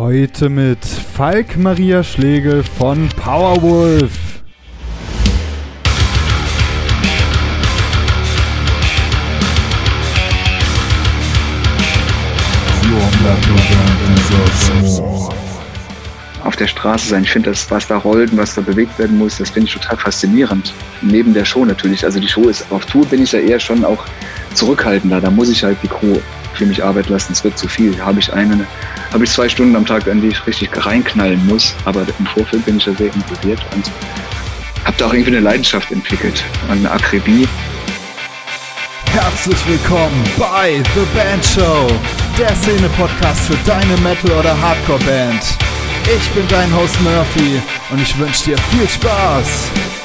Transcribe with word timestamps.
Heute 0.00 0.48
mit 0.48 0.82
Falk 0.82 1.58
Maria 1.58 2.02
Schlegel 2.02 2.62
von 2.62 3.10
Powerwolf. 3.10 4.10
auf 16.44 16.56
der 16.56 16.66
Straße 16.66 17.06
sein. 17.10 17.24
Ich 17.24 17.30
finde 17.30 17.50
das, 17.50 17.70
was 17.70 17.86
da 17.86 17.98
rollt 17.98 18.32
und 18.32 18.38
was 18.38 18.54
da 18.54 18.62
bewegt 18.62 18.98
werden 18.98 19.18
muss, 19.18 19.36
das 19.36 19.50
finde 19.50 19.68
ich 19.68 19.74
total 19.74 19.98
faszinierend. 19.98 20.72
Neben 21.02 21.34
der 21.34 21.44
Show 21.44 21.66
natürlich. 21.66 22.06
Also 22.06 22.18
die 22.18 22.28
Show 22.28 22.48
ist 22.48 22.64
auf 22.72 22.86
Tour 22.86 23.04
bin 23.04 23.22
ich 23.22 23.32
ja 23.32 23.40
eher 23.40 23.60
schon 23.60 23.84
auch 23.84 24.02
zurückhaltender. 24.54 25.20
Da 25.20 25.30
muss 25.30 25.50
ich 25.50 25.62
halt 25.62 25.76
die 25.82 25.88
Crew 25.88 26.16
für 26.54 26.64
mich 26.64 26.82
arbeiten 26.82 27.12
lassen. 27.12 27.32
Es 27.34 27.44
wird 27.44 27.58
zu 27.58 27.68
viel. 27.68 27.92
Da 27.92 28.06
habe 28.06 28.18
ich 28.18 28.32
eine, 28.32 28.66
habe 29.12 29.24
ich 29.24 29.30
zwei 29.30 29.48
Stunden 29.48 29.76
am 29.76 29.84
Tag, 29.84 30.08
an 30.08 30.20
die 30.20 30.28
ich 30.28 30.46
richtig 30.46 30.70
reinknallen 30.84 31.44
muss. 31.46 31.74
Aber 31.84 32.04
im 32.18 32.26
Vorfeld 32.26 32.64
bin 32.64 32.76
ich 32.76 32.86
ja 32.86 32.94
sehr 32.94 33.12
involviert 33.12 33.60
und 33.74 33.90
habe 34.84 34.96
da 34.96 35.06
auch 35.06 35.12
irgendwie 35.12 35.32
eine 35.36 35.40
Leidenschaft 35.40 35.90
entwickelt 35.90 36.42
und 36.64 36.78
eine 36.78 36.90
Akribie. 36.90 37.48
Herzlich 39.12 39.58
willkommen 39.66 40.24
bei 40.38 40.82
The 40.94 41.00
Band 41.14 41.44
Show, 41.44 41.88
der 42.38 42.54
Szene-Podcast 42.56 43.40
für 43.46 43.58
deine 43.66 43.96
Metal- 43.98 44.38
oder 44.38 44.58
Hardcore-Band. 44.60 45.42
Ich 46.16 46.30
bin 46.30 46.46
dein 46.48 46.74
Host 46.74 47.00
Murphy 47.02 47.60
und 47.90 48.00
ich 48.00 48.16
wünsche 48.18 48.44
dir 48.44 48.58
viel 48.70 48.88
Spaß. 48.88 49.99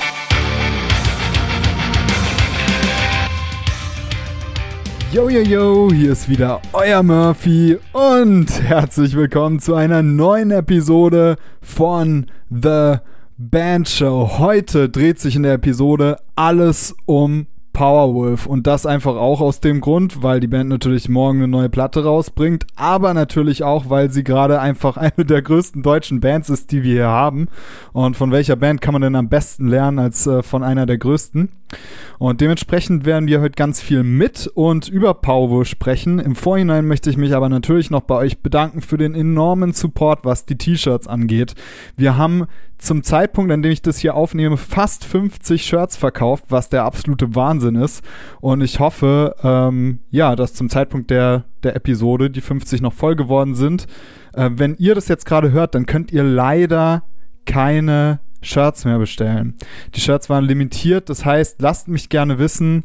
Yo, 5.15 5.29
yo, 5.29 5.39
yo, 5.39 5.89
hier 5.93 6.11
ist 6.11 6.27
wieder 6.27 6.61
euer 6.73 7.01
Murphy 7.01 7.77
und 7.93 8.47
herzlich 8.61 9.15
willkommen 9.15 9.61
zu 9.61 9.73
einer 9.73 10.03
neuen 10.03 10.51
Episode 10.51 11.37
von 11.61 12.25
The 12.49 12.97
Band 13.37 13.87
Show. 13.87 14.39
Heute 14.39 14.89
dreht 14.89 15.19
sich 15.19 15.37
in 15.37 15.43
der 15.43 15.53
Episode 15.53 16.17
alles 16.35 16.93
um 17.05 17.47
Powerwolf 17.75 18.45
und 18.45 18.67
das 18.67 18.85
einfach 18.85 19.17
auch 19.17 19.41
aus 19.41 19.59
dem 19.59 19.81
Grund, 19.81 20.23
weil 20.23 20.39
die 20.39 20.47
Band 20.47 20.69
natürlich 20.69 21.09
morgen 21.09 21.39
eine 21.39 21.49
neue 21.49 21.67
Platte 21.67 22.05
rausbringt, 22.05 22.65
aber 22.77 23.13
natürlich 23.13 23.63
auch, 23.63 23.89
weil 23.89 24.09
sie 24.11 24.23
gerade 24.23 24.61
einfach 24.61 24.95
eine 24.97 25.25
der 25.25 25.41
größten 25.41 25.83
deutschen 25.83 26.21
Bands 26.21 26.49
ist, 26.49 26.71
die 26.71 26.83
wir 26.83 26.93
hier 26.93 27.07
haben. 27.07 27.49
Und 27.91 28.15
von 28.15 28.31
welcher 28.31 28.55
Band 28.55 28.79
kann 28.79 28.93
man 28.93 29.01
denn 29.01 29.15
am 29.15 29.27
besten 29.27 29.67
lernen 29.67 29.99
als 29.99 30.25
äh, 30.25 30.41
von 30.41 30.63
einer 30.63 30.85
der 30.85 30.97
größten? 30.97 31.49
Und 32.17 32.39
dementsprechend 32.39 33.03
werden 33.03 33.27
wir 33.27 33.41
heute 33.41 33.55
ganz 33.55 33.81
viel 33.81 34.03
mit 34.03 34.47
und 34.47 34.87
über 34.87 35.13
Powerwolf 35.13 35.67
sprechen. 35.67 36.19
Im 36.19 36.35
Vorhinein 36.35 36.87
möchte 36.87 37.09
ich 37.09 37.17
mich 37.17 37.35
aber 37.35 37.49
natürlich 37.49 37.91
noch 37.91 38.01
bei 38.01 38.15
euch 38.15 38.39
bedanken 38.39 38.79
für 38.79 38.97
den 38.97 39.15
enormen 39.15 39.73
Support, 39.73 40.19
was 40.23 40.45
die 40.45 40.57
T-Shirts 40.57 41.07
angeht. 41.07 41.55
Wir 41.97 42.15
haben 42.15 42.45
zum 42.77 43.03
Zeitpunkt, 43.03 43.51
an 43.51 43.61
dem 43.61 43.71
ich 43.71 43.81
das 43.81 43.97
hier 43.97 44.15
aufnehme, 44.15 44.57
fast 44.57 45.05
50 45.05 45.65
Shirts 45.65 45.97
verkauft, 45.97 46.45
was 46.49 46.69
der 46.69 46.83
absolute 46.83 47.35
Wahnsinn 47.35 47.75
ist. 47.75 48.03
Und 48.41 48.61
ich 48.61 48.79
hoffe, 48.79 49.35
ähm, 49.43 49.99
ja, 50.11 50.35
dass 50.35 50.53
zum 50.53 50.69
Zeitpunkt 50.69 51.09
der, 51.09 51.45
der 51.63 51.75
Episode 51.75 52.29
die 52.29 52.41
50 52.41 52.81
noch 52.81 52.93
voll 52.93 53.15
geworden 53.15 53.55
sind. 53.55 53.87
Äh, 54.33 54.51
wenn 54.53 54.75
ihr 54.77 54.95
das 54.95 55.07
jetzt 55.07 55.25
gerade 55.25 55.51
hört, 55.51 55.75
dann 55.75 55.85
könnt 55.85 56.11
ihr 56.11 56.23
leider 56.23 57.03
keine 57.45 58.19
Shirts 58.41 58.85
mehr 58.85 58.99
bestellen. 58.99 59.55
Die 59.95 60.01
Shirts 60.01 60.29
waren 60.29 60.45
limitiert, 60.45 61.09
das 61.09 61.25
heißt, 61.25 61.61
lasst 61.61 61.87
mich 61.87 62.09
gerne 62.09 62.37
wissen, 62.39 62.83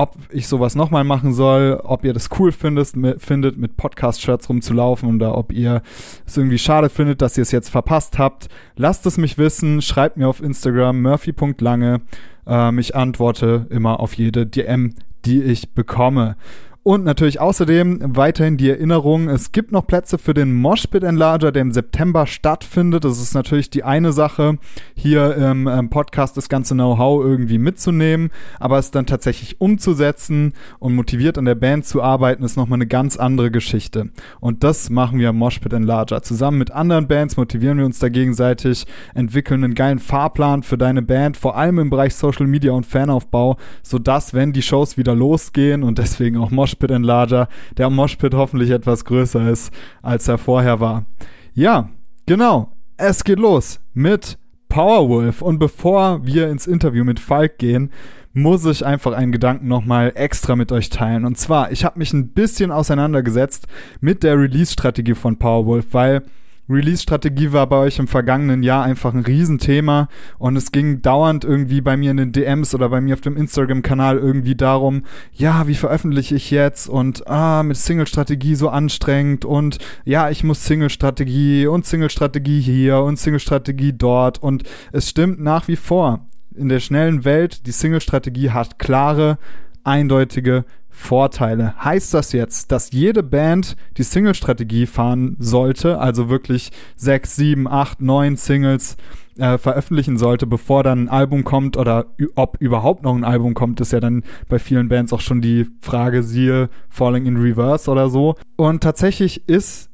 ob 0.00 0.16
ich 0.30 0.46
sowas 0.46 0.74
nochmal 0.74 1.04
machen 1.04 1.32
soll, 1.32 1.80
ob 1.82 2.04
ihr 2.04 2.12
das 2.12 2.28
cool 2.38 2.52
findet, 2.52 2.94
mit, 2.96 3.20
findet, 3.20 3.58
mit 3.58 3.76
Podcast-Shirts 3.76 4.48
rumzulaufen 4.48 5.16
oder 5.16 5.36
ob 5.36 5.52
ihr 5.52 5.82
es 6.26 6.36
irgendwie 6.36 6.58
schade 6.58 6.88
findet, 6.88 7.20
dass 7.20 7.36
ihr 7.36 7.42
es 7.42 7.50
jetzt 7.50 7.68
verpasst 7.68 8.18
habt. 8.18 8.48
Lasst 8.76 9.06
es 9.06 9.18
mich 9.18 9.38
wissen, 9.38 9.82
schreibt 9.82 10.16
mir 10.16 10.28
auf 10.28 10.42
Instagram 10.42 11.02
murphy.lange. 11.02 12.00
Ähm, 12.46 12.78
ich 12.78 12.94
antworte 12.94 13.66
immer 13.70 14.00
auf 14.00 14.14
jede 14.14 14.46
DM, 14.46 14.94
die 15.24 15.42
ich 15.42 15.74
bekomme. 15.74 16.36
Und 16.84 17.04
natürlich 17.04 17.38
außerdem 17.38 18.16
weiterhin 18.16 18.56
die 18.56 18.70
Erinnerung, 18.70 19.28
es 19.28 19.52
gibt 19.52 19.72
noch 19.72 19.86
Plätze 19.86 20.16
für 20.16 20.32
den 20.32 20.54
Moshpit 20.54 21.02
Enlarger, 21.02 21.52
der 21.52 21.60
im 21.60 21.72
September 21.72 22.26
stattfindet. 22.26 23.04
Das 23.04 23.20
ist 23.20 23.34
natürlich 23.34 23.68
die 23.68 23.84
eine 23.84 24.12
Sache, 24.12 24.58
hier 24.94 25.36
im 25.36 25.66
ähm, 25.66 25.90
Podcast 25.90 26.38
das 26.38 26.48
ganze 26.48 26.74
Know-how 26.74 27.22
irgendwie 27.22 27.58
mitzunehmen, 27.58 28.30
aber 28.58 28.78
es 28.78 28.90
dann 28.90 29.04
tatsächlich 29.04 29.60
umzusetzen 29.60 30.54
und 30.78 30.94
motiviert 30.94 31.36
an 31.36 31.44
der 31.44 31.56
Band 31.56 31.84
zu 31.84 32.00
arbeiten, 32.00 32.42
ist 32.42 32.56
nochmal 32.56 32.78
eine 32.78 32.86
ganz 32.86 33.18
andere 33.18 33.50
Geschichte. 33.50 34.08
Und 34.40 34.64
das 34.64 34.88
machen 34.88 35.18
wir 35.18 35.28
am 35.28 35.36
Moshpit 35.36 35.74
Enlarger. 35.74 36.22
Zusammen 36.22 36.56
mit 36.56 36.70
anderen 36.70 37.06
Bands 37.06 37.36
motivieren 37.36 37.76
wir 37.76 37.84
uns 37.84 37.98
da 37.98 38.08
gegenseitig, 38.08 38.86
entwickeln 39.14 39.62
einen 39.62 39.74
geilen 39.74 39.98
Fahrplan 39.98 40.62
für 40.62 40.78
deine 40.78 41.02
Band, 41.02 41.36
vor 41.36 41.56
allem 41.56 41.80
im 41.80 41.90
Bereich 41.90 42.14
Social 42.14 42.46
Media 42.46 42.72
und 42.72 42.86
Fanaufbau, 42.86 43.58
sodass, 43.82 44.32
wenn 44.32 44.54
die 44.54 44.62
Shows 44.62 44.96
wieder 44.96 45.14
losgehen 45.14 45.82
und 45.82 45.98
deswegen 45.98 46.38
auch 46.38 46.50
Moshpit 46.50 46.67
Moshpit 46.68 46.90
Enlarger, 46.90 47.48
der 47.78 47.88
Moshpit 47.88 48.34
hoffentlich 48.34 48.70
etwas 48.70 49.06
größer 49.06 49.50
ist, 49.50 49.72
als 50.02 50.28
er 50.28 50.36
vorher 50.36 50.80
war. 50.80 51.06
Ja, 51.54 51.88
genau. 52.26 52.72
Es 52.98 53.24
geht 53.24 53.38
los 53.38 53.80
mit 53.94 54.36
Powerwolf. 54.68 55.40
Und 55.40 55.58
bevor 55.58 56.26
wir 56.26 56.50
ins 56.50 56.66
Interview 56.66 57.04
mit 57.04 57.20
Falk 57.20 57.56
gehen, 57.56 57.90
muss 58.34 58.66
ich 58.66 58.84
einfach 58.84 59.12
einen 59.12 59.32
Gedanken 59.32 59.66
nochmal 59.66 60.12
extra 60.14 60.56
mit 60.56 60.70
euch 60.70 60.90
teilen. 60.90 61.24
Und 61.24 61.38
zwar, 61.38 61.72
ich 61.72 61.86
habe 61.86 61.98
mich 61.98 62.12
ein 62.12 62.28
bisschen 62.28 62.70
auseinandergesetzt 62.70 63.66
mit 64.00 64.22
der 64.22 64.38
Release-Strategie 64.38 65.14
von 65.14 65.38
Powerwolf, 65.38 65.86
weil 65.92 66.22
Release-Strategie 66.68 67.52
war 67.52 67.66
bei 67.66 67.76
euch 67.76 67.98
im 67.98 68.08
vergangenen 68.08 68.62
Jahr 68.62 68.84
einfach 68.84 69.14
ein 69.14 69.24
Riesenthema 69.24 70.08
und 70.38 70.56
es 70.56 70.70
ging 70.70 71.00
dauernd 71.00 71.44
irgendwie 71.44 71.80
bei 71.80 71.96
mir 71.96 72.10
in 72.10 72.18
den 72.18 72.32
DMs 72.32 72.74
oder 72.74 72.88
bei 72.90 73.00
mir 73.00 73.14
auf 73.14 73.20
dem 73.20 73.36
Instagram-Kanal 73.36 74.18
irgendwie 74.18 74.54
darum, 74.54 75.04
ja, 75.32 75.66
wie 75.66 75.74
veröffentliche 75.74 76.36
ich 76.36 76.50
jetzt 76.50 76.88
und 76.88 77.26
ah, 77.26 77.62
mit 77.62 77.76
Single-Strategie 77.76 78.54
so 78.54 78.68
anstrengend 78.68 79.44
und 79.44 79.78
ja, 80.04 80.28
ich 80.30 80.44
muss 80.44 80.64
Single-Strategie 80.64 81.66
und 81.66 81.86
Single-Strategie 81.86 82.60
hier 82.60 83.00
und 83.00 83.18
Single-Strategie 83.18 83.94
dort 83.94 84.42
und 84.42 84.64
es 84.92 85.08
stimmt 85.08 85.40
nach 85.40 85.68
wie 85.68 85.76
vor. 85.76 86.26
In 86.54 86.68
der 86.68 86.80
schnellen 86.80 87.24
Welt, 87.24 87.66
die 87.66 87.72
Single-Strategie 87.72 88.50
hat 88.50 88.78
klare, 88.78 89.38
eindeutige 89.84 90.64
Vorteile. 90.98 91.74
Heißt 91.82 92.12
das 92.12 92.32
jetzt, 92.32 92.72
dass 92.72 92.90
jede 92.90 93.22
Band 93.22 93.76
die 93.96 94.02
Single-Strategie 94.02 94.84
fahren 94.86 95.36
sollte, 95.38 96.00
also 96.00 96.28
wirklich 96.28 96.70
sechs, 96.96 97.36
sieben, 97.36 97.68
acht, 97.68 98.02
neun 98.02 98.36
Singles 98.36 98.96
äh, 99.38 99.56
veröffentlichen 99.58 100.18
sollte, 100.18 100.46
bevor 100.46 100.82
dann 100.82 101.04
ein 101.04 101.08
Album 101.08 101.44
kommt 101.44 101.76
oder 101.76 102.06
ob 102.34 102.56
überhaupt 102.60 103.04
noch 103.04 103.14
ein 103.14 103.24
Album 103.24 103.54
kommt, 103.54 103.80
ist 103.80 103.92
ja 103.92 104.00
dann 104.00 104.24
bei 104.48 104.58
vielen 104.58 104.88
Bands 104.88 105.12
auch 105.12 105.20
schon 105.20 105.40
die 105.40 105.66
Frage, 105.80 106.22
siehe 106.22 106.68
Falling 106.90 107.26
in 107.26 107.36
Reverse 107.36 107.90
oder 107.90 108.10
so. 108.10 108.34
Und 108.56 108.82
tatsächlich 108.82 109.48
ist 109.48 109.88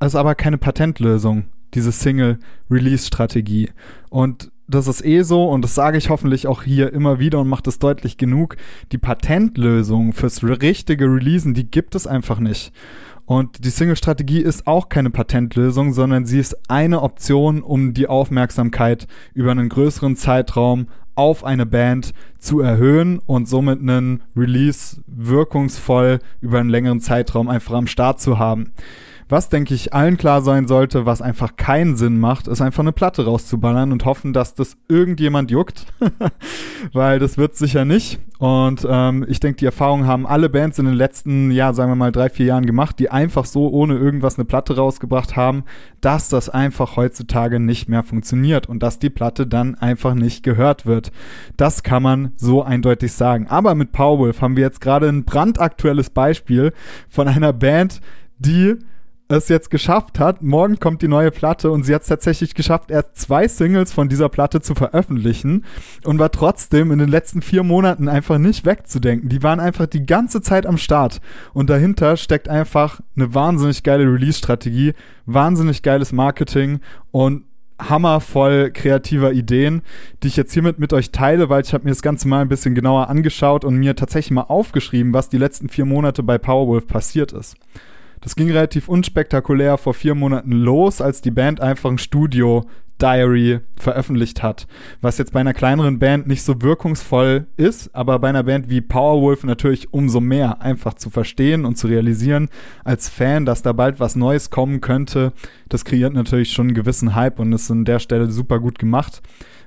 es 0.00 0.14
aber 0.16 0.34
keine 0.34 0.58
Patentlösung, 0.58 1.44
diese 1.72 1.92
Single-Release-Strategie. 1.92 3.70
Und 4.10 4.51
das 4.68 4.86
ist 4.86 5.04
eh 5.04 5.22
so 5.22 5.48
und 5.48 5.62
das 5.62 5.74
sage 5.74 5.98
ich 5.98 6.10
hoffentlich 6.10 6.46
auch 6.46 6.62
hier 6.62 6.92
immer 6.92 7.18
wieder 7.18 7.40
und 7.40 7.48
macht 7.48 7.66
es 7.66 7.78
deutlich 7.78 8.16
genug. 8.16 8.56
Die 8.90 8.98
Patentlösung 8.98 10.12
fürs 10.12 10.42
richtige 10.42 11.06
Releasen, 11.06 11.54
die 11.54 11.70
gibt 11.70 11.94
es 11.94 12.06
einfach 12.06 12.38
nicht. 12.38 12.72
Und 13.24 13.64
die 13.64 13.70
Single-Strategie 13.70 14.40
ist 14.40 14.66
auch 14.66 14.88
keine 14.88 15.10
Patentlösung, 15.10 15.92
sondern 15.92 16.26
sie 16.26 16.40
ist 16.40 16.56
eine 16.68 17.02
Option, 17.02 17.62
um 17.62 17.94
die 17.94 18.08
Aufmerksamkeit 18.08 19.06
über 19.32 19.52
einen 19.52 19.68
größeren 19.68 20.16
Zeitraum 20.16 20.88
auf 21.14 21.44
eine 21.44 21.66
Band 21.66 22.12
zu 22.38 22.60
erhöhen 22.60 23.18
und 23.18 23.48
somit 23.48 23.80
einen 23.80 24.22
Release 24.36 25.02
wirkungsvoll 25.06 26.18
über 26.40 26.58
einen 26.58 26.70
längeren 26.70 27.00
Zeitraum 27.00 27.48
einfach 27.48 27.74
am 27.74 27.86
Start 27.86 28.20
zu 28.20 28.38
haben. 28.38 28.72
Was, 29.32 29.48
denke 29.48 29.72
ich, 29.72 29.94
allen 29.94 30.18
klar 30.18 30.42
sein 30.42 30.68
sollte, 30.68 31.06
was 31.06 31.22
einfach 31.22 31.56
keinen 31.56 31.96
Sinn 31.96 32.20
macht, 32.20 32.48
ist 32.48 32.60
einfach 32.60 32.82
eine 32.82 32.92
Platte 32.92 33.24
rauszuballern 33.24 33.90
und 33.90 34.04
hoffen, 34.04 34.34
dass 34.34 34.54
das 34.54 34.76
irgendjemand 34.88 35.50
juckt. 35.50 35.86
Weil 36.92 37.18
das 37.18 37.38
wird 37.38 37.56
sicher 37.56 37.86
nicht. 37.86 38.20
Und 38.38 38.86
ähm, 38.86 39.24
ich 39.26 39.40
denke, 39.40 39.56
die 39.56 39.64
Erfahrung 39.64 40.06
haben 40.06 40.26
alle 40.26 40.50
Bands 40.50 40.78
in 40.78 40.84
den 40.84 40.92
letzten, 40.92 41.50
ja, 41.50 41.72
sagen 41.72 41.90
wir 41.90 41.96
mal, 41.96 42.12
drei, 42.12 42.28
vier 42.28 42.44
Jahren 42.44 42.66
gemacht, 42.66 42.98
die 42.98 43.10
einfach 43.10 43.46
so 43.46 43.70
ohne 43.70 43.96
irgendwas 43.96 44.36
eine 44.36 44.44
Platte 44.44 44.76
rausgebracht 44.76 45.34
haben, 45.34 45.64
dass 46.02 46.28
das 46.28 46.50
einfach 46.50 46.96
heutzutage 46.96 47.58
nicht 47.58 47.88
mehr 47.88 48.02
funktioniert 48.02 48.68
und 48.68 48.82
dass 48.82 48.98
die 48.98 49.08
Platte 49.08 49.46
dann 49.46 49.76
einfach 49.76 50.12
nicht 50.12 50.42
gehört 50.42 50.84
wird. 50.84 51.10
Das 51.56 51.82
kann 51.82 52.02
man 52.02 52.32
so 52.36 52.62
eindeutig 52.62 53.14
sagen. 53.14 53.46
Aber 53.48 53.74
mit 53.76 53.92
Powerwolf 53.92 54.42
haben 54.42 54.56
wir 54.56 54.64
jetzt 54.64 54.82
gerade 54.82 55.08
ein 55.08 55.24
brandaktuelles 55.24 56.10
Beispiel 56.10 56.74
von 57.08 57.28
einer 57.28 57.54
Band, 57.54 58.02
die 58.38 58.76
es 59.32 59.48
jetzt 59.48 59.70
geschafft 59.70 60.18
hat. 60.18 60.42
Morgen 60.42 60.78
kommt 60.78 61.02
die 61.02 61.08
neue 61.08 61.30
Platte 61.30 61.70
und 61.70 61.84
sie 61.84 61.94
hat 61.94 62.02
es 62.02 62.08
tatsächlich 62.08 62.54
geschafft, 62.54 62.90
erst 62.90 63.16
zwei 63.16 63.48
Singles 63.48 63.92
von 63.92 64.08
dieser 64.08 64.28
Platte 64.28 64.60
zu 64.60 64.74
veröffentlichen 64.74 65.64
und 66.04 66.18
war 66.18 66.30
trotzdem 66.30 66.90
in 66.90 66.98
den 66.98 67.08
letzten 67.08 67.42
vier 67.42 67.62
Monaten 67.62 68.08
einfach 68.08 68.38
nicht 68.38 68.64
wegzudenken. 68.64 69.28
Die 69.28 69.42
waren 69.42 69.60
einfach 69.60 69.86
die 69.86 70.06
ganze 70.06 70.42
Zeit 70.42 70.66
am 70.66 70.78
Start 70.78 71.20
und 71.52 71.70
dahinter 71.70 72.16
steckt 72.16 72.48
einfach 72.48 73.00
eine 73.16 73.34
wahnsinnig 73.34 73.82
geile 73.82 74.04
Release-Strategie, 74.04 74.94
wahnsinnig 75.26 75.82
geiles 75.82 76.12
Marketing 76.12 76.80
und 77.10 77.44
hammervoll 77.88 78.70
kreativer 78.70 79.32
Ideen, 79.32 79.82
die 80.22 80.28
ich 80.28 80.36
jetzt 80.36 80.52
hiermit 80.52 80.78
mit 80.78 80.92
euch 80.92 81.10
teile, 81.10 81.48
weil 81.48 81.62
ich 81.62 81.74
habe 81.74 81.84
mir 81.84 81.90
das 81.90 82.02
Ganze 82.02 82.28
mal 82.28 82.40
ein 82.40 82.48
bisschen 82.48 82.74
genauer 82.74 83.08
angeschaut 83.08 83.64
und 83.64 83.76
mir 83.76 83.96
tatsächlich 83.96 84.32
mal 84.32 84.42
aufgeschrieben, 84.42 85.12
was 85.12 85.28
die 85.28 85.38
letzten 85.38 85.68
vier 85.68 85.84
Monate 85.84 86.22
bei 86.22 86.38
Powerwolf 86.38 86.86
passiert 86.86 87.32
ist. 87.32 87.56
Das 88.22 88.36
ging 88.36 88.50
relativ 88.50 88.88
unspektakulär 88.88 89.76
vor 89.78 89.94
vier 89.94 90.14
Monaten 90.14 90.52
los, 90.52 91.00
als 91.00 91.20
die 91.20 91.32
Band 91.32 91.60
einfach 91.60 91.90
ein 91.90 91.98
Studio 91.98 92.64
Diary 93.02 93.58
veröffentlicht 93.76 94.44
hat. 94.44 94.68
Was 95.00 95.18
jetzt 95.18 95.32
bei 95.32 95.40
einer 95.40 95.54
kleineren 95.54 95.98
Band 95.98 96.28
nicht 96.28 96.44
so 96.44 96.62
wirkungsvoll 96.62 97.48
ist, 97.56 97.92
aber 97.94 98.20
bei 98.20 98.28
einer 98.28 98.44
Band 98.44 98.70
wie 98.70 98.80
Powerwolf 98.80 99.42
natürlich 99.42 99.92
umso 99.92 100.20
mehr 100.20 100.62
einfach 100.62 100.94
zu 100.94 101.10
verstehen 101.10 101.64
und 101.64 101.76
zu 101.76 101.88
realisieren 101.88 102.48
als 102.84 103.08
Fan, 103.08 103.44
dass 103.44 103.62
da 103.62 103.72
bald 103.72 103.98
was 103.98 104.14
Neues 104.14 104.50
kommen 104.50 104.80
könnte. 104.80 105.32
Das 105.68 105.84
kreiert 105.84 106.12
natürlich 106.12 106.52
schon 106.52 106.68
einen 106.68 106.76
gewissen 106.76 107.16
Hype 107.16 107.40
und 107.40 107.52
ist 107.52 107.70
an 107.72 107.84
der 107.84 107.98
Stelle 107.98 108.30
super 108.30 108.60
gut 108.60 108.78
gemacht. 108.78 109.20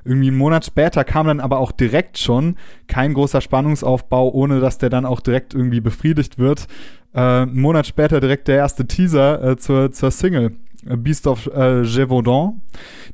Irgendwie 0.06 0.28
einen 0.28 0.38
Monat 0.38 0.63
später 0.63 1.04
kam 1.04 1.28
dann 1.28 1.40
aber 1.40 1.57
auch 1.57 1.72
direkt 1.72 2.19
schon 2.19 2.56
kein 2.88 3.16
großer 3.16 3.42
Spannungsaufbau, 3.42 4.30
ohne 4.30 4.60
dass 4.60 4.78
der 4.78 4.90
dann 4.90 5.06
auch 5.06 5.19
direkt 5.19 5.54
irgendwie 5.54 5.81
befriedigt 5.81 6.38
wird. 6.38 6.68
Äh, 7.16 7.20
einen 7.20 7.60
Monat 7.60 7.88
später 7.88 8.20
direkt 8.20 8.48
der 8.50 8.58
erste 8.58 8.86
Teaser 8.86 9.42
äh, 9.42 9.58
zur, 9.58 9.92
zur 9.92 10.12
Single 10.12 10.52
Beast 10.86 11.26
of 11.26 11.48
äh, 11.48 11.84
Gévaudan, 11.84 12.62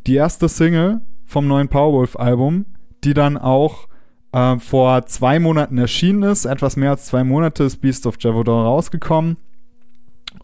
die 0.07 0.15
erste 0.15 0.49
Single 0.49 1.01
vom 1.25 1.47
neuen 1.47 1.69
Powerwolf-Album, 1.69 2.65
die 3.03 3.13
dann 3.13 3.37
auch 3.37 3.87
äh, 4.33 4.57
vor 4.57 5.05
zwei 5.05 5.39
Monaten 5.39 5.77
erschienen 5.77 6.23
ist. 6.23 6.45
Etwas 6.45 6.75
mehr 6.75 6.89
als 6.89 7.05
zwei 7.05 7.23
Monate 7.23 7.63
ist 7.63 7.77
Beast 7.77 8.05
of 8.07 8.17
Gévaudan 8.17 8.65
rausgekommen 8.65 9.37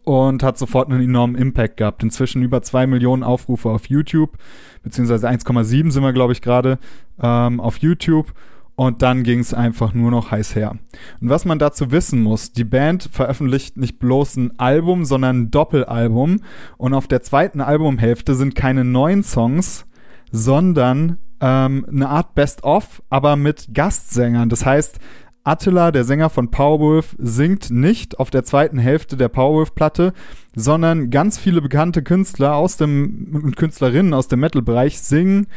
und 0.04 0.44
hat 0.44 0.58
sofort 0.58 0.90
einen 0.90 1.02
enormen 1.02 1.36
Impact 1.36 1.78
gehabt. 1.78 2.04
Inzwischen 2.04 2.44
über 2.44 2.62
zwei 2.62 2.88
Millionen 2.88 3.24
Aufrufe 3.24 3.70
auf 3.70 3.88
YouTube, 3.88 4.38
beziehungsweise 4.84 5.28
1,7 5.28 5.92
sind 5.92 6.04
wir, 6.04 6.14
glaube 6.14 6.32
ich, 6.32 6.42
gerade 6.42 6.80
ähm, 7.22 7.60
auf 7.60 7.80
YouTube 7.80 8.34
und 8.80 9.02
dann 9.02 9.24
ging 9.24 9.40
es 9.40 9.56
einfach 9.56 9.96
nur 9.96 10.12
noch 10.12 10.30
heiß 10.30 10.56
her. 10.56 10.78
Und 11.20 11.30
was 11.30 11.46
man 11.46 11.58
dazu 11.58 11.90
wissen 11.90 12.22
muss, 12.22 12.52
die 12.52 12.64
Band 12.64 13.10
veröffentlicht 13.12 13.76
nicht 13.76 13.98
bloß 13.98 14.38
ein 14.38 14.60
Album, 14.60 15.04
sondern 15.04 15.38
ein 15.40 15.52
Doppelalbum. 15.52 16.42
Und 16.78 16.94
auf 16.94 17.08
der 17.08 17.24
zweiten 17.24 17.60
Albumhälfte 17.60 18.36
sind 18.36 18.54
keine 18.54 18.86
neuen 18.86 19.24
Songs, 19.24 19.88
sondern 20.32 21.18
ähm, 21.42 21.88
eine 21.90 22.08
Art 22.08 22.36
Best-of, 22.36 23.02
aber 23.10 23.36
mit 23.36 23.74
Gastsängern. 23.74 24.48
Das 24.48 24.64
heißt, 24.64 25.00
Attila, 25.44 25.92
der 25.92 26.04
Sänger 26.04 26.30
von 26.30 26.52
Powerwolf, 26.52 27.16
singt 27.18 27.72
nicht 27.72 28.20
auf 28.20 28.30
der 28.30 28.44
zweiten 28.44 28.78
Hälfte 28.78 29.18
der 29.18 29.30
Powerwolf-Platte, 29.30 30.14
sondern 30.56 31.10
ganz 31.10 31.40
viele 31.40 31.64
bekannte 31.64 32.04
Künstler 32.04 32.54
aus 32.54 32.78
dem 32.78 33.42
und 33.44 33.58
Künstlerinnen 33.58 34.14
aus 34.14 34.28
dem 34.28 34.42
Metal-Bereich 34.42 35.00
singen 35.00 35.48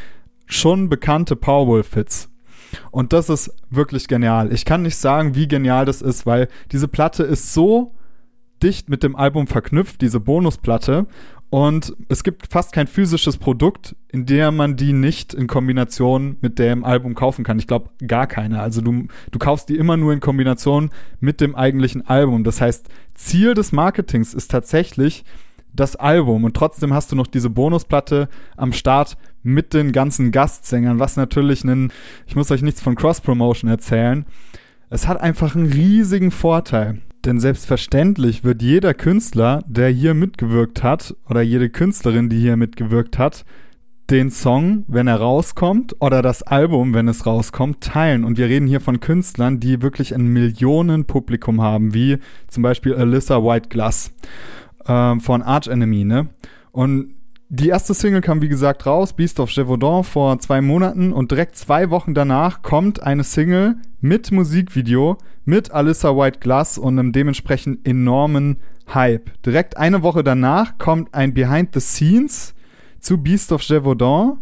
schon 0.47 0.89
bekannte 0.89 1.35
Powerwolf-Hits. 1.35 2.30
Und 2.91 3.13
das 3.13 3.29
ist 3.29 3.53
wirklich 3.69 4.07
genial. 4.07 4.51
Ich 4.53 4.65
kann 4.65 4.81
nicht 4.81 4.97
sagen, 4.97 5.35
wie 5.35 5.47
genial 5.47 5.85
das 5.85 6.01
ist, 6.01 6.25
weil 6.25 6.47
diese 6.71 6.87
Platte 6.87 7.23
ist 7.23 7.53
so 7.53 7.93
dicht 8.61 8.89
mit 8.89 9.03
dem 9.03 9.15
Album 9.15 9.47
verknüpft, 9.47 10.01
diese 10.01 10.19
Bonusplatte. 10.19 11.07
Und 11.49 11.93
es 12.07 12.23
gibt 12.23 12.47
fast 12.49 12.71
kein 12.71 12.87
physisches 12.87 13.35
Produkt, 13.35 13.95
in 14.07 14.25
dem 14.25 14.55
man 14.55 14.77
die 14.77 14.93
nicht 14.93 15.33
in 15.33 15.47
Kombination 15.47 16.37
mit 16.39 16.59
dem 16.59 16.85
Album 16.85 17.13
kaufen 17.13 17.43
kann. 17.43 17.59
Ich 17.59 17.67
glaube, 17.67 17.89
gar 18.07 18.25
keine. 18.25 18.61
Also 18.61 18.79
du, 18.79 19.07
du 19.31 19.39
kaufst 19.39 19.67
die 19.67 19.75
immer 19.75 19.97
nur 19.97 20.13
in 20.13 20.21
Kombination 20.21 20.91
mit 21.19 21.41
dem 21.41 21.53
eigentlichen 21.55 22.07
Album. 22.07 22.45
Das 22.45 22.61
heißt, 22.61 22.87
Ziel 23.15 23.53
des 23.53 23.73
Marketings 23.73 24.33
ist 24.33 24.49
tatsächlich, 24.49 25.25
das 25.73 25.95
Album 25.95 26.43
und 26.43 26.55
trotzdem 26.55 26.93
hast 26.93 27.11
du 27.11 27.15
noch 27.15 27.27
diese 27.27 27.49
Bonusplatte 27.49 28.29
am 28.57 28.73
Start 28.73 29.17
mit 29.43 29.73
den 29.73 29.91
ganzen 29.91 30.31
Gastsängern, 30.31 30.99
was 30.99 31.17
natürlich 31.17 31.63
einen, 31.63 31.91
ich 32.27 32.35
muss 32.35 32.51
euch 32.51 32.61
nichts 32.61 32.81
von 32.81 32.95
Cross-Promotion 32.95 33.69
erzählen. 33.69 34.25
Es 34.89 35.07
hat 35.07 35.21
einfach 35.21 35.55
einen 35.55 35.71
riesigen 35.71 36.31
Vorteil. 36.31 37.01
Denn 37.25 37.39
selbstverständlich 37.39 38.43
wird 38.43 38.63
jeder 38.63 38.95
Künstler, 38.95 39.63
der 39.67 39.89
hier 39.89 40.15
mitgewirkt 40.15 40.81
hat, 40.81 41.15
oder 41.29 41.41
jede 41.41 41.69
Künstlerin, 41.69 42.29
die 42.29 42.39
hier 42.39 42.57
mitgewirkt 42.57 43.19
hat, 43.19 43.45
den 44.09 44.31
Song, 44.31 44.83
wenn 44.87 45.07
er 45.07 45.17
rauskommt, 45.17 45.95
oder 46.01 46.23
das 46.23 46.41
Album, 46.41 46.95
wenn 46.95 47.07
es 47.07 47.25
rauskommt, 47.25 47.81
teilen. 47.81 48.23
Und 48.23 48.39
wir 48.39 48.47
reden 48.47 48.65
hier 48.65 48.81
von 48.81 48.99
Künstlern, 48.99 49.59
die 49.59 49.83
wirklich 49.83 50.15
ein 50.15 50.27
Millionenpublikum 50.27 51.61
haben, 51.61 51.93
wie 51.93 52.17
zum 52.47 52.63
Beispiel 52.63 52.95
Alyssa 52.95 53.43
White 53.43 53.69
Glass 53.69 54.11
ähm, 54.87 55.21
von 55.21 55.43
Arch 55.43 55.67
Enemy, 55.67 56.03
ne? 56.03 56.27
Und 56.71 57.13
die 57.53 57.67
erste 57.67 57.93
Single 57.93 58.21
kam, 58.21 58.41
wie 58.41 58.47
gesagt, 58.47 58.85
raus, 58.85 59.11
Beast 59.11 59.37
of 59.41 59.49
Gévaudan, 59.49 60.05
vor 60.05 60.39
zwei 60.39 60.61
Monaten 60.61 61.11
und 61.11 61.31
direkt 61.31 61.57
zwei 61.57 61.89
Wochen 61.89 62.13
danach 62.13 62.61
kommt 62.61 63.03
eine 63.03 63.25
Single 63.25 63.75
mit 63.99 64.31
Musikvideo 64.31 65.17
mit 65.43 65.69
Alyssa 65.69 66.15
White 66.15 66.39
Glass 66.39 66.77
und 66.77 66.97
einem 66.97 67.11
dementsprechend 67.11 67.85
enormen 67.85 68.55
Hype. 68.93 69.31
Direkt 69.45 69.75
eine 69.75 70.01
Woche 70.01 70.23
danach 70.23 70.77
kommt 70.77 71.13
ein 71.13 71.33
Behind 71.33 71.73
the 71.73 71.81
Scenes 71.81 72.53
zu 73.01 73.17
Beast 73.17 73.51
of 73.51 73.61
Gévaudan. 73.61 74.37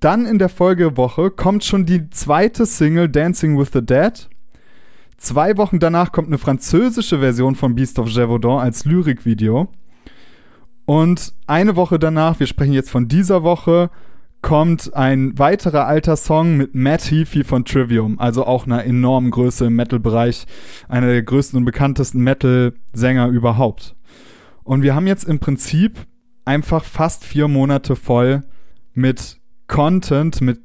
Dann 0.00 0.24
in 0.24 0.38
der 0.38 0.48
Folgewoche 0.48 1.30
kommt 1.30 1.62
schon 1.62 1.84
die 1.84 2.08
zweite 2.08 2.64
Single 2.64 3.10
Dancing 3.10 3.58
with 3.58 3.68
the 3.74 3.84
Dead. 3.84 4.30
Zwei 5.18 5.58
Wochen 5.58 5.78
danach 5.78 6.10
kommt 6.10 6.28
eine 6.28 6.38
französische 6.38 7.18
Version 7.18 7.54
von 7.54 7.74
Beast 7.74 7.98
of 7.98 8.08
Gévaudan 8.08 8.60
als 8.60 8.86
Lyrikvideo. 8.86 9.68
Und 10.86 11.32
eine 11.46 11.76
Woche 11.76 11.98
danach, 11.98 12.40
wir 12.40 12.46
sprechen 12.46 12.72
jetzt 12.72 12.90
von 12.90 13.08
dieser 13.08 13.42
Woche, 13.42 13.90
kommt 14.42 14.94
ein 14.94 15.38
weiterer 15.38 15.86
alter 15.86 16.16
Song 16.16 16.58
mit 16.58 16.74
Matt 16.74 17.10
Heafy 17.10 17.44
von 17.44 17.64
Trivium, 17.64 18.18
also 18.18 18.44
auch 18.44 18.66
einer 18.66 18.84
enormen 18.84 19.30
Größe 19.30 19.66
im 19.66 19.76
Metal-Bereich, 19.76 20.44
einer 20.86 21.06
der 21.06 21.22
größten 21.22 21.58
und 21.58 21.64
bekanntesten 21.64 22.20
Metal-Sänger 22.22 23.28
überhaupt. 23.28 23.96
Und 24.62 24.82
wir 24.82 24.94
haben 24.94 25.06
jetzt 25.06 25.24
im 25.24 25.38
Prinzip 25.38 25.98
einfach 26.44 26.84
fast 26.84 27.24
vier 27.24 27.48
Monate 27.48 27.96
voll 27.96 28.42
mit 28.92 29.38
Content, 29.66 30.42
mit 30.42 30.60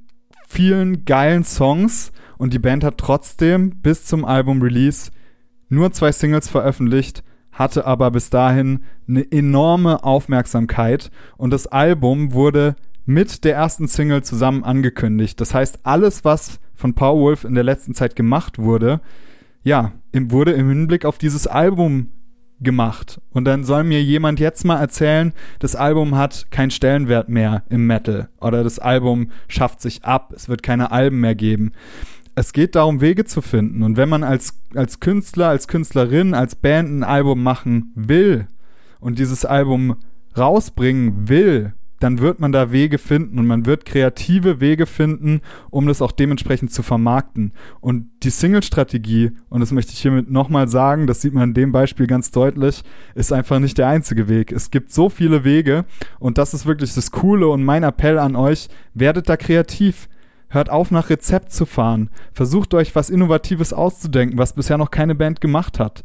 vielen 0.45 1.05
geilen 1.05 1.45
Songs. 1.45 2.11
Und 2.37 2.53
die 2.53 2.59
Band 2.59 2.83
hat 2.83 2.97
trotzdem 2.97 3.81
bis 3.81 4.05
zum 4.05 4.25
Album-Release 4.25 5.11
nur 5.69 5.91
zwei 5.91 6.11
Singles 6.11 6.49
veröffentlicht, 6.49 7.23
hatte 7.59 7.85
aber 7.85 8.09
bis 8.09 8.29
dahin 8.29 8.83
eine 9.07 9.29
enorme 9.31 10.03
Aufmerksamkeit 10.05 11.11
und 11.37 11.51
das 11.51 11.67
Album 11.67 12.31
wurde 12.31 12.75
mit 13.05 13.43
der 13.43 13.55
ersten 13.55 13.87
Single 13.87 14.23
zusammen 14.23 14.63
angekündigt. 14.63 15.41
Das 15.41 15.53
heißt, 15.53 15.79
alles, 15.83 16.23
was 16.23 16.59
von 16.73 16.93
Powerwolf 16.93 17.43
in 17.43 17.55
der 17.55 17.65
letzten 17.65 17.93
Zeit 17.93 18.15
gemacht 18.15 18.59
wurde, 18.59 19.01
ja, 19.61 19.91
wurde 20.13 20.53
im 20.53 20.69
Hinblick 20.69 21.03
auf 21.03 21.17
dieses 21.17 21.47
Album 21.47 22.07
gemacht. 22.61 23.19
Und 23.31 23.45
dann 23.45 23.65
soll 23.65 23.83
mir 23.83 24.01
jemand 24.01 24.39
jetzt 24.39 24.63
mal 24.63 24.79
erzählen, 24.79 25.33
das 25.59 25.75
Album 25.75 26.15
hat 26.15 26.47
keinen 26.51 26.71
Stellenwert 26.71 27.27
mehr 27.27 27.63
im 27.69 27.87
Metal 27.87 28.29
oder 28.39 28.63
das 28.63 28.79
Album 28.79 29.31
schafft 29.49 29.81
sich 29.81 30.05
ab, 30.05 30.31
es 30.33 30.47
wird 30.47 30.63
keine 30.63 30.91
Alben 30.91 31.19
mehr 31.19 31.35
geben 31.35 31.73
es 32.39 32.53
geht 32.53 32.75
darum, 32.75 33.01
Wege 33.01 33.25
zu 33.25 33.41
finden. 33.41 33.83
Und 33.83 33.97
wenn 33.97 34.07
man 34.07 34.23
als, 34.23 34.61
als 34.73 35.01
Künstler, 35.01 35.49
als 35.49 35.67
Künstlerin, 35.67 36.33
als 36.33 36.55
Band 36.55 36.89
ein 36.89 37.03
Album 37.03 37.43
machen 37.43 37.91
will 37.95 38.47
und 39.01 39.19
dieses 39.19 39.43
Album 39.43 39.97
rausbringen 40.37 41.27
will, 41.27 41.73
dann 41.99 42.19
wird 42.19 42.39
man 42.39 42.53
da 42.53 42.71
Wege 42.71 42.97
finden 42.97 43.39
und 43.39 43.47
man 43.47 43.65
wird 43.65 43.83
kreative 43.83 44.61
Wege 44.61 44.85
finden, 44.85 45.41
um 45.69 45.85
das 45.85 46.01
auch 46.01 46.13
dementsprechend 46.13 46.71
zu 46.71 46.81
vermarkten. 46.81 47.51
Und 47.81 48.09
die 48.23 48.29
Single-Strategie, 48.29 49.31
und 49.49 49.59
das 49.59 49.73
möchte 49.73 49.91
ich 49.91 49.99
hiermit 49.99 50.31
nochmal 50.31 50.69
sagen, 50.69 51.07
das 51.07 51.21
sieht 51.21 51.33
man 51.33 51.49
in 51.49 51.53
dem 51.53 51.73
Beispiel 51.73 52.07
ganz 52.07 52.31
deutlich, 52.31 52.83
ist 53.15 53.33
einfach 53.33 53.59
nicht 53.59 53.77
der 53.77 53.89
einzige 53.89 54.29
Weg. 54.29 54.53
Es 54.53 54.71
gibt 54.71 54.93
so 54.93 55.09
viele 55.09 55.43
Wege 55.43 55.83
und 56.19 56.37
das 56.37 56.53
ist 56.53 56.65
wirklich 56.65 56.93
das 56.93 57.11
Coole 57.11 57.49
und 57.49 57.65
mein 57.65 57.83
Appell 57.83 58.17
an 58.17 58.37
euch, 58.37 58.69
werdet 58.93 59.27
da 59.27 59.35
kreativ 59.35 60.07
Hört 60.49 60.69
auf, 60.69 60.91
nach 60.91 61.09
Rezept 61.09 61.51
zu 61.51 61.65
fahren. 61.65 62.09
Versucht 62.33 62.73
euch 62.73 62.95
was 62.95 63.09
Innovatives 63.09 63.71
auszudenken, 63.71 64.37
was 64.37 64.53
bisher 64.53 64.77
noch 64.77 64.91
keine 64.91 65.15
Band 65.15 65.41
gemacht 65.41 65.79
hat. 65.79 66.03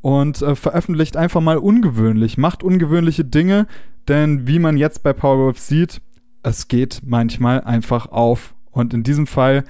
Und 0.00 0.42
äh, 0.42 0.54
veröffentlicht 0.54 1.16
einfach 1.16 1.40
mal 1.40 1.58
ungewöhnlich. 1.58 2.38
Macht 2.38 2.62
ungewöhnliche 2.62 3.24
Dinge, 3.24 3.66
denn 4.08 4.46
wie 4.46 4.58
man 4.58 4.76
jetzt 4.76 5.02
bei 5.02 5.12
Powerwolf 5.12 5.58
sieht, 5.58 6.00
es 6.42 6.68
geht 6.68 7.00
manchmal 7.04 7.62
einfach 7.62 8.10
auf. 8.12 8.54
Und 8.70 8.94
in 8.94 9.02
diesem 9.02 9.26
Fall 9.26 9.64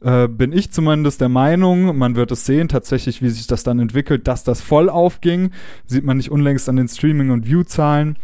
äh, 0.00 0.28
bin 0.28 0.52
ich 0.52 0.72
zumindest 0.72 1.20
der 1.20 1.28
Meinung, 1.28 1.96
man 1.96 2.16
wird 2.16 2.30
es 2.30 2.46
sehen, 2.46 2.68
tatsächlich, 2.68 3.22
wie 3.22 3.30
sich 3.30 3.46
das 3.46 3.62
dann 3.62 3.78
entwickelt, 3.78 4.28
dass 4.28 4.44
das 4.44 4.60
voll 4.60 4.88
aufging. 4.88 5.50
Sieht 5.86 6.04
man 6.04 6.16
nicht 6.16 6.30
unlängst 6.30 6.68
an 6.68 6.76
den 6.76 6.88
Streaming- 6.88 7.30
und 7.30 7.46
View-Zahlen. 7.46 8.16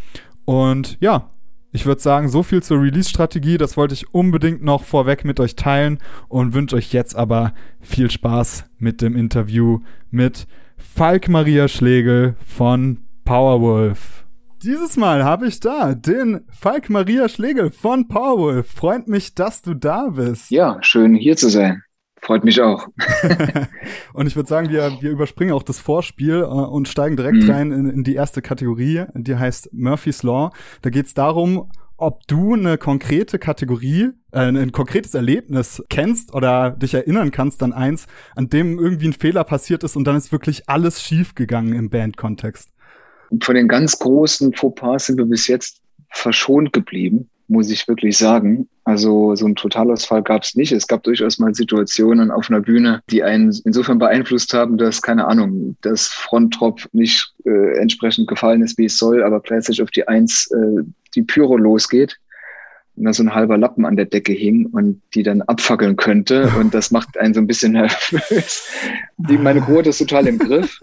Und 0.44 0.96
ja, 1.00 1.30
ich 1.72 1.86
würde 1.86 2.00
sagen, 2.00 2.28
so 2.28 2.42
viel 2.42 2.62
zur 2.62 2.80
Release-Strategie. 2.80 3.58
Das 3.58 3.76
wollte 3.76 3.94
ich 3.94 4.14
unbedingt 4.14 4.62
noch 4.62 4.84
vorweg 4.84 5.24
mit 5.24 5.40
euch 5.40 5.56
teilen 5.56 5.98
und 6.28 6.54
wünsche 6.54 6.76
euch 6.76 6.92
jetzt 6.92 7.14
aber 7.16 7.52
viel 7.80 8.10
Spaß 8.10 8.64
mit 8.78 9.02
dem 9.02 9.16
Interview 9.16 9.80
mit 10.10 10.46
Falk 10.76 11.28
Maria 11.28 11.68
Schlegel 11.68 12.36
von 12.46 12.98
Powerwolf. 13.24 14.24
Dieses 14.62 14.96
Mal 14.96 15.24
habe 15.24 15.46
ich 15.46 15.60
da 15.60 15.94
den 15.94 16.40
Falk 16.48 16.88
Maria 16.88 17.28
Schlegel 17.28 17.70
von 17.70 18.08
Powerwolf. 18.08 18.70
Freut 18.70 19.06
mich, 19.06 19.34
dass 19.34 19.62
du 19.62 19.74
da 19.74 20.08
bist. 20.08 20.50
Ja, 20.50 20.78
schön 20.80 21.14
hier 21.14 21.36
zu 21.36 21.50
sein. 21.50 21.82
Freut 22.26 22.42
mich 22.42 22.60
auch. 22.60 22.88
und 24.12 24.26
ich 24.26 24.34
würde 24.34 24.48
sagen, 24.48 24.68
wir, 24.68 24.98
wir 25.00 25.12
überspringen 25.12 25.52
auch 25.52 25.62
das 25.62 25.78
Vorspiel 25.78 26.40
äh, 26.40 26.44
und 26.44 26.88
steigen 26.88 27.16
direkt 27.16 27.44
mhm. 27.44 27.50
rein 27.50 27.70
in, 27.70 27.88
in, 27.88 28.02
die 28.02 28.16
erste 28.16 28.42
Kategorie, 28.42 29.04
die 29.14 29.36
heißt 29.36 29.72
Murphy's 29.72 30.24
Law. 30.24 30.50
Da 30.82 30.90
geht 30.90 31.06
es 31.06 31.14
darum, 31.14 31.70
ob 31.96 32.26
du 32.26 32.54
eine 32.54 32.78
konkrete 32.78 33.38
Kategorie, 33.38 34.08
äh, 34.32 34.40
ein 34.40 34.72
konkretes 34.72 35.14
Erlebnis 35.14 35.84
kennst 35.88 36.34
oder 36.34 36.70
dich 36.70 36.94
erinnern 36.94 37.30
kannst 37.30 37.62
an 37.62 37.72
eins, 37.72 38.06
an 38.34 38.48
dem 38.48 38.80
irgendwie 38.80 39.06
ein 39.06 39.12
Fehler 39.12 39.44
passiert 39.44 39.84
ist 39.84 39.94
und 39.94 40.02
dann 40.02 40.16
ist 40.16 40.32
wirklich 40.32 40.68
alles 40.68 41.00
schief 41.00 41.36
gegangen 41.36 41.74
im 41.74 41.90
Bandkontext. 41.90 42.70
Von 43.40 43.54
den 43.54 43.68
ganz 43.68 44.00
großen 44.00 44.52
Fauxpas 44.52 45.06
sind 45.06 45.18
wir 45.18 45.26
bis 45.26 45.46
jetzt 45.46 45.80
verschont 46.10 46.72
geblieben, 46.72 47.30
muss 47.48 47.70
ich 47.70 47.86
wirklich 47.88 48.16
sagen. 48.16 48.68
Also 48.84 49.34
so 49.34 49.46
ein 49.46 49.56
Totalausfall 49.56 50.22
gab 50.22 50.42
es 50.42 50.54
nicht. 50.54 50.72
Es 50.72 50.86
gab 50.86 51.02
durchaus 51.02 51.38
mal 51.38 51.54
Situationen 51.54 52.30
auf 52.30 52.50
einer 52.50 52.60
Bühne, 52.60 53.02
die 53.10 53.22
einen 53.22 53.56
insofern 53.64 53.98
beeinflusst 53.98 54.54
haben, 54.54 54.78
dass, 54.78 55.02
keine 55.02 55.26
Ahnung, 55.26 55.76
das 55.80 56.08
Fronttropf 56.08 56.88
nicht 56.92 57.32
äh, 57.44 57.78
entsprechend 57.78 58.28
gefallen 58.28 58.62
ist, 58.62 58.78
wie 58.78 58.86
es 58.86 58.98
soll, 58.98 59.22
aber 59.22 59.40
plötzlich 59.40 59.82
auf 59.82 59.90
die 59.90 60.06
Eins 60.06 60.50
äh, 60.52 60.82
die 61.14 61.22
Pyro 61.22 61.56
losgeht 61.56 62.18
und 62.96 63.04
da 63.04 63.12
so 63.12 63.22
ein 63.22 63.34
halber 63.34 63.58
Lappen 63.58 63.84
an 63.84 63.96
der 63.96 64.06
Decke 64.06 64.32
hing 64.32 64.66
und 64.66 65.02
die 65.14 65.22
dann 65.22 65.42
abfackeln 65.42 65.96
könnte. 65.96 66.50
Und 66.58 66.74
das 66.74 66.90
macht 66.90 67.18
einen 67.18 67.34
so 67.34 67.40
ein 67.40 67.46
bisschen 67.46 67.72
nervös. 67.72 68.68
Die, 69.18 69.38
meine 69.38 69.60
Quote 69.60 69.90
ist 69.90 69.98
total 69.98 70.26
im 70.26 70.38
Griff. 70.38 70.78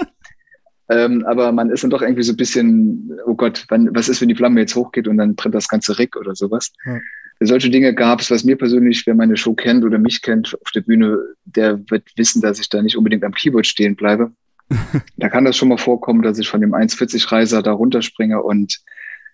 Ähm, 0.90 1.25
aber 1.25 1.52
man 1.52 1.70
ist 1.70 1.84
dann 1.84 1.90
doch 1.90 2.02
irgendwie 2.02 2.24
so 2.24 2.34
ein 2.34 2.38
bisschen, 2.38 3.18
oh 3.25 3.36
Gott, 3.36 3.66
wann, 3.70 3.90
was 3.96 4.10
ist, 4.10 4.22
wenn 4.22 4.28
die 4.28 4.36
Flamme 4.36 4.60
jetzt 4.60 4.75
hochgeht 4.75 5.08
und 5.08 5.18
dann 5.18 5.36
brennt 5.36 5.56
das 5.56 5.68
ganze 5.68 5.98
Rick 5.98 6.16
oder 6.16 6.36
sowas. 6.36 6.72
Ja. 6.86 7.00
Solche 7.40 7.70
Dinge 7.70 7.94
gab 7.94 8.22
es, 8.22 8.30
was 8.32 8.44
mir 8.44 8.58
persönlich, 8.58 9.06
wer 9.06 9.16
meine 9.16 9.38
Show 9.38 9.54
kennt 9.54 9.84
oder 9.84 9.98
mich 9.98 10.22
kennt 10.22 10.56
auf 10.62 10.72
der 10.72 10.82
Bühne, 10.82 11.18
der 11.46 11.80
wird 11.90 12.04
wissen, 12.16 12.42
dass 12.42 12.60
ich 12.60 12.70
da 12.70 12.82
nicht 12.82 12.98
unbedingt 12.98 13.24
am 13.24 13.34
Keyboard 13.34 13.66
stehen 13.66 13.96
bleibe. 13.96 14.32
da 15.18 15.30
kann 15.30 15.46
das 15.46 15.58
schon 15.58 15.70
mal 15.70 15.78
vorkommen, 15.78 16.22
dass 16.22 16.40
ich 16.40 16.48
von 16.48 16.62
dem 16.62 16.74
1,40 16.74 17.32
Reiser 17.32 17.62
da 17.62 17.72
runterspringe 17.72 18.42
und 18.42 18.80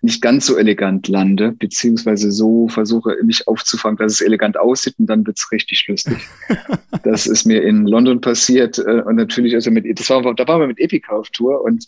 nicht 0.02 0.22
ganz 0.22 0.46
so 0.46 0.58
elegant 0.58 1.08
lande, 1.08 1.52
beziehungsweise 1.52 2.32
so 2.32 2.68
versuche, 2.68 3.18
mich 3.24 3.48
aufzufangen, 3.48 3.98
dass 3.98 4.14
es 4.14 4.22
elegant 4.22 4.58
aussieht 4.58 4.96
und 4.98 5.08
dann 5.08 5.26
wird's 5.28 5.52
richtig 5.52 5.88
lustig. 5.88 6.18
das 7.04 7.28
ist 7.28 7.46
mir 7.46 7.64
in 7.64 7.86
London 7.86 8.22
passiert 8.22 8.78
äh, 8.80 9.02
und 9.06 9.16
natürlich, 9.16 9.56
also 9.56 9.72
mit, 9.72 9.86
das 10.00 10.10
war, 10.10 10.22
da 10.34 10.48
waren 10.48 10.62
wir 10.62 10.68
mit 10.68 10.80
Epica 10.80 11.14
auf 11.14 11.30
Tour 11.30 11.62
und 11.64 11.88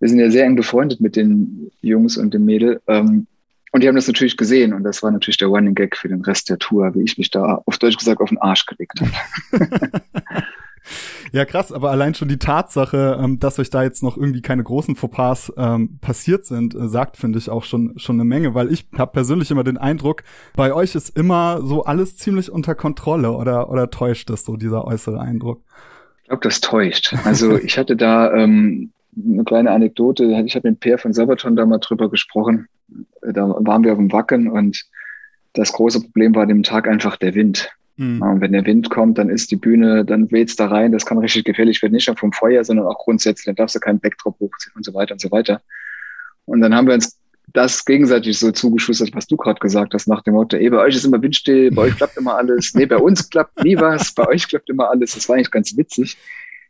wir 0.00 0.08
sind 0.08 0.18
ja 0.18 0.30
sehr 0.30 0.44
eng 0.44 0.56
befreundet 0.56 1.00
mit 1.00 1.16
den 1.16 1.70
Jungs 1.80 2.16
und 2.16 2.34
dem 2.34 2.44
Mädel. 2.44 2.80
Ähm, 2.86 3.26
und 3.70 3.82
die 3.82 3.88
haben 3.88 3.96
das 3.96 4.06
natürlich 4.06 4.36
gesehen 4.36 4.72
und 4.72 4.82
das 4.82 5.02
war 5.02 5.10
natürlich 5.10 5.36
der 5.36 5.48
Running 5.48 5.74
Gag 5.74 5.96
für 5.96 6.08
den 6.08 6.22
Rest 6.22 6.48
der 6.48 6.58
Tour, 6.58 6.94
wie 6.94 7.02
ich 7.02 7.18
mich 7.18 7.30
da 7.30 7.62
auf 7.66 7.78
Deutsch 7.78 7.98
gesagt 7.98 8.20
auf 8.20 8.30
den 8.30 8.38
Arsch 8.38 8.64
gelegt 8.66 9.00
habe. 9.00 10.02
Ja, 11.32 11.44
krass, 11.44 11.72
aber 11.72 11.90
allein 11.90 12.14
schon 12.14 12.28
die 12.28 12.38
Tatsache, 12.38 13.18
ähm, 13.22 13.38
dass 13.38 13.58
euch 13.58 13.70
da 13.70 13.82
jetzt 13.82 14.02
noch 14.02 14.16
irgendwie 14.16 14.42
keine 14.42 14.62
großen 14.62 14.96
Fauxpas 14.96 15.52
ähm, 15.56 15.98
passiert 16.00 16.46
sind, 16.46 16.74
äh, 16.74 16.88
sagt, 16.88 17.16
finde 17.16 17.38
ich, 17.38 17.50
auch 17.50 17.64
schon, 17.64 17.98
schon 17.98 18.16
eine 18.16 18.24
Menge, 18.24 18.54
weil 18.54 18.72
ich 18.72 18.88
habe 18.96 19.12
persönlich 19.12 19.50
immer 19.50 19.64
den 19.64 19.76
Eindruck, 19.76 20.22
bei 20.56 20.72
euch 20.72 20.94
ist 20.94 21.16
immer 21.16 21.60
so 21.62 21.84
alles 21.84 22.16
ziemlich 22.16 22.50
unter 22.50 22.74
Kontrolle 22.74 23.32
oder, 23.32 23.70
oder 23.70 23.90
täuscht 23.90 24.30
das 24.30 24.44
so, 24.44 24.56
dieser 24.56 24.86
äußere 24.86 25.20
Eindruck? 25.20 25.62
Ich 26.22 26.28
glaube, 26.28 26.42
das 26.42 26.60
täuscht. 26.60 27.14
Also 27.24 27.58
ich 27.62 27.78
hatte 27.78 27.96
da 27.96 28.32
ähm, 28.34 28.92
eine 29.16 29.44
kleine 29.44 29.70
Anekdote, 29.70 30.24
ich 30.44 30.54
habe 30.54 30.70
mit 30.70 30.80
Per 30.80 30.98
von 30.98 31.12
Sabaton 31.12 31.56
da 31.56 31.66
mal 31.66 31.78
drüber 31.78 32.10
gesprochen. 32.10 32.68
Da 33.20 33.48
waren 33.48 33.84
wir 33.84 33.92
auf 33.92 33.98
dem 33.98 34.12
Wacken 34.12 34.48
und 34.50 34.84
das 35.52 35.72
große 35.72 36.00
Problem 36.02 36.34
war 36.34 36.46
dem 36.46 36.62
Tag 36.62 36.88
einfach 36.88 37.16
der 37.16 37.34
Wind. 37.34 37.70
Mhm. 37.98 38.22
Und 38.22 38.40
wenn 38.40 38.52
der 38.52 38.64
Wind 38.64 38.90
kommt, 38.90 39.18
dann 39.18 39.28
ist 39.28 39.50
die 39.50 39.56
Bühne, 39.56 40.04
dann 40.04 40.30
weht's 40.30 40.54
da 40.54 40.68
rein. 40.68 40.92
Das 40.92 41.04
kann 41.04 41.18
richtig 41.18 41.44
gefährlich 41.44 41.82
werden, 41.82 41.94
nicht 41.94 42.06
nur 42.06 42.16
vom 42.16 42.32
Feuer, 42.32 42.64
sondern 42.64 42.86
auch 42.86 42.98
grundsätzlich. 42.98 43.46
Dann 43.46 43.56
darfst 43.56 43.74
du 43.74 43.80
keinen 43.80 43.98
Backdrop 43.98 44.38
hochziehen 44.38 44.72
und 44.76 44.84
so 44.84 44.94
weiter 44.94 45.12
und 45.12 45.20
so 45.20 45.30
weiter. 45.32 45.60
Und 46.44 46.60
dann 46.60 46.74
haben 46.74 46.86
wir 46.86 46.94
uns 46.94 47.18
das 47.52 47.84
gegenseitig 47.84 48.38
so 48.38 48.52
zugeschustert, 48.52 49.14
was 49.14 49.26
du 49.26 49.36
gerade 49.36 49.58
gesagt 49.58 49.94
hast, 49.94 50.06
nach 50.06 50.22
dem 50.22 50.34
Motto, 50.34 50.56
ey, 50.56 50.70
bei 50.70 50.78
euch 50.78 50.94
ist 50.94 51.04
immer 51.04 51.20
windstill, 51.20 51.72
bei 51.72 51.82
euch 51.82 51.96
klappt 51.96 52.16
immer 52.16 52.36
alles. 52.36 52.72
Nee, 52.74 52.86
bei 52.86 52.98
uns 52.98 53.28
klappt 53.28 53.64
nie 53.64 53.76
was, 53.76 54.12
bei 54.12 54.28
euch 54.28 54.46
klappt 54.46 54.70
immer 54.70 54.90
alles. 54.90 55.14
Das 55.14 55.28
war 55.28 55.36
eigentlich 55.36 55.50
ganz 55.50 55.76
witzig. 55.76 56.16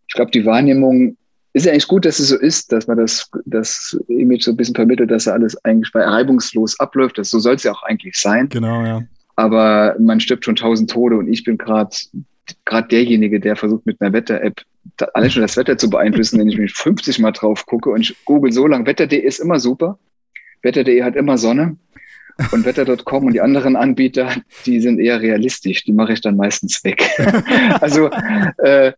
Ich 0.07 0.15
glaube, 0.15 0.31
die 0.31 0.47
Wahrnehmung 0.47 1.17
ist 1.53 1.67
ja 1.67 1.73
eigentlich 1.73 1.89
gut, 1.89 2.07
dass 2.07 2.21
es 2.21 2.29
so 2.29 2.39
ist, 2.39 2.73
dass 2.73 2.87
man 2.87 2.97
das, 2.97 3.29
das 3.45 3.99
Image 4.09 4.45
so 4.45 4.53
ein 4.53 4.57
bisschen 4.57 4.75
vermittelt, 4.75 5.11
dass 5.11 5.29
alles 5.29 5.63
eigentlich 5.65 5.95
reibungslos 5.95 6.79
abläuft. 6.81 7.19
Das, 7.19 7.29
so 7.29 7.39
soll 7.39 7.57
es 7.57 7.65
ja 7.65 7.73
auch 7.73 7.83
eigentlich 7.83 8.17
sein. 8.17 8.49
Genau, 8.49 8.83
ja 8.83 9.03
aber 9.39 9.95
man 10.01 10.19
stirbt 10.19 10.45
schon 10.45 10.57
tausend 10.57 10.91
Tode 10.91 11.17
und 11.17 11.33
ich 11.33 11.45
bin 11.45 11.57
gerade 11.57 11.95
gerade 12.65 12.89
derjenige, 12.89 13.39
der 13.39 13.55
versucht 13.55 13.87
mit 13.87 14.01
einer 14.01 14.13
Wetter-App 14.13 14.63
alles 15.15 15.33
schon 15.33 15.43
das 15.43 15.57
Wetter 15.57 15.79
zu 15.79 15.89
beeinflussen, 15.89 16.41
wenn 16.41 16.49
ich 16.49 16.59
mich 16.59 16.73
50 16.73 17.21
Mal 17.21 17.31
drauf 17.31 17.65
gucke 17.65 17.91
und 17.91 18.01
ich 18.01 18.17
google 18.25 18.51
so 18.51 18.67
lang. 18.67 18.85
Wetter.de 18.85 19.21
ist 19.21 19.39
immer 19.39 19.61
super. 19.61 19.97
Wetter.de 20.63 21.05
hat 21.05 21.15
immer 21.15 21.39
Sonne. 21.39 21.77
Und 22.51 22.65
Wetter.com 22.65 23.27
und 23.27 23.33
die 23.33 23.41
anderen 23.41 23.77
Anbieter, 23.77 24.35
die 24.67 24.81
sind 24.81 24.99
eher 24.99 25.21
realistisch. 25.21 25.85
Die 25.85 25.93
mache 25.93 26.15
ich 26.15 26.21
dann 26.21 26.37
meistens 26.37 26.83
weg. 26.83 27.09
also 27.81 28.11
äh, 28.59 28.93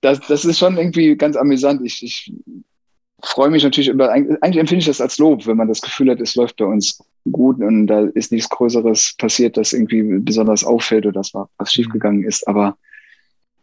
das, 0.00 0.20
das 0.20 0.46
ist 0.46 0.58
schon 0.58 0.78
irgendwie 0.78 1.16
ganz 1.16 1.36
amüsant. 1.36 1.82
Ich, 1.84 2.02
ich 2.02 2.32
freue 3.22 3.50
mich 3.50 3.62
natürlich 3.62 3.88
über, 3.88 4.10
eigentlich 4.10 4.56
empfinde 4.56 4.80
ich 4.80 4.86
das 4.86 5.02
als 5.02 5.18
Lob, 5.18 5.46
wenn 5.46 5.58
man 5.58 5.68
das 5.68 5.82
Gefühl 5.82 6.10
hat, 6.10 6.20
es 6.20 6.34
läuft 6.34 6.56
bei 6.56 6.64
uns 6.64 6.98
gut 7.30 7.60
und 7.60 7.86
da 7.86 8.00
ist 8.00 8.32
nichts 8.32 8.48
Größeres 8.48 9.14
passiert, 9.18 9.56
das 9.56 9.72
irgendwie 9.72 10.18
besonders 10.18 10.64
auffällt 10.64 11.06
oder 11.06 11.20
das 11.20 11.34
war, 11.34 11.48
was 11.58 11.68
mhm. 11.70 11.72
schiefgegangen 11.72 12.24
ist. 12.24 12.46
Aber 12.48 12.76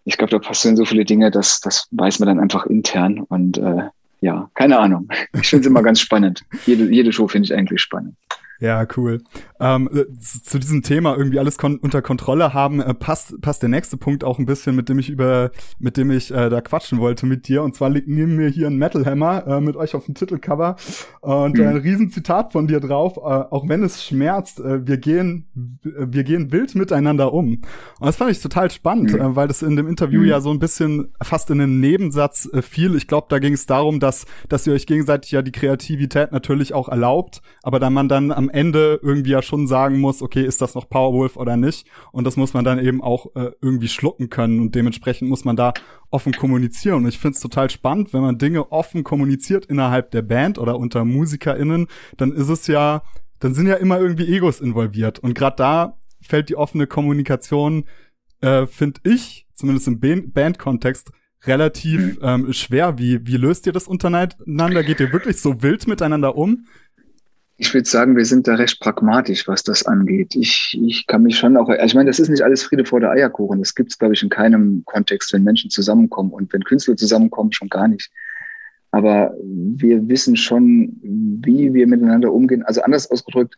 ich 0.06 0.18
glaube, 0.18 0.32
da 0.32 0.40
passieren 0.40 0.78
so 0.78 0.86
viele 0.86 1.06
Dinge, 1.06 1.32
dass 1.32 1.60
das 1.60 1.88
weiß 1.92 2.20
man 2.20 2.28
dann 2.28 2.40
einfach 2.40 2.66
intern 2.66 3.20
und 3.20 3.58
äh, 3.58 3.90
ja, 4.22 4.50
keine 4.54 4.80
Ahnung. 4.80 5.08
Ich 5.34 5.48
finde 5.48 5.62
es 5.62 5.68
immer 5.68 5.84
ganz 5.84 6.00
spannend. 6.00 6.44
Jede, 6.66 6.90
jede 6.92 7.12
Show 7.12 7.28
finde 7.28 7.46
ich 7.46 7.54
eigentlich 7.54 7.82
spannend. 7.82 8.16
Ja, 8.60 8.86
cool. 8.98 9.22
Ähm, 9.62 9.90
äh, 9.94 10.06
zu 10.20 10.60
diesem 10.60 10.82
Thema 10.82 11.16
irgendwie 11.16 11.40
alles 11.40 11.58
kon 11.58 11.78
unter 11.78 12.02
Kontrolle 12.02 12.54
haben, 12.54 12.82
äh, 12.82 12.94
passt, 12.94 13.40
passt 13.42 13.62
der 13.62 13.70
nächste 13.70 13.96
Punkt 13.96 14.26
auch 14.26 14.38
ein 14.38 14.46
bisschen, 14.46 14.76
mit 14.76 14.90
dem 14.90 15.00
ich 15.00 15.10
über, 15.10 15.52
mit 15.80 15.96
dem 15.96 16.12
ich 16.12 16.32
äh, 16.32 16.50
da 16.50 16.60
quatschen 16.60 17.00
wollte 17.00 17.26
mit 17.26 17.48
dir. 17.48 17.64
Und 17.64 17.76
zwar 17.76 17.90
liegt 17.90 18.10
neben 18.10 18.36
mir 18.36 18.50
hier 18.50 18.68
ein 18.68 18.78
Metal 18.78 19.06
Hammer 19.06 19.48
äh, 19.48 19.62
mit 19.62 19.78
euch 19.78 19.96
auf 19.96 20.06
dem 20.06 20.16
Titelcover 20.16 20.76
und 21.22 21.58
mhm. 21.58 21.68
ein 21.68 21.78
Riesenzitat 21.78 22.52
von 22.52 22.68
dir 22.68 22.82
drauf. 22.82 23.16
Äh, 23.18 23.20
auch 23.20 23.70
wenn 23.70 23.82
es 23.82 24.04
schmerzt, 24.04 24.60
äh, 24.60 24.86
wir 24.86 24.98
gehen, 24.98 25.48
wir 25.84 26.24
gehen 26.26 26.52
wild 26.52 26.76
miteinander 26.76 27.34
um. 27.34 27.62
Und 28.00 28.08
das 28.08 28.18
fand 28.18 28.32
ich 28.32 28.42
total 28.42 28.70
spannend, 28.72 29.14
mhm. 29.14 29.22
äh, 29.22 29.36
weil 29.38 29.48
das 29.48 29.62
in 29.62 29.78
dem 29.78 29.88
Interview 29.88 30.22
mhm. 30.22 30.28
ja 30.28 30.42
so 30.42 30.52
ein 30.52 30.60
bisschen 30.60 31.14
fast 31.22 31.50
in 31.50 31.62
einen 31.62 31.80
Nebensatz 31.80 32.50
äh, 32.52 32.62
fiel. 32.62 32.96
Ich 32.96 33.08
glaube, 33.08 33.28
da 33.30 33.40
ging 33.40 33.54
es 33.54 33.66
darum, 33.68 34.02
dass, 34.02 34.26
dass 34.50 34.68
ihr 34.68 34.74
euch 34.74 34.86
gegenseitig 34.86 35.32
ja 35.32 35.42
die 35.42 35.54
Kreativität 35.54 36.34
natürlich 36.34 36.74
auch 36.74 36.90
erlaubt, 36.90 37.42
aber 37.64 37.80
da 37.80 37.90
man 37.90 38.10
dann 38.10 38.32
am 38.32 38.49
Ende 38.50 39.00
irgendwie 39.02 39.32
ja 39.32 39.42
schon 39.42 39.68
sagen 39.68 40.00
muss, 40.00 40.22
okay, 40.22 40.44
ist 40.44 40.62
das 40.62 40.76
noch 40.76 40.90
Powerwolf 40.90 41.38
oder 41.38 41.58
nicht? 41.58 41.88
Und 42.12 42.26
das 42.26 42.38
muss 42.38 42.54
man 42.54 42.64
dann 42.64 42.80
eben 42.80 43.02
auch 43.02 43.36
äh, 43.36 43.52
irgendwie 43.62 43.88
schlucken 43.88 44.30
können 44.30 44.60
und 44.60 44.76
dementsprechend 44.76 45.30
muss 45.30 45.46
man 45.46 45.56
da 45.56 45.74
offen 46.10 46.34
kommunizieren. 46.34 46.98
Und 46.98 47.08
ich 47.08 47.20
finde 47.20 47.36
es 47.36 47.42
total 47.42 47.70
spannend, 47.70 48.14
wenn 48.14 48.22
man 48.22 48.38
Dinge 48.38 48.72
offen 48.72 49.04
kommuniziert 49.04 49.66
innerhalb 49.66 50.12
der 50.12 50.22
Band 50.22 50.58
oder 50.58 50.78
unter 50.78 51.06
MusikerInnen, 51.06 51.88
dann 52.18 52.32
ist 52.32 52.50
es 52.50 52.68
ja, 52.68 53.04
dann 53.40 53.54
sind 53.54 53.68
ja 53.68 53.76
immer 53.76 54.00
irgendwie 54.00 54.34
Egos 54.34 54.62
involviert. 54.62 55.20
Und 55.20 55.34
gerade 55.34 55.56
da 55.58 55.98
fällt 56.22 56.50
die 56.50 56.56
offene 56.56 56.88
Kommunikation, 56.88 57.86
äh, 58.42 58.66
finde 58.66 59.02
ich, 59.04 59.48
zumindest 59.54 59.88
im 59.88 60.32
Bandkontext, 60.32 61.12
relativ 61.46 62.20
mhm. 62.20 62.20
ähm, 62.22 62.54
schwer. 62.54 62.98
Wie, 62.98 63.26
wie 63.26 63.38
löst 63.38 63.66
ihr 63.66 63.74
das 63.74 63.88
untereinander? 63.88 64.84
Geht 64.84 65.00
ihr 65.00 65.14
wirklich 65.14 65.40
so 65.40 65.62
wild 65.62 65.88
miteinander 65.88 66.36
um? 66.36 66.66
Ich 67.62 67.74
würde 67.74 67.90
sagen, 67.90 68.16
wir 68.16 68.24
sind 68.24 68.48
da 68.48 68.56
recht 68.56 68.80
pragmatisch, 68.80 69.48
was 69.48 69.64
das 69.64 69.86
angeht. 69.86 70.34
Ich, 70.34 70.80
ich 70.82 71.06
kann 71.08 71.24
mich 71.24 71.38
schon 71.38 71.58
auch, 71.58 71.70
ich 71.70 71.94
meine, 71.94 72.10
das 72.10 72.20
ist 72.20 72.30
nicht 72.30 72.42
alles 72.42 72.64
Friede 72.64 72.86
vor 72.86 73.02
der 73.02 73.12
Eierkuchen. 73.12 73.60
Das 73.60 73.76
gibt 73.76 73.92
es, 73.92 74.00
glaube 74.00 74.14
ich, 74.14 74.24
in 74.24 74.30
keinem 74.30 74.84
Kontext, 74.86 75.34
wenn 75.34 75.44
Menschen 75.44 75.70
zusammenkommen 75.70 76.32
und 76.32 76.52
wenn 76.54 76.64
Künstler 76.64 76.96
zusammenkommen, 76.96 77.52
schon 77.52 77.68
gar 77.68 77.90
nicht. 77.90 78.10
Aber 78.92 79.36
wir 79.44 80.08
wissen 80.08 80.38
schon, 80.38 80.98
wie 81.02 81.74
wir 81.74 81.86
miteinander 81.86 82.32
umgehen. 82.32 82.64
Also 82.64 82.82
anders 82.82 83.12
ausgedrückt, 83.12 83.56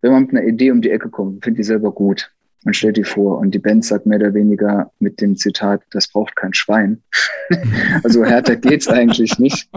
wenn 0.00 0.12
man 0.12 0.22
mit 0.22 0.30
einer 0.32 0.44
Idee 0.44 0.70
um 0.70 0.80
die 0.80 0.90
Ecke 0.90 1.10
kommt, 1.10 1.44
finde 1.44 1.60
ich 1.60 1.66
selber 1.66 1.92
gut. 1.92 2.32
Man 2.64 2.74
stellt 2.74 2.96
die 2.96 3.04
vor 3.04 3.38
und 3.38 3.52
die 3.52 3.58
Band 3.58 3.84
sagt 3.84 4.06
mehr 4.06 4.18
oder 4.18 4.34
weniger 4.34 4.90
mit 4.98 5.20
dem 5.20 5.36
Zitat, 5.36 5.82
das 5.90 6.08
braucht 6.08 6.34
kein 6.34 6.54
Schwein. 6.54 7.02
also 8.02 8.24
härter 8.24 8.56
geht's 8.56 8.88
eigentlich 8.88 9.38
nicht. 9.38 9.68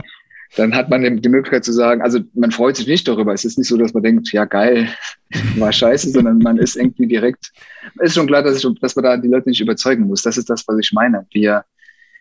Dann 0.56 0.76
hat 0.76 0.90
man 0.90 1.22
die 1.22 1.30
Möglichkeit 1.30 1.64
zu 1.64 1.72
sagen, 1.72 2.02
also 2.02 2.20
man 2.34 2.52
freut 2.52 2.76
sich 2.76 2.88
nicht 2.88 3.08
darüber. 3.08 3.34
Es 3.34 3.46
ist 3.46 3.58
nicht 3.58 3.68
so, 3.68 3.78
dass 3.78 3.94
man 3.94 4.04
denkt, 4.04 4.32
ja 4.32 4.46
geil, 4.46 4.90
war 5.58 5.72
scheiße, 5.72 6.10
sondern 6.10 6.40
man 6.40 6.58
ist 6.58 6.76
irgendwie 6.76 7.08
direkt, 7.08 7.52
ist 8.00 8.16
schon 8.16 8.28
klar, 8.28 8.42
dass, 8.42 8.64
ich, 8.64 8.80
dass 8.82 8.96
man 8.96 9.04
da 9.04 9.18
die 9.18 9.28
Leute 9.28 9.50
nicht 9.50 9.62
überzeugen 9.62 10.08
muss. 10.08 10.24
Das 10.24 10.38
ist 10.38 10.50
das, 10.50 10.68
was 10.68 10.78
ich 10.80 10.92
meine. 10.92 11.28
Wir, 11.32 11.66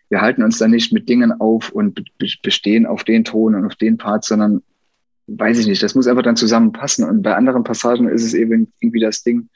wir 0.09 0.21
halten 0.21 0.43
uns 0.43 0.59
da 0.59 0.67
nicht 0.67 0.93
mit 0.93 1.09
Dingen 1.09 1.31
auf 1.39 1.71
und 1.71 2.03
bestehen 2.43 2.85
auf 2.85 3.03
den 3.03 3.23
Ton 3.23 3.55
und 3.55 3.65
auf 3.65 3.75
den 3.75 3.97
Part, 3.97 4.25
sondern 4.25 4.61
weiß 5.27 5.59
ich 5.59 5.67
nicht, 5.67 5.81
das 5.81 5.95
muss 5.95 6.07
einfach 6.07 6.23
dann 6.23 6.35
zusammenpassen. 6.35 7.05
Und 7.05 7.23
bei 7.23 7.35
anderen 7.35 7.63
Passagen 7.63 8.07
ist 8.07 8.23
es 8.23 8.33
eben 8.33 8.71
irgendwie 8.79 8.99
das 8.99 9.23
Ding, 9.23 9.49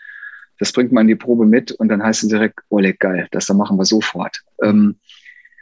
das 0.59 0.71
bringt 0.71 0.91
man 0.91 1.01
in 1.01 1.07
die 1.09 1.15
Probe 1.15 1.45
mit 1.45 1.71
und 1.71 1.89
dann 1.89 2.03
heißt 2.03 2.23
es 2.23 2.29
direkt, 2.29 2.59
oh, 2.69 2.79
leck, 2.79 2.99
geil, 2.99 3.27
das 3.31 3.47
da 3.47 3.53
machen 3.53 3.77
wir 3.77 3.85
sofort. 3.85 4.41
Ähm, 4.61 4.95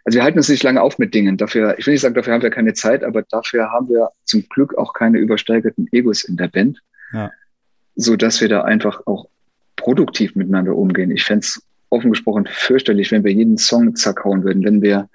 also 0.03 0.17
wir 0.17 0.23
halten 0.23 0.39
uns 0.39 0.49
nicht 0.49 0.63
lange 0.63 0.81
auf 0.81 0.97
mit 0.97 1.13
Dingen. 1.13 1.37
Dafür, 1.37 1.77
ich 1.77 1.85
will 1.85 1.93
nicht 1.93 2.01
sagen, 2.01 2.15
dafür 2.15 2.33
haben 2.33 2.41
wir 2.41 2.49
keine 2.49 2.73
Zeit, 2.73 3.03
aber 3.03 3.23
dafür 3.23 3.69
haben 3.71 3.89
wir 3.89 4.09
zum 4.23 4.47
Glück 4.49 4.77
auch 4.77 4.93
keine 4.93 5.19
übersteigerten 5.19 5.87
Egos 5.91 6.23
in 6.23 6.37
der 6.37 6.47
Band. 6.47 6.81
Ja. 7.13 7.31
So 7.95 8.15
dass 8.15 8.41
wir 8.41 8.49
da 8.49 8.63
einfach 8.63 9.01
auch 9.05 9.27
produktiv 9.75 10.35
miteinander 10.35 10.75
umgehen. 10.75 11.11
Ich 11.11 11.23
fände 11.23 11.45
es 11.45 11.61
offen 11.89 12.11
gesprochen 12.11 12.47
fürchterlich, 12.49 13.11
wenn 13.11 13.23
wir 13.23 13.31
jeden 13.31 13.57
Song 13.57 13.95
zerkauen 13.95 14.43
würden, 14.43 14.63
wenn 14.63 14.81
wir 14.81 15.09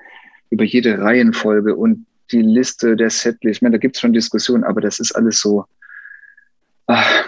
über 0.50 0.64
jede 0.64 1.00
Reihenfolge 1.00 1.75
und 1.75 2.07
die 2.31 2.43
Liste 2.43 2.97
der 2.97 3.11
Setlist, 3.11 3.59
ich 3.59 3.62
meine, 3.62 3.75
da 3.75 3.78
gibt 3.78 3.97
es 3.97 4.00
schon 4.00 4.12
Diskussionen, 4.12 4.64
aber 4.64 4.81
das 4.81 4.99
ist 4.99 5.12
alles 5.12 5.40
so, 5.40 5.64
ach, 6.87 7.25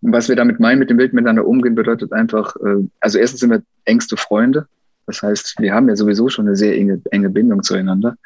was 0.00 0.28
wir 0.28 0.36
damit 0.36 0.60
meinen, 0.60 0.78
mit 0.78 0.90
dem 0.90 0.96
Bild 0.96 1.12
miteinander 1.12 1.46
umgehen, 1.46 1.74
bedeutet 1.74 2.12
einfach, 2.12 2.56
äh, 2.56 2.88
also 3.00 3.18
erstens 3.18 3.40
sind 3.40 3.50
wir 3.50 3.62
engste 3.84 4.16
Freunde. 4.16 4.66
Das 5.08 5.22
heißt, 5.22 5.54
wir 5.58 5.72
haben 5.72 5.88
ja 5.88 5.96
sowieso 5.96 6.28
schon 6.28 6.46
eine 6.46 6.54
sehr 6.54 6.76
enge, 6.76 7.00
enge 7.10 7.30
Bindung 7.30 7.62
zueinander. 7.62 8.16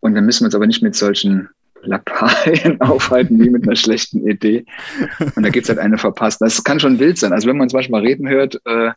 Und 0.00 0.14
dann 0.14 0.26
müssen 0.26 0.42
wir 0.42 0.46
uns 0.46 0.54
aber 0.54 0.66
nicht 0.66 0.82
mit 0.82 0.94
solchen 0.94 1.48
Lappalien 1.82 2.78
aufhalten 2.82 3.40
wie 3.40 3.48
mit 3.48 3.64
einer 3.64 3.76
schlechten 3.76 4.28
Idee. 4.28 4.66
Und 5.34 5.42
da 5.42 5.48
gibt's 5.48 5.70
halt 5.70 5.78
eine 5.78 5.96
verpasst. 5.96 6.42
Das 6.42 6.62
kann 6.62 6.80
schon 6.80 6.98
wild 6.98 7.16
sein. 7.16 7.32
Also 7.32 7.48
wenn 7.48 7.56
man 7.56 7.64
uns 7.64 7.72
manchmal 7.72 8.02
reden 8.02 8.28
hört, 8.28 8.60
äh, 8.66 8.90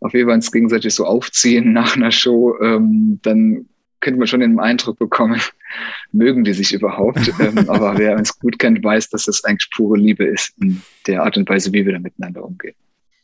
auf 0.00 0.14
jeden 0.14 0.28
Fall 0.28 0.36
uns 0.36 0.50
gegenseitig 0.50 0.94
so 0.94 1.04
aufziehen 1.04 1.74
nach 1.74 1.94
einer 1.94 2.10
Show, 2.10 2.56
ähm, 2.58 3.20
dann 3.22 3.66
könnte 4.00 4.18
man 4.18 4.28
schon 4.28 4.40
den 4.40 4.58
Eindruck 4.58 4.98
bekommen, 4.98 5.42
mögen 6.12 6.42
die 6.42 6.54
sich 6.54 6.72
überhaupt. 6.72 7.30
ähm, 7.38 7.58
aber 7.68 7.98
wer 7.98 8.16
uns 8.16 8.38
gut 8.38 8.58
kennt, 8.58 8.82
weiß, 8.82 9.10
dass 9.10 9.26
das 9.26 9.44
eigentlich 9.44 9.70
pure 9.72 9.98
Liebe 9.98 10.24
ist 10.24 10.54
in 10.58 10.80
der 11.06 11.22
Art 11.22 11.36
und 11.36 11.46
Weise, 11.50 11.70
wie 11.74 11.84
wir 11.84 11.92
da 11.92 11.98
miteinander 11.98 12.42
umgehen. 12.42 12.76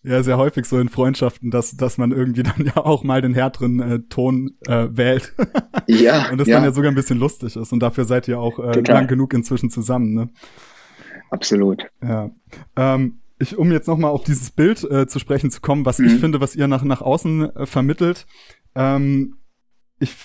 Ja, 0.05 0.23
sehr 0.23 0.37
häufig 0.37 0.67
so 0.67 0.79
in 0.79 0.91
Freundschaften, 0.91 1.51
dass, 1.51 1.77
dass 1.77 1.97
man 1.97 2.13
irgendwie 2.13 2.43
dann 2.45 2.67
ja 2.67 2.77
auch 2.77 3.03
mal 3.05 3.23
den 3.23 3.35
härteren 3.35 3.81
äh, 3.81 3.99
Ton 4.11 4.53
äh, 4.67 4.89
wählt. 4.91 5.35
ja. 5.87 6.31
Und 6.31 6.39
das 6.39 6.47
ja. 6.47 6.57
dann 6.57 6.65
ja 6.65 6.73
sogar 6.73 6.93
ein 6.93 6.95
bisschen 6.95 7.19
lustig 7.19 7.57
ist. 7.57 7.73
Und 7.73 7.81
dafür 7.81 8.05
seid 8.05 8.29
ihr 8.29 8.39
auch 8.39 8.59
äh, 8.59 8.81
lang 8.81 9.07
genug 9.07 9.33
inzwischen 9.33 9.71
zusammen, 9.71 10.15
ne? 10.15 10.29
Absolut. 11.31 11.87
Ja. 12.03 12.31
Ähm, 12.77 13.21
ich, 13.39 13.57
um 13.57 13.73
jetzt 13.73 13.89
nochmal 13.89 14.11
auf 14.11 14.25
dieses 14.25 14.51
Bild 14.51 14.85
äh, 14.85 15.07
zu 15.07 15.19
sprechen 15.19 15.51
zu 15.51 15.61
kommen, 15.61 15.85
was 15.87 15.99
mhm. 15.99 16.07
ich 16.07 16.13
finde, 16.15 16.41
was 16.41 16.55
ihr 16.55 16.69
nach, 16.69 16.85
nach 16.85 17.01
außen 17.01 17.57
äh, 17.57 17.67
vermittelt. 17.67 18.27
Ähm, 18.75 19.37
ich, 20.05 20.17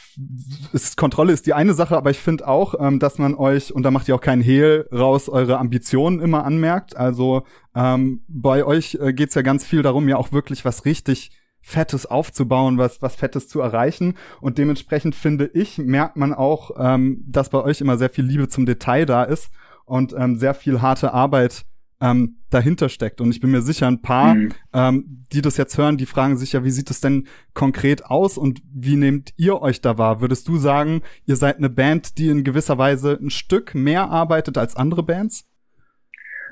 ist, 0.74 0.96
Kontrolle 0.98 1.34
ist 1.34 1.46
die 1.46 1.54
eine 1.54 1.74
Sache, 1.74 1.98
aber 1.98 2.12
ich 2.12 2.20
finde 2.20 2.48
auch, 2.48 2.76
ähm, 2.80 3.00
dass 3.00 3.18
man 3.18 3.36
euch, 3.36 3.74
und 3.74 3.84
da 3.84 3.92
macht 3.92 4.08
ihr 4.08 4.16
auch 4.16 4.22
keinen 4.22 4.42
Hehl 4.42 4.88
raus, 4.94 5.28
eure 5.28 5.58
Ambitionen 5.58 6.20
immer 6.20 6.46
anmerkt. 6.46 6.96
Also 6.96 7.44
ähm, 7.76 8.22
bei 8.28 8.64
euch 8.64 8.98
äh, 9.02 9.14
geht's 9.14 9.36
ja 9.36 9.42
ganz 9.42 9.66
viel 9.66 9.82
darum, 9.82 10.08
ja 10.08 10.18
auch 10.18 10.32
wirklich 10.32 10.64
was 10.66 10.86
richtig 10.86 11.32
Fettes 11.62 12.06
aufzubauen, 12.06 12.78
was, 12.78 13.02
was 13.02 13.16
Fettes 13.16 13.48
zu 13.48 13.60
erreichen. 13.60 14.16
Und 14.42 14.58
dementsprechend 14.58 15.16
finde 15.16 15.50
ich, 15.54 15.78
merkt 15.78 16.16
man 16.16 16.34
auch, 16.34 16.72
ähm, 16.78 17.24
dass 17.28 17.50
bei 17.50 17.62
euch 17.62 17.82
immer 17.82 17.98
sehr 17.98 18.10
viel 18.10 18.26
Liebe 18.26 18.48
zum 18.48 18.66
Detail 18.66 19.06
da 19.06 19.24
ist 19.24 19.52
und 19.86 20.14
ähm, 20.18 20.38
sehr 20.38 20.54
viel 20.54 20.82
harte 20.82 21.14
Arbeit 21.14 21.66
ähm, 22.02 22.38
dahinter 22.50 22.90
steckt. 22.90 23.22
Und 23.22 23.32
ich 23.32 23.40
bin 23.40 23.52
mir 23.52 23.62
sicher, 23.62 23.88
ein 23.88 24.02
paar, 24.02 24.36
mhm. 24.36 24.54
ähm, 24.74 25.26
die 25.32 25.42
das 25.42 25.58
jetzt 25.58 25.78
hören, 25.78 25.98
die 25.98 26.06
fragen 26.06 26.38
sich 26.38 26.54
ja, 26.54 26.64
wie 26.64 26.72
sieht 26.72 26.90
es 26.90 27.02
denn 27.02 27.28
konkret 27.54 28.06
aus 28.06 28.38
und 28.38 28.62
wie 28.74 28.96
nehmt 28.96 29.34
ihr 29.38 29.62
euch 29.62 29.82
da 29.82 29.98
wahr? 29.98 30.22
Würdest 30.22 30.48
du 30.48 30.58
sagen, 30.58 31.02
ihr 31.26 31.36
seid 31.36 31.58
eine 31.58 31.70
Band, 31.70 32.18
die 32.18 32.30
in 32.30 32.44
gewisser 32.44 32.78
Weise 32.78 33.18
ein 33.22 33.30
Stück 33.30 33.76
mehr 33.76 34.10
arbeitet 34.10 34.58
als 34.58 34.76
andere 34.76 35.04
Bands? 35.04 35.46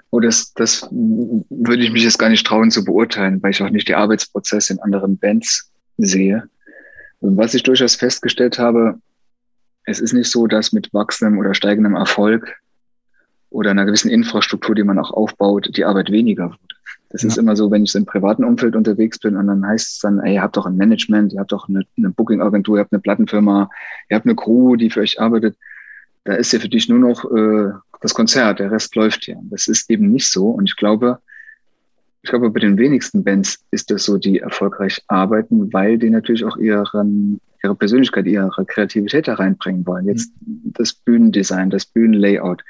Oh, 0.09 0.19
das, 0.19 0.53
das 0.53 0.87
würde 0.91 1.83
ich 1.83 1.91
mich 1.91 2.03
jetzt 2.03 2.19
gar 2.19 2.29
nicht 2.29 2.45
trauen 2.45 2.71
zu 2.71 2.83
beurteilen, 2.85 3.41
weil 3.43 3.51
ich 3.51 3.61
auch 3.61 3.69
nicht 3.69 3.87
die 3.87 3.95
Arbeitsprozesse 3.95 4.73
in 4.73 4.79
anderen 4.79 5.17
Bands 5.17 5.71
sehe. 5.97 6.49
Und 7.19 7.35
was 7.35 7.53
ich 7.53 7.63
durchaus 7.63 7.95
festgestellt 7.95 8.57
habe, 8.59 8.99
es 9.83 9.99
ist 9.99 10.13
nicht 10.13 10.29
so, 10.29 10.47
dass 10.47 10.71
mit 10.71 10.93
wachsendem 10.93 11.39
oder 11.39 11.53
steigendem 11.53 11.95
Erfolg 11.95 12.57
oder 13.57 13.71
einer 13.71 13.85
gewissen 13.85 14.11
Infrastruktur, 14.11 14.75
die 14.75 14.83
man 14.83 14.99
auch 14.99 15.09
aufbaut, 15.09 15.75
die 15.75 15.83
Arbeit 15.83 16.11
weniger 16.11 16.51
wird. 16.51 16.59
Das 17.09 17.23
ja. 17.23 17.29
ist 17.29 17.37
immer 17.37 17.55
so, 17.55 17.71
wenn 17.71 17.83
ich 17.83 17.91
so 17.91 17.97
im 17.97 18.05
privaten 18.05 18.43
Umfeld 18.43 18.75
unterwegs 18.75 19.17
bin 19.17 19.35
und 19.35 19.47
dann 19.47 19.65
heißt 19.65 19.93
es 19.93 19.99
dann, 19.99 20.19
ey, 20.19 20.35
ihr 20.35 20.43
habt 20.43 20.57
doch 20.57 20.67
ein 20.67 20.75
Management, 20.75 21.33
ihr 21.33 21.39
habt 21.39 21.51
doch 21.51 21.67
eine, 21.67 21.81
eine 21.97 22.11
Booking-Agentur, 22.11 22.77
ihr 22.77 22.81
habt 22.81 22.93
eine 22.93 23.01
Plattenfirma, 23.01 23.67
ihr 24.09 24.15
habt 24.15 24.27
eine 24.27 24.35
Crew, 24.35 24.75
die 24.75 24.91
für 24.91 24.99
euch 24.99 25.19
arbeitet. 25.19 25.57
Da 26.23 26.33
ist 26.33 26.53
ja 26.53 26.59
für 26.59 26.69
dich 26.69 26.87
nur 26.87 26.99
noch 26.99 27.25
äh, 27.31 27.71
das 28.01 28.13
Konzert, 28.13 28.59
der 28.59 28.69
Rest 28.69 28.95
läuft 28.95 29.25
ja. 29.25 29.37
Das 29.49 29.67
ist 29.67 29.89
eben 29.89 30.11
nicht 30.11 30.29
so. 30.29 30.51
Und 30.51 30.69
ich 30.69 30.75
glaube, 30.75 31.17
ich 32.21 32.29
glaube, 32.29 32.51
bei 32.51 32.59
den 32.59 32.77
wenigsten 32.77 33.23
Bands 33.23 33.57
ist 33.71 33.89
das 33.89 34.03
so, 34.03 34.19
die 34.19 34.37
erfolgreich 34.37 35.01
arbeiten, 35.07 35.73
weil 35.73 35.97
die 35.97 36.11
natürlich 36.11 36.45
auch 36.45 36.57
ihren, 36.57 37.41
ihre 37.63 37.73
Persönlichkeit, 37.73 38.27
ihre 38.27 38.65
Kreativität 38.67 39.27
da 39.27 39.33
reinbringen 39.33 39.83
wollen. 39.87 40.05
Jetzt 40.05 40.31
mhm. 40.45 40.73
das 40.77 40.93
Bühnendesign, 40.93 41.71
das 41.71 41.87
Bühnenlayout, 41.87 42.61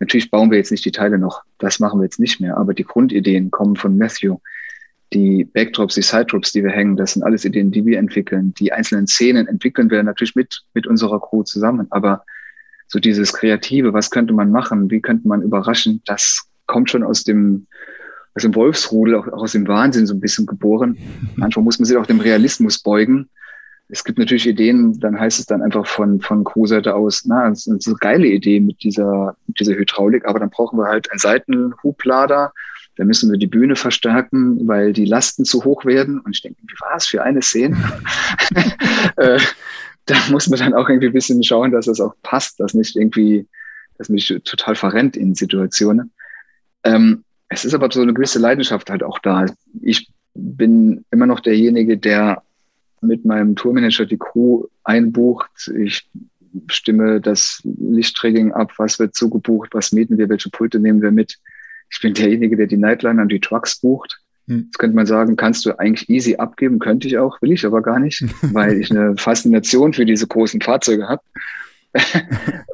Natürlich 0.00 0.30
bauen 0.30 0.50
wir 0.50 0.58
jetzt 0.58 0.70
nicht 0.70 0.84
die 0.84 0.92
Teile 0.92 1.18
noch, 1.18 1.42
das 1.58 1.80
machen 1.80 2.00
wir 2.00 2.04
jetzt 2.04 2.20
nicht 2.20 2.40
mehr, 2.40 2.56
aber 2.56 2.74
die 2.74 2.84
Grundideen 2.84 3.50
kommen 3.50 3.76
von 3.76 3.96
Matthew. 3.96 4.38
Die 5.12 5.44
Backdrops, 5.44 5.94
die 5.94 6.02
Sidedrops, 6.02 6.52
die 6.52 6.62
wir 6.62 6.70
hängen, 6.70 6.96
das 6.96 7.14
sind 7.14 7.22
alles 7.22 7.44
Ideen, 7.44 7.70
die 7.70 7.84
wir 7.86 7.98
entwickeln. 7.98 8.52
Die 8.58 8.72
einzelnen 8.72 9.06
Szenen 9.06 9.46
entwickeln 9.46 9.90
wir 9.90 10.02
natürlich 10.02 10.36
mit, 10.36 10.62
mit 10.74 10.86
unserer 10.86 11.18
Crew 11.18 11.42
zusammen. 11.44 11.86
Aber 11.90 12.24
so 12.88 12.98
dieses 12.98 13.32
Kreative, 13.32 13.94
was 13.94 14.10
könnte 14.10 14.34
man 14.34 14.50
machen? 14.50 14.90
Wie 14.90 15.00
könnte 15.00 15.26
man 15.26 15.40
überraschen? 15.40 16.02
Das 16.04 16.46
kommt 16.66 16.90
schon 16.90 17.02
aus 17.02 17.24
dem, 17.24 17.66
aus 18.34 18.42
dem 18.42 18.54
Wolfsrudel, 18.54 19.14
auch, 19.14 19.26
auch 19.28 19.42
aus 19.42 19.52
dem 19.52 19.66
Wahnsinn 19.66 20.06
so 20.06 20.12
ein 20.12 20.20
bisschen 20.20 20.44
geboren. 20.44 20.98
Manchmal 21.36 21.64
muss 21.64 21.78
man 21.78 21.86
sich 21.86 21.96
auch 21.96 22.06
dem 22.06 22.20
Realismus 22.20 22.78
beugen 22.78 23.30
es 23.88 24.04
gibt 24.04 24.18
natürlich 24.18 24.46
Ideen, 24.46 25.00
dann 25.00 25.18
heißt 25.18 25.38
es 25.38 25.46
dann 25.46 25.62
einfach 25.62 25.86
von, 25.86 26.20
von 26.20 26.44
Crew-Seite 26.44 26.94
aus, 26.94 27.24
na, 27.24 27.48
das 27.48 27.66
ist 27.66 27.86
eine 27.86 27.96
geile 27.96 28.26
Idee 28.26 28.60
mit 28.60 28.82
dieser, 28.82 29.36
mit 29.46 29.58
dieser 29.58 29.74
Hydraulik, 29.74 30.26
aber 30.26 30.38
dann 30.38 30.50
brauchen 30.50 30.78
wir 30.78 30.86
halt 30.86 31.10
einen 31.10 31.18
Seitenhublader, 31.18 32.52
da 32.96 33.04
müssen 33.04 33.30
wir 33.30 33.38
die 33.38 33.46
Bühne 33.46 33.76
verstärken, 33.76 34.66
weil 34.66 34.92
die 34.92 35.04
Lasten 35.04 35.44
zu 35.44 35.64
hoch 35.64 35.84
werden. 35.84 36.18
Und 36.18 36.34
ich 36.34 36.42
denke, 36.42 36.60
wie 36.62 36.80
war 36.80 36.96
es 36.96 37.06
für 37.06 37.22
eine 37.22 37.40
Szene? 37.42 37.76
äh, 39.16 39.38
da 40.06 40.16
muss 40.30 40.48
man 40.48 40.58
dann 40.58 40.74
auch 40.74 40.88
irgendwie 40.88 41.06
ein 41.06 41.12
bisschen 41.12 41.42
schauen, 41.44 41.70
dass 41.70 41.86
das 41.86 42.00
auch 42.00 42.14
passt, 42.22 42.58
dass 42.58 42.74
nicht 42.74 42.96
irgendwie, 42.96 43.46
dass 43.98 44.08
mich 44.08 44.26
total 44.44 44.74
verrennt 44.74 45.16
in 45.16 45.34
Situationen. 45.34 46.12
Ähm, 46.82 47.24
es 47.48 47.64
ist 47.64 47.74
aber 47.74 47.88
so 47.90 48.02
eine 48.02 48.14
gewisse 48.14 48.40
Leidenschaft 48.40 48.90
halt 48.90 49.02
auch 49.02 49.20
da. 49.20 49.46
Ich 49.80 50.10
bin 50.34 51.04
immer 51.10 51.26
noch 51.26 51.40
derjenige, 51.40 51.98
der 51.98 52.42
mit 53.02 53.24
meinem 53.24 53.56
Tourmanager 53.56 54.06
die 54.06 54.18
Crew 54.18 54.64
einbucht. 54.84 55.70
Ich 55.76 56.08
stimme 56.68 57.20
das 57.20 57.60
Lichttrigging 57.64 58.52
ab, 58.52 58.72
was 58.78 58.98
wird 58.98 59.14
zugebucht, 59.14 59.70
was 59.72 59.92
mieten 59.92 60.18
wir, 60.18 60.28
welche 60.28 60.50
Pulte 60.50 60.78
nehmen 60.78 61.02
wir 61.02 61.10
mit. 61.10 61.38
Ich 61.90 62.00
bin 62.00 62.14
derjenige, 62.14 62.56
der 62.56 62.66
die 62.66 62.76
Nightliner 62.76 63.22
und 63.22 63.32
die 63.32 63.40
Trucks 63.40 63.80
bucht. 63.80 64.20
Hm. 64.46 64.64
Jetzt 64.66 64.78
könnte 64.78 64.96
man 64.96 65.06
sagen, 65.06 65.36
kannst 65.36 65.64
du 65.66 65.78
eigentlich 65.78 66.08
easy 66.08 66.36
abgeben, 66.36 66.78
könnte 66.78 67.08
ich 67.08 67.18
auch, 67.18 67.40
will 67.42 67.52
ich 67.52 67.64
aber 67.64 67.82
gar 67.82 67.98
nicht, 67.98 68.24
weil 68.52 68.80
ich 68.80 68.90
eine 68.90 69.16
Faszination 69.16 69.92
für 69.92 70.04
diese 70.04 70.26
großen 70.26 70.60
Fahrzeuge 70.60 71.08
habe. 71.08 71.22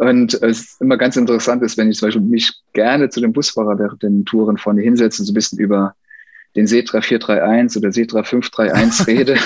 und 0.00 0.34
es 0.42 0.80
immer 0.80 0.96
ganz 0.96 1.16
interessant 1.16 1.62
ist, 1.62 1.78
wenn 1.78 1.88
ich 1.88 1.98
zum 1.98 2.08
Beispiel 2.08 2.22
mich 2.22 2.52
gerne 2.72 3.08
zu 3.10 3.20
dem 3.20 3.32
Busfahrer 3.32 3.78
während 3.78 4.02
den 4.02 4.24
Touren 4.24 4.58
vorne 4.58 4.82
hinsetze 4.82 5.22
und 5.22 5.26
so 5.26 5.32
ein 5.32 5.34
bisschen 5.34 5.58
über 5.58 5.94
den 6.56 6.66
Setra 6.66 7.00
431 7.00 7.82
oder 7.82 7.92
Setra 7.92 8.22
531 8.22 9.06
rede, 9.08 9.36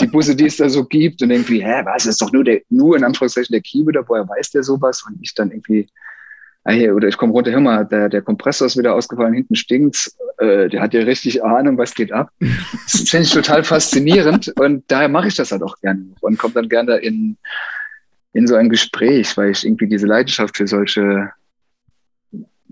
die 0.00 0.06
Busse, 0.06 0.34
die 0.34 0.46
es 0.46 0.56
da 0.56 0.68
so 0.68 0.84
gibt 0.84 1.22
und 1.22 1.30
irgendwie, 1.30 1.62
hä, 1.62 1.82
was, 1.84 2.06
ist 2.06 2.22
doch 2.22 2.32
nur 2.32 2.44
der, 2.44 2.62
nur 2.70 2.96
in 2.96 3.04
Anführungszeichen 3.04 3.52
der 3.52 3.60
Keyboarder, 3.60 4.04
woher 4.08 4.28
weiß 4.28 4.50
der 4.52 4.62
sowas? 4.62 5.04
Und 5.06 5.18
ich 5.20 5.34
dann 5.34 5.50
irgendwie, 5.50 5.88
ah, 6.64 6.72
hier, 6.72 6.94
oder 6.94 7.08
ich 7.08 7.16
komme 7.16 7.32
runter, 7.32 7.50
hör 7.50 7.60
mal, 7.60 7.84
der, 7.84 8.08
der 8.08 8.22
Kompressor 8.22 8.66
ist 8.66 8.78
wieder 8.78 8.94
ausgefallen, 8.94 9.34
hinten 9.34 9.56
stinkt's, 9.56 10.16
äh, 10.38 10.68
der 10.68 10.80
hat 10.80 10.94
ja 10.94 11.02
richtig 11.02 11.44
Ahnung, 11.44 11.76
was 11.76 11.94
geht 11.94 12.12
ab. 12.12 12.30
Das 12.40 13.08
finde 13.08 13.26
ich 13.26 13.32
total 13.32 13.62
faszinierend 13.62 14.52
und 14.58 14.84
daher 14.88 15.08
mache 15.08 15.28
ich 15.28 15.34
das 15.34 15.52
halt 15.52 15.62
auch 15.62 15.78
gerne 15.80 16.06
und 16.20 16.38
komme 16.38 16.54
dann 16.54 16.68
gerne 16.68 16.96
in, 16.96 17.36
in 18.32 18.46
so 18.46 18.54
ein 18.54 18.70
Gespräch, 18.70 19.36
weil 19.36 19.50
ich 19.50 19.66
irgendwie 19.66 19.88
diese 19.88 20.06
Leidenschaft 20.06 20.56
für 20.56 20.66
solche 20.66 21.30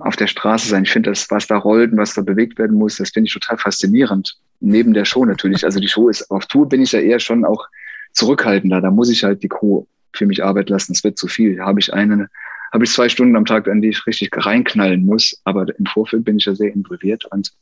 auf 0.00 0.16
der 0.16 0.26
Straße 0.26 0.68
sein. 0.68 0.84
Ich 0.84 0.90
finde 0.90 1.10
das, 1.10 1.30
was 1.30 1.46
da 1.46 1.56
rollt 1.56 1.92
und 1.92 1.98
was 1.98 2.14
da 2.14 2.22
bewegt 2.22 2.58
werden 2.58 2.76
muss, 2.76 2.96
das 2.96 3.10
finde 3.10 3.28
ich 3.28 3.34
total 3.34 3.58
faszinierend. 3.58 4.36
Neben 4.60 4.94
der 4.94 5.04
Show 5.04 5.24
natürlich. 5.24 5.64
Also 5.64 5.80
die 5.80 5.88
Show 5.88 6.08
ist, 6.08 6.30
auf 6.30 6.46
Tour 6.46 6.68
bin 6.68 6.82
ich 6.82 6.92
ja 6.92 7.00
eher 7.00 7.20
schon 7.20 7.44
auch 7.44 7.66
zurückhaltender. 8.12 8.80
Da 8.80 8.90
muss 8.90 9.10
ich 9.10 9.24
halt 9.24 9.42
die 9.42 9.48
Crew 9.48 9.84
für 10.14 10.26
mich 10.26 10.42
arbeiten 10.42 10.72
lassen. 10.72 10.92
Es 10.92 11.04
wird 11.04 11.18
zu 11.18 11.28
viel. 11.28 11.56
Da 11.56 11.66
habe 11.66 11.80
ich 11.80 11.92
eine, 11.92 12.28
habe 12.72 12.84
ich 12.84 12.90
zwei 12.90 13.08
Stunden 13.08 13.36
am 13.36 13.44
Tag, 13.44 13.68
an 13.68 13.82
die 13.82 13.88
ich 13.88 14.06
richtig 14.06 14.30
reinknallen 14.34 15.04
muss. 15.04 15.40
Aber 15.44 15.66
im 15.78 15.86
Vorfeld 15.86 16.24
bin 16.24 16.38
ich 16.38 16.46
ja 16.46 16.54
sehr 16.54 16.72
involviert 16.72 17.24
und 17.26 17.52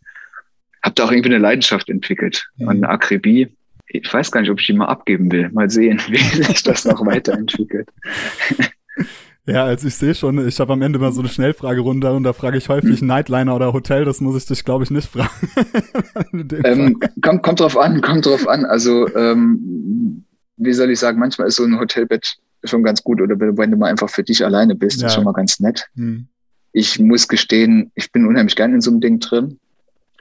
habe 0.83 0.95
da 0.95 1.05
auch 1.05 1.13
irgendwie 1.13 1.31
eine 1.31 1.39
Leidenschaft 1.39 1.89
entwickelt 1.89 2.49
mhm. 2.57 2.69
und 2.69 2.77
eine 2.77 2.89
Akribie. 2.89 3.57
Ich 3.87 4.13
weiß 4.13 4.31
gar 4.31 4.41
nicht, 4.41 4.51
ob 4.51 4.61
ich 4.61 4.67
die 4.67 4.73
mal 4.73 4.87
abgeben 4.87 5.31
will. 5.31 5.51
Mal 5.51 5.71
sehen, 5.71 6.01
wie 6.09 6.19
sich 6.19 6.63
das 6.63 6.85
noch 6.85 7.05
weiterentwickelt. 7.05 7.89
Ja, 9.47 9.65
also 9.65 9.89
ich 9.89 9.95
sehe 9.97 10.15
schon, 10.15 10.47
ich 10.47 10.59
habe 10.59 10.73
am 10.73 10.81
Ende 10.81 10.99
mal 10.99 11.13
so 11.13 11.21
eine 11.21 11.29
Schnellfragerunde 11.29 12.11
und 12.13 12.23
da 12.23 12.33
frage 12.33 12.57
ich 12.57 12.71
häufig 12.71 13.01
hm. 13.01 13.09
Nightliner 13.09 13.55
oder 13.55 13.75
Hotel, 13.75 14.07
das 14.07 14.21
muss 14.21 14.37
ich 14.37 14.47
dich, 14.47 14.65
glaube 14.65 14.85
ich, 14.85 14.91
nicht 14.91 15.09
fragen. 15.11 15.31
ähm, 16.65 16.99
kommt, 17.21 17.43
kommt 17.43 17.61
drauf 17.61 17.77
an, 17.77 18.01
kommt 18.01 18.25
drauf 18.25 18.49
an. 18.49 18.65
Also, 18.65 19.07
ähm, 19.15 20.25
wie 20.57 20.73
soll 20.73 20.91
ich 20.91 20.99
sagen, 20.99 21.19
manchmal 21.19 21.49
ist 21.49 21.57
so 21.57 21.65
ein 21.65 21.79
Hotelbett 21.79 22.37
schon 22.65 22.83
ganz 22.83 23.03
gut 23.05 23.21
oder 23.21 23.39
wenn 23.39 23.71
du 23.71 23.77
mal 23.77 23.91
einfach 23.91 24.09
für 24.09 24.23
dich 24.23 24.43
alleine 24.43 24.75
bist, 24.75 25.03
ja. 25.03 25.09
ist 25.09 25.15
schon 25.15 25.25
mal 25.25 25.33
ganz 25.33 25.61
nett. 25.61 25.89
Hm. 25.95 26.27
Ich 26.73 26.99
muss 26.99 27.29
gestehen, 27.29 27.93
ich 27.95 28.11
bin 28.13 28.27
unheimlich 28.27 28.57
gern 28.57 28.73
in 28.73 28.81
so 28.81 28.91
einem 28.91 29.01
Ding 29.01 29.21
drin. 29.21 29.59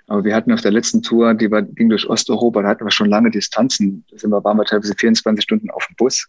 Aber 0.07 0.25
wir 0.25 0.35
hatten 0.35 0.51
auf 0.51 0.59
der 0.59 0.71
letzten 0.71 1.01
Tour, 1.01 1.33
die 1.33 1.49
war, 1.49 1.61
ging 1.61 1.87
durch 1.87 2.09
Osteuropa, 2.09 2.61
da 2.61 2.67
hatten 2.67 2.83
wir 2.83 2.91
schon 2.91 3.09
lange 3.09 3.31
Distanzen. 3.31 4.03
Da 4.11 4.17
sind 4.17 4.31
wir, 4.31 4.43
waren 4.43 4.57
wir 4.57 4.65
teilweise 4.65 4.93
24 4.97 5.41
Stunden 5.41 5.69
auf 5.69 5.87
dem 5.87 5.95
Bus 5.95 6.27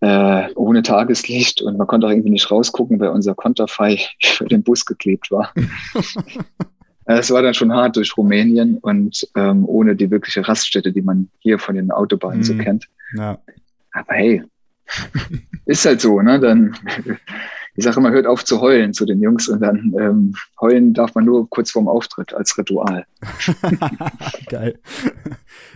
äh, 0.00 0.52
ohne 0.54 0.82
Tageslicht 0.82 1.60
und 1.62 1.76
man 1.76 1.86
konnte 1.86 2.06
auch 2.06 2.10
irgendwie 2.10 2.30
nicht 2.30 2.50
rausgucken, 2.50 3.00
weil 3.00 3.08
unser 3.08 3.34
Konterfei 3.34 4.00
für 4.22 4.46
den 4.46 4.62
Bus 4.62 4.84
geklebt 4.84 5.30
war. 5.30 5.52
Es 7.10 7.30
war 7.30 7.40
dann 7.40 7.54
schon 7.54 7.72
hart 7.72 7.96
durch 7.96 8.14
Rumänien 8.18 8.76
und 8.76 9.26
ähm, 9.34 9.64
ohne 9.66 9.96
die 9.96 10.10
wirkliche 10.10 10.46
Raststätte, 10.46 10.92
die 10.92 11.00
man 11.00 11.30
hier 11.38 11.58
von 11.58 11.74
den 11.74 11.90
Autobahnen 11.90 12.40
mm. 12.40 12.42
so 12.42 12.52
mhm. 12.52 12.58
kennt. 12.58 12.88
Ja. 13.16 13.38
Aber 13.92 14.12
hey, 14.12 14.42
ist 15.64 15.86
halt 15.86 16.02
so, 16.02 16.20
ne? 16.20 16.38
Dann 16.38 16.76
ich 17.78 17.84
sage 17.84 18.00
immer, 18.00 18.10
hört 18.10 18.26
auf 18.26 18.44
zu 18.44 18.60
heulen 18.60 18.92
zu 18.92 19.06
den 19.06 19.22
Jungs 19.22 19.48
und 19.48 19.60
dann 19.60 19.94
ähm, 20.00 20.34
heulen 20.60 20.94
darf 20.94 21.14
man 21.14 21.24
nur 21.24 21.48
kurz 21.48 21.70
vorm 21.70 21.86
Auftritt 21.86 22.34
als 22.34 22.58
Ritual. 22.58 23.06
Geil. 24.48 24.80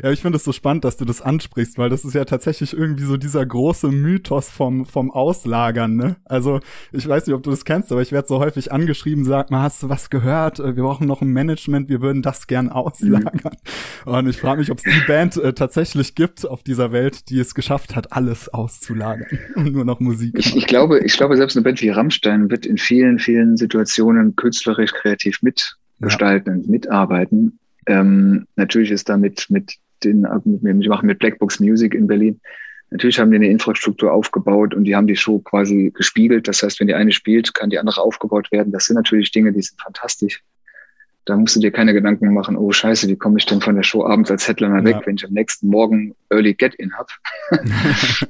Ja, 0.02 0.10
ich 0.10 0.20
finde 0.20 0.36
es 0.36 0.42
so 0.42 0.50
spannend, 0.50 0.84
dass 0.84 0.96
du 0.96 1.04
das 1.04 1.22
ansprichst, 1.22 1.78
weil 1.78 1.90
das 1.90 2.04
ist 2.04 2.14
ja 2.14 2.24
tatsächlich 2.24 2.72
irgendwie 2.72 3.04
so 3.04 3.16
dieser 3.16 3.46
große 3.46 3.88
Mythos 3.88 4.50
vom, 4.50 4.84
vom 4.84 5.12
Auslagern, 5.12 5.94
ne? 5.94 6.16
Also, 6.24 6.58
ich 6.90 7.06
weiß 7.06 7.26
nicht, 7.26 7.36
ob 7.36 7.44
du 7.44 7.50
das 7.50 7.64
kennst, 7.64 7.92
aber 7.92 8.02
ich 8.02 8.10
werde 8.10 8.26
so 8.26 8.40
häufig 8.40 8.72
angeschrieben, 8.72 9.24
sag 9.24 9.52
mal, 9.52 9.62
hast 9.62 9.84
du 9.84 9.88
was 9.88 10.10
gehört? 10.10 10.58
Äh, 10.58 10.74
wir 10.74 10.82
brauchen 10.82 11.06
noch 11.06 11.22
ein 11.22 11.28
Management, 11.28 11.88
wir 11.88 12.00
würden 12.00 12.22
das 12.22 12.48
gern 12.48 12.68
auslagern. 12.68 13.52
Mhm. 14.04 14.12
Und 14.12 14.28
ich 14.28 14.38
frage 14.38 14.58
mich, 14.60 14.72
ob 14.72 14.78
es 14.78 14.84
die 14.84 15.06
Band 15.06 15.36
äh, 15.36 15.52
tatsächlich 15.52 16.16
gibt 16.16 16.48
auf 16.48 16.64
dieser 16.64 16.90
Welt, 16.90 17.28
die 17.28 17.38
es 17.38 17.54
geschafft 17.54 17.94
hat, 17.94 18.12
alles 18.12 18.48
auszulagern 18.48 19.38
und 19.54 19.72
nur 19.72 19.84
noch 19.84 20.00
Musik. 20.00 20.34
Ich, 20.36 20.56
ich 20.56 20.66
glaube, 20.66 20.98
ich 21.00 21.16
glaube, 21.16 21.36
selbst 21.36 21.56
eine 21.56 21.62
Band 21.62 21.80
wie 21.80 21.91
Rammstein 21.92 22.50
wird 22.50 22.66
in 22.66 22.78
vielen, 22.78 23.18
vielen 23.18 23.56
Situationen 23.56 24.36
künstlerisch 24.36 24.92
kreativ 24.92 25.42
mitgestalten 25.42 26.52
ja. 26.52 26.58
und 26.58 26.68
mitarbeiten. 26.68 27.58
Ähm, 27.86 28.46
natürlich 28.56 28.90
ist 28.90 29.08
damit 29.08 29.46
mit 29.48 29.74
den, 30.04 30.26
ich 30.80 30.88
mache 30.88 31.06
mit 31.06 31.18
Blackbox 31.18 31.60
Music 31.60 31.94
in 31.94 32.06
Berlin. 32.06 32.40
Natürlich 32.90 33.18
haben 33.18 33.30
die 33.30 33.36
eine 33.36 33.48
Infrastruktur 33.48 34.12
aufgebaut 34.12 34.74
und 34.74 34.84
die 34.84 34.94
haben 34.94 35.06
die 35.06 35.16
Show 35.16 35.38
quasi 35.38 35.90
gespiegelt. 35.94 36.46
Das 36.46 36.62
heißt, 36.62 36.78
wenn 36.78 36.88
die 36.88 36.94
eine 36.94 37.12
spielt, 37.12 37.54
kann 37.54 37.70
die 37.70 37.78
andere 37.78 38.02
aufgebaut 38.02 38.52
werden. 38.52 38.72
Das 38.72 38.84
sind 38.84 38.96
natürlich 38.96 39.32
Dinge, 39.32 39.52
die 39.52 39.62
sind 39.62 39.80
fantastisch. 39.80 40.42
Da 41.24 41.36
musst 41.36 41.54
du 41.54 41.60
dir 41.60 41.70
keine 41.70 41.92
Gedanken 41.92 42.34
machen, 42.34 42.56
oh 42.56 42.72
scheiße, 42.72 43.06
wie 43.08 43.16
komme 43.16 43.38
ich 43.38 43.46
denn 43.46 43.60
von 43.60 43.76
der 43.76 43.84
Show 43.84 44.04
abends 44.04 44.30
als 44.30 44.48
Headliner 44.48 44.78
ja. 44.78 44.84
weg, 44.84 45.02
wenn 45.04 45.16
ich 45.16 45.24
am 45.24 45.32
nächsten 45.32 45.68
Morgen 45.68 46.14
Early 46.30 46.54
Get-In 46.54 46.92
habe. 46.94 47.08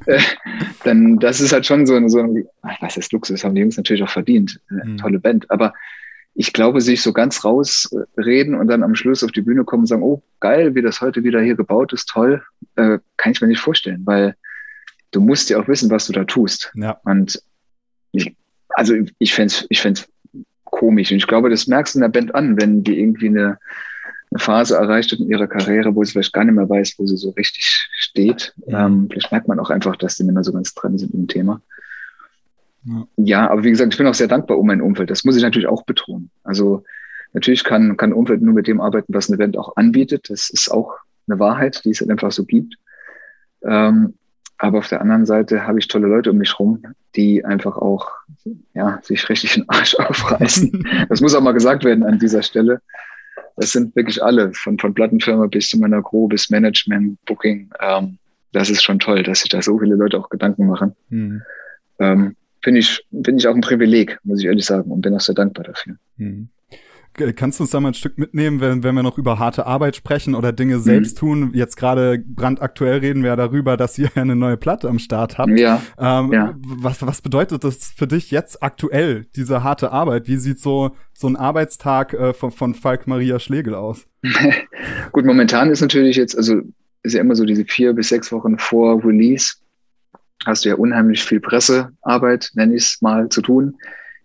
Äh, 0.07 0.21
dann, 0.83 1.19
das 1.19 1.41
ist 1.41 1.53
halt 1.53 1.65
schon 1.65 1.87
so, 1.87 1.95
ein, 1.95 2.09
so 2.09 2.19
ein, 2.19 2.45
was 2.81 2.97
ist 2.97 3.13
Luxus, 3.13 3.45
haben 3.45 3.55
die 3.55 3.61
Jungs 3.61 3.77
natürlich 3.77 4.03
auch 4.03 4.09
verdient. 4.09 4.61
Mhm. 4.69 4.97
Tolle 4.97 5.21
Band. 5.21 5.49
Aber 5.49 5.73
ich 6.35 6.53
glaube, 6.53 6.81
sich 6.81 7.03
so 7.03 7.13
ganz 7.13 7.45
rausreden 7.45 8.55
und 8.55 8.69
dann 8.69 8.83
am 8.83 8.95
Schluss 8.95 9.23
auf 9.23 9.33
die 9.33 9.43
Bühne 9.43 9.65
kommen 9.65 9.83
und 9.83 9.87
sagen, 9.87 10.03
oh 10.03 10.23
geil, 10.41 10.75
wie 10.75 10.83
das 10.83 11.01
heute 11.01 11.23
wieder 11.25 11.41
hier 11.41 11.55
gebaut 11.55 11.93
ist, 11.93 12.09
toll, 12.09 12.43
äh, 12.77 12.99
kann 13.17 13.33
ich 13.33 13.41
mir 13.41 13.49
nicht 13.49 13.61
vorstellen, 13.61 14.03
weil 14.05 14.35
du 15.11 15.21
musst 15.21 15.51
ja 15.51 15.61
auch 15.61 15.69
wissen, 15.69 15.91
was 15.91 16.07
du 16.07 16.13
da 16.13 16.25
tust. 16.25 16.73
Ja. 16.75 16.99
Und 17.05 17.41
ich, 18.13 18.35
also 18.71 18.95
ich 19.19 19.35
fände 19.35 19.55
es 19.55 19.67
ich 19.69 19.81
fänd's 19.81 20.09
komisch. 20.73 21.13
Und 21.13 21.19
ich 21.19 21.29
glaube, 21.29 21.51
das 21.51 21.69
merkst 21.69 21.95
du 21.95 21.99
in 21.99 22.03
der 22.03 22.09
Band 22.09 22.35
an, 22.35 22.61
wenn 22.61 22.83
die 22.83 22.99
irgendwie 22.99 23.29
eine, 23.29 23.59
eine 24.31 24.39
Phase 24.39 24.75
erreicht 24.75 25.13
hat 25.13 25.21
in 25.21 25.29
ihrer 25.29 25.47
Karriere, 25.47 25.95
wo 25.95 26.03
sie 26.03 26.13
vielleicht 26.13 26.33
gar 26.33 26.45
nicht 26.45 26.55
mehr 26.55 26.69
weiß, 26.69 26.95
wo 26.99 27.07
sie 27.07 27.17
so 27.17 27.31
richtig 27.31 27.89
steht. 27.93 28.55
Ja. 28.67 28.87
Ähm, 28.87 29.09
vielleicht 29.11 29.31
merkt 29.31 29.47
man 29.47 29.61
auch 29.61 29.71
einfach, 29.71 29.95
dass 29.95 30.17
die 30.17 30.25
nicht 30.25 30.35
mehr 30.35 30.43
so 30.43 30.53
ganz 30.53 30.75
dran 30.75 30.99
sind 30.99 31.15
im 31.15 31.29
Thema. 31.29 31.61
Ja. 32.85 33.07
ja, 33.17 33.51
aber 33.51 33.63
wie 33.63 33.71
gesagt, 33.71 33.95
ich 33.95 33.99
bin 33.99 34.09
auch 34.09 34.15
sehr 34.15 34.27
dankbar 34.27 34.59
um 34.59 34.67
mein 34.67 34.81
Umfeld. 34.81 35.11
Das 35.11 35.23
muss 35.23 35.37
ich 35.37 35.43
natürlich 35.43 35.69
auch 35.69 35.85
betonen. 35.85 36.31
Also 36.43 36.83
natürlich 37.33 37.63
kann, 37.63 37.97
kann 37.97 38.13
Umfeld 38.13 38.43
nur 38.43 38.55
mit 38.55 38.67
dem 38.67 38.81
arbeiten, 38.81 39.15
was 39.15 39.29
ein 39.29 39.35
Event 39.35 39.57
auch 39.57 39.77
anbietet. 39.77 40.31
Das 40.31 40.51
ist 40.51 40.69
auch 40.71 40.97
eine 41.29 41.39
Wahrheit, 41.39 41.85
die 41.85 41.91
es 41.91 42.01
halt 42.01 42.11
einfach 42.11 42.33
so 42.33 42.45
gibt. 42.45 42.75
Ähm, 43.65 44.15
aber 44.63 44.79
auf 44.79 44.89
der 44.89 45.01
anderen 45.01 45.27
Seite 45.27 45.67
habe 45.67 45.81
ich 45.81 45.89
tolle 45.89 46.07
Leute 46.07 46.31
um 46.31 46.39
mich 46.39 46.57
rum, 46.61 46.81
die 47.17 47.45
einfach 47.45 47.77
auch 47.77 48.13
ja, 48.75 49.01
sich 49.03 49.29
richtig 49.29 49.55
den 49.55 49.69
Arsch 49.69 49.95
aufreißen. 49.99 50.87
das 51.09 51.21
muss 51.21 51.35
auch 51.35 51.41
mal 51.41 51.51
gesagt 51.51 51.83
werden 51.85 52.05
an 52.05 52.21
dieser 52.21 52.45
Stelle. 52.45 52.81
Das 53.57 53.73
sind 53.73 53.97
wirklich 53.97 54.23
alle, 54.23 54.53
von, 54.53 54.79
von 54.79 54.95
Plattenfirma 54.95 55.49
bis 55.49 55.69
zu 55.69 55.79
meiner 55.79 56.01
Crew, 56.01 56.29
bis 56.29 56.49
Management, 56.49 57.19
Booking. 57.25 57.71
Ähm, 57.81 58.19
das 58.53 58.71
ist 58.71 58.85
schon 58.85 59.01
toll, 59.01 59.25
dass 59.25 59.41
sich 59.41 59.49
da 59.49 59.61
so 59.61 59.81
viele 59.81 59.97
Leute 59.97 60.17
auch 60.17 60.29
Gedanken 60.29 60.69
machen. 60.69 60.95
Mhm. 61.09 61.43
Ähm, 61.99 62.37
Finde 62.63 62.79
ich, 62.79 63.05
finde 63.11 63.39
ich 63.39 63.49
auch 63.49 63.57
ein 63.57 63.63
Privileg, 63.63 64.21
muss 64.23 64.39
ich 64.39 64.47
ehrlich 64.47 64.65
sagen, 64.65 64.93
und 64.93 65.01
bin 65.01 65.13
auch 65.17 65.21
sehr 65.21 65.35
dankbar 65.35 65.65
dafür. 65.65 65.97
Mhm. 66.19 66.51
Kannst 67.15 67.59
du 67.59 67.65
uns 67.65 67.71
da 67.71 67.81
mal 67.81 67.89
ein 67.89 67.95
Stück 67.95 68.17
mitnehmen, 68.17 68.61
wenn, 68.61 68.83
wenn 68.83 68.95
wir 68.95 69.03
noch 69.03 69.19
über 69.19 69.39
harte 69.39 69.67
Arbeit 69.67 69.97
sprechen 69.97 70.35
oder 70.35 70.53
Dinge 70.53 70.77
mhm. 70.77 70.83
selbst 70.83 71.19
tun? 71.19 71.51
Jetzt 71.55 71.77
gerade 71.77 72.19
brandaktuell 72.27 72.99
reden 72.99 73.23
wir 73.23 73.31
ja 73.31 73.37
darüber, 73.37 73.77
dass 73.77 73.99
ihr 73.99 74.11
eine 74.15 74.35
neue 74.35 74.57
Platte 74.57 74.89
am 74.89 74.99
Start 74.99 75.37
habt. 75.37 75.59
Ja, 75.59 75.83
ähm, 75.99 76.33
ja. 76.33 76.55
Was, 76.63 77.07
was 77.07 77.21
bedeutet 77.21 77.65
das 77.65 77.93
für 77.97 78.07
dich 78.07 78.31
jetzt 78.31 78.63
aktuell, 78.63 79.27
diese 79.37 79.63
harte 79.63 79.93
Arbeit? 79.93 80.27
Wie 80.27 80.37
sieht 80.37 80.59
so, 80.59 80.97
so 81.13 81.27
ein 81.27 81.37
Arbeitstag 81.37 82.15
äh, 82.15 82.33
von, 82.33 82.51
von 82.51 82.75
Falk 82.75 83.07
Maria 83.07 83.39
Schlegel 83.39 83.75
aus? 83.75 84.07
Gut, 85.13 85.27
momentan 85.27 85.71
ist 85.71 85.83
natürlich 85.83 86.17
jetzt, 86.17 86.37
also 86.37 86.63
ist 87.03 87.15
ja 87.15 87.21
immer 87.21 87.35
so 87.35 87.45
diese 87.45 87.65
vier 87.65 87.93
bis 87.93 88.09
sechs 88.09 88.33
Wochen 88.33 88.59
vor 88.59 89.05
Release, 89.05 89.57
hast 90.47 90.65
du 90.65 90.71
ja 90.71 90.77
unheimlich 90.77 91.23
viel 91.23 91.41
Pressearbeit, 91.41 92.51
nenne 92.55 92.75
ich 92.75 92.85
es 92.85 93.03
mal, 93.03 93.29
zu 93.29 93.43
tun 93.43 93.77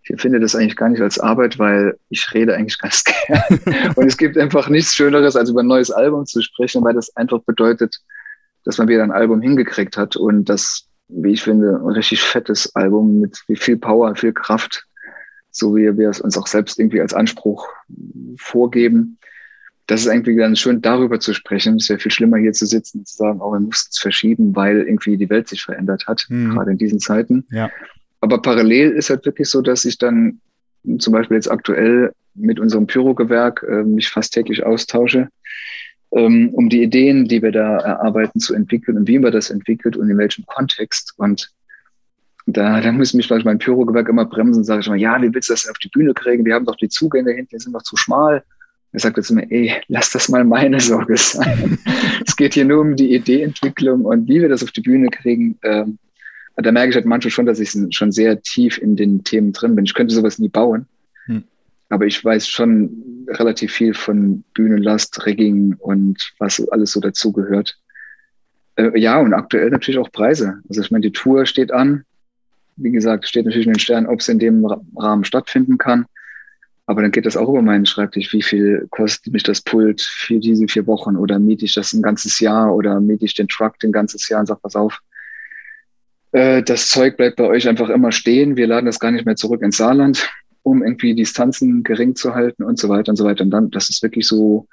ich 0.08 0.12
empfinde 0.12 0.40
das 0.40 0.56
eigentlich 0.56 0.78
gar 0.78 0.88
nicht 0.88 1.02
als 1.02 1.20
Arbeit, 1.20 1.60
weil 1.60 1.98
ich 2.08 2.34
rede 2.34 2.56
eigentlich 2.56 2.80
ganz 2.80 3.04
gern. 3.28 3.44
Und 3.96 4.06
es 4.06 4.16
gibt 4.16 4.38
einfach 4.38 4.70
nichts 4.70 4.96
Schöneres, 4.96 5.36
als 5.36 5.50
über 5.50 5.60
ein 5.60 5.68
neues 5.68 5.92
Album 5.92 6.26
zu 6.26 6.42
sprechen, 6.42 6.82
weil 6.82 6.94
das 6.94 7.14
einfach 7.18 7.42
bedeutet, 7.42 7.98
dass 8.64 8.78
man 8.78 8.88
wieder 8.88 9.04
ein 9.04 9.12
Album 9.12 9.42
hingekriegt 9.42 9.98
hat 9.98 10.16
und 10.16 10.46
das, 10.46 10.88
wie 11.10 11.34
ich 11.34 11.44
finde, 11.44 11.76
ein 11.76 11.92
richtig 11.92 12.22
fettes 12.22 12.74
Album 12.74 13.20
mit 13.20 13.38
viel 13.56 13.78
Power, 13.78 14.16
viel 14.16 14.32
Kraft, 14.32 14.86
so 15.52 15.76
wie 15.76 15.98
wir 15.98 16.10
es 16.10 16.22
uns 16.22 16.38
auch 16.38 16.48
selbst 16.48 16.80
irgendwie 16.80 17.02
als 17.02 17.14
Anspruch 17.14 17.68
vorgeben. 18.38 19.18
Das 19.88 20.02
ist 20.02 20.08
eigentlich 20.08 20.38
ganz 20.38 20.60
schön, 20.60 20.82
darüber 20.82 21.20
zu 21.20 21.34
sprechen. 21.34 21.76
Es 21.76 21.90
wäre 21.90 22.00
viel 22.00 22.12
schlimmer, 22.12 22.38
hier 22.38 22.54
zu 22.54 22.66
sitzen 22.66 23.00
und 23.00 23.08
zu 23.10 23.18
sagen, 23.18 23.42
oh, 23.42 23.52
wir 23.52 23.60
mussten 23.60 23.90
es 23.92 24.00
verschieben, 24.00 24.56
weil 24.56 24.84
irgendwie 24.84 25.18
die 25.18 25.30
Welt 25.30 25.50
sich 25.50 25.64
verändert 25.64 26.08
hat, 26.08 26.26
mhm. 26.30 26.54
gerade 26.54 26.72
in 26.72 26.78
diesen 26.78 27.00
Zeiten. 27.00 27.46
Ja. 27.52 27.70
Aber 28.22 28.42
parallel 28.42 28.92
ist 28.92 29.10
halt 29.10 29.26
wirklich 29.26 29.50
so, 29.50 29.62
dass 29.62 29.86
ich 29.86 29.98
dann 29.98 30.40
zum 31.00 31.14
Beispiel 31.14 31.36
jetzt 31.36 31.52
aktuell 31.52 32.12
mit 32.34 32.60
unserem 32.60 32.88
Pyrogewerk 32.88 33.66
äh, 33.68 33.84
mich 33.84 34.10
fast 34.10 34.34
täglich 34.34 34.66
austausche, 34.66 35.28
ähm, 36.12 36.50
um 36.54 36.70
die 36.70 36.84
Ideen, 36.84 37.28
die 37.28 37.42
wir 37.42 37.52
da 37.52 37.78
erarbeiten, 37.78 38.40
zu 38.40 38.54
entwickeln 38.54 38.98
und 38.98 39.08
wie 39.08 39.20
man 39.20 39.32
das 39.32 39.50
entwickelt 39.50 39.98
und 39.98 40.10
in 40.10 40.18
welchem 40.18 40.46
Kontext. 40.46 41.14
Und 41.18 41.52
da, 42.46 42.80
da 42.80 42.92
muss 42.92 43.14
mich 43.14 43.30
mein 43.30 43.60
Pyrogewerk 43.60 44.08
immer 44.08 44.26
bremsen, 44.26 44.64
sage 44.64 44.82
ich 44.82 44.88
mal, 44.88 45.00
ja, 45.00 45.22
wie 45.22 45.34
willst 45.34 45.50
du 45.50 45.54
das 45.54 45.68
auf 45.68 45.78
die 45.80 45.90
Bühne 45.90 46.14
kriegen? 46.14 46.46
Wir 46.46 46.56
haben 46.56 46.66
doch 46.66 46.78
die 46.78 46.90
Zugänge 46.90 47.32
hinten, 47.32 47.56
die 47.56 47.60
sind 47.60 47.74
doch 47.74 47.84
zu 47.84 47.98
schmal. 47.98 48.44
Er 48.94 49.00
sagt 49.02 49.18
jetzt 49.18 49.30
immer, 49.30 49.44
ey, 49.52 49.74
lass 49.90 50.12
das 50.12 50.30
mal 50.30 50.46
meine 50.46 50.80
Sorge 50.80 51.18
sein. 51.18 51.78
es 52.26 52.36
geht 52.36 52.54
hier 52.54 52.66
nur 52.66 52.82
um 52.82 52.96
die 52.96 53.14
Ideeentwicklung 53.14 54.06
und 54.06 54.28
wie 54.28 54.42
wir 54.42 54.48
das 54.48 54.64
auf 54.64 54.72
die 54.72 54.82
Bühne 54.82 55.10
kriegen. 55.10 55.60
Ähm, 55.64 56.00
da 56.58 56.72
merke 56.72 56.90
ich 56.90 56.96
halt 56.96 57.06
manchmal 57.06 57.32
schon, 57.32 57.46
dass 57.46 57.60
ich 57.60 57.72
schon 57.92 58.12
sehr 58.12 58.42
tief 58.42 58.78
in 58.78 58.96
den 58.96 59.24
Themen 59.24 59.54
drin 59.54 59.76
bin. 59.76 59.86
Ich 59.86 59.94
könnte 59.94 60.14
sowas 60.14 60.40
nie 60.40 60.50
bauen, 60.50 60.88
hm. 61.26 61.44
aber 61.90 62.06
ich 62.06 62.24
weiß 62.24 62.48
schon 62.48 63.26
relativ 63.28 63.74
viel 63.74 63.94
von 63.94 64.44
Bühnenlast, 64.54 65.26
Rigging 65.26 65.76
und 65.80 66.34
was 66.40 66.68
alles 66.70 66.92
so 66.94 67.00
dazugehört. 67.00 67.78
Äh, 68.76 68.98
ja, 69.00 69.20
und 69.20 69.34
aktuell 69.34 69.70
natürlich 69.70 70.00
auch 70.00 70.12
Preise. 70.12 70.60
Also 70.68 70.82
ich 70.82 70.92
meine, 70.92 71.04
die 71.04 71.12
Tour 71.12 71.46
steht 71.46 71.72
an. 71.72 72.04
Wie 72.76 72.92
gesagt, 72.92 73.28
steht 73.28 73.46
natürlich 73.46 73.68
in 73.68 73.74
den 73.74 73.80
Sternen, 73.80 74.08
ob 74.08 74.20
es 74.20 74.30
in 74.30 74.40
dem 74.40 74.66
Rahmen 74.96 75.26
stattfinden 75.26 75.78
kann. 75.78 76.06
Aber 76.86 77.02
dann 77.02 77.12
geht 77.12 77.26
das 77.26 77.36
auch 77.36 77.50
über 77.50 77.62
meinen 77.62 77.86
Schreibtisch. 77.86 78.32
Wie 78.32 78.42
viel 78.42 78.88
kostet 78.92 79.34
mich 79.34 79.44
das 79.44 79.62
Pult 79.62 80.02
für 80.02 80.40
diese 80.40 80.68
vier 80.68 80.88
Wochen? 80.88 81.18
Oder 81.18 81.38
miete 81.38 81.66
ich 81.66 81.74
das 81.74 81.92
ein 81.92 82.02
ganzes 82.02 82.40
Jahr? 82.40 82.74
Oder 82.74 83.02
miete 83.02 83.26
ich 83.26 83.34
den 83.34 83.48
Truck 83.48 83.76
ein 83.84 83.92
ganzes 83.92 84.30
Jahr 84.30 84.40
und 84.40 84.46
sag, 84.46 84.62
pass 84.62 84.76
auf, 84.76 85.02
äh, 86.32 86.64
das 86.64 86.90
Zeug 86.90 87.18
bleibt 87.18 87.38
bei 87.38 87.46
euch 87.46 87.68
einfach 87.68 87.90
immer 87.90 88.12
stehen. 88.12 88.58
Wir 88.58 88.68
laden 88.68 88.86
das 88.86 89.00
gar 89.00 89.12
nicht 89.12 89.26
mehr 89.26 89.36
zurück 89.36 89.62
ins 89.62 89.78
Saarland, 89.78 90.30
um 90.64 90.84
irgendwie 90.84 91.16
Distanzen 91.16 91.84
gering 91.84 92.16
zu 92.16 92.36
halten 92.36 92.64
und 92.64 92.80
so 92.80 92.90
weiter 92.90 93.10
und 93.10 93.16
so 93.16 93.26
weiter. 93.26 93.44
Und 93.44 93.52
dann, 93.52 93.72
das 93.72 93.90
ist 93.90 94.04
wirklich 94.04 94.28
so, 94.28 94.68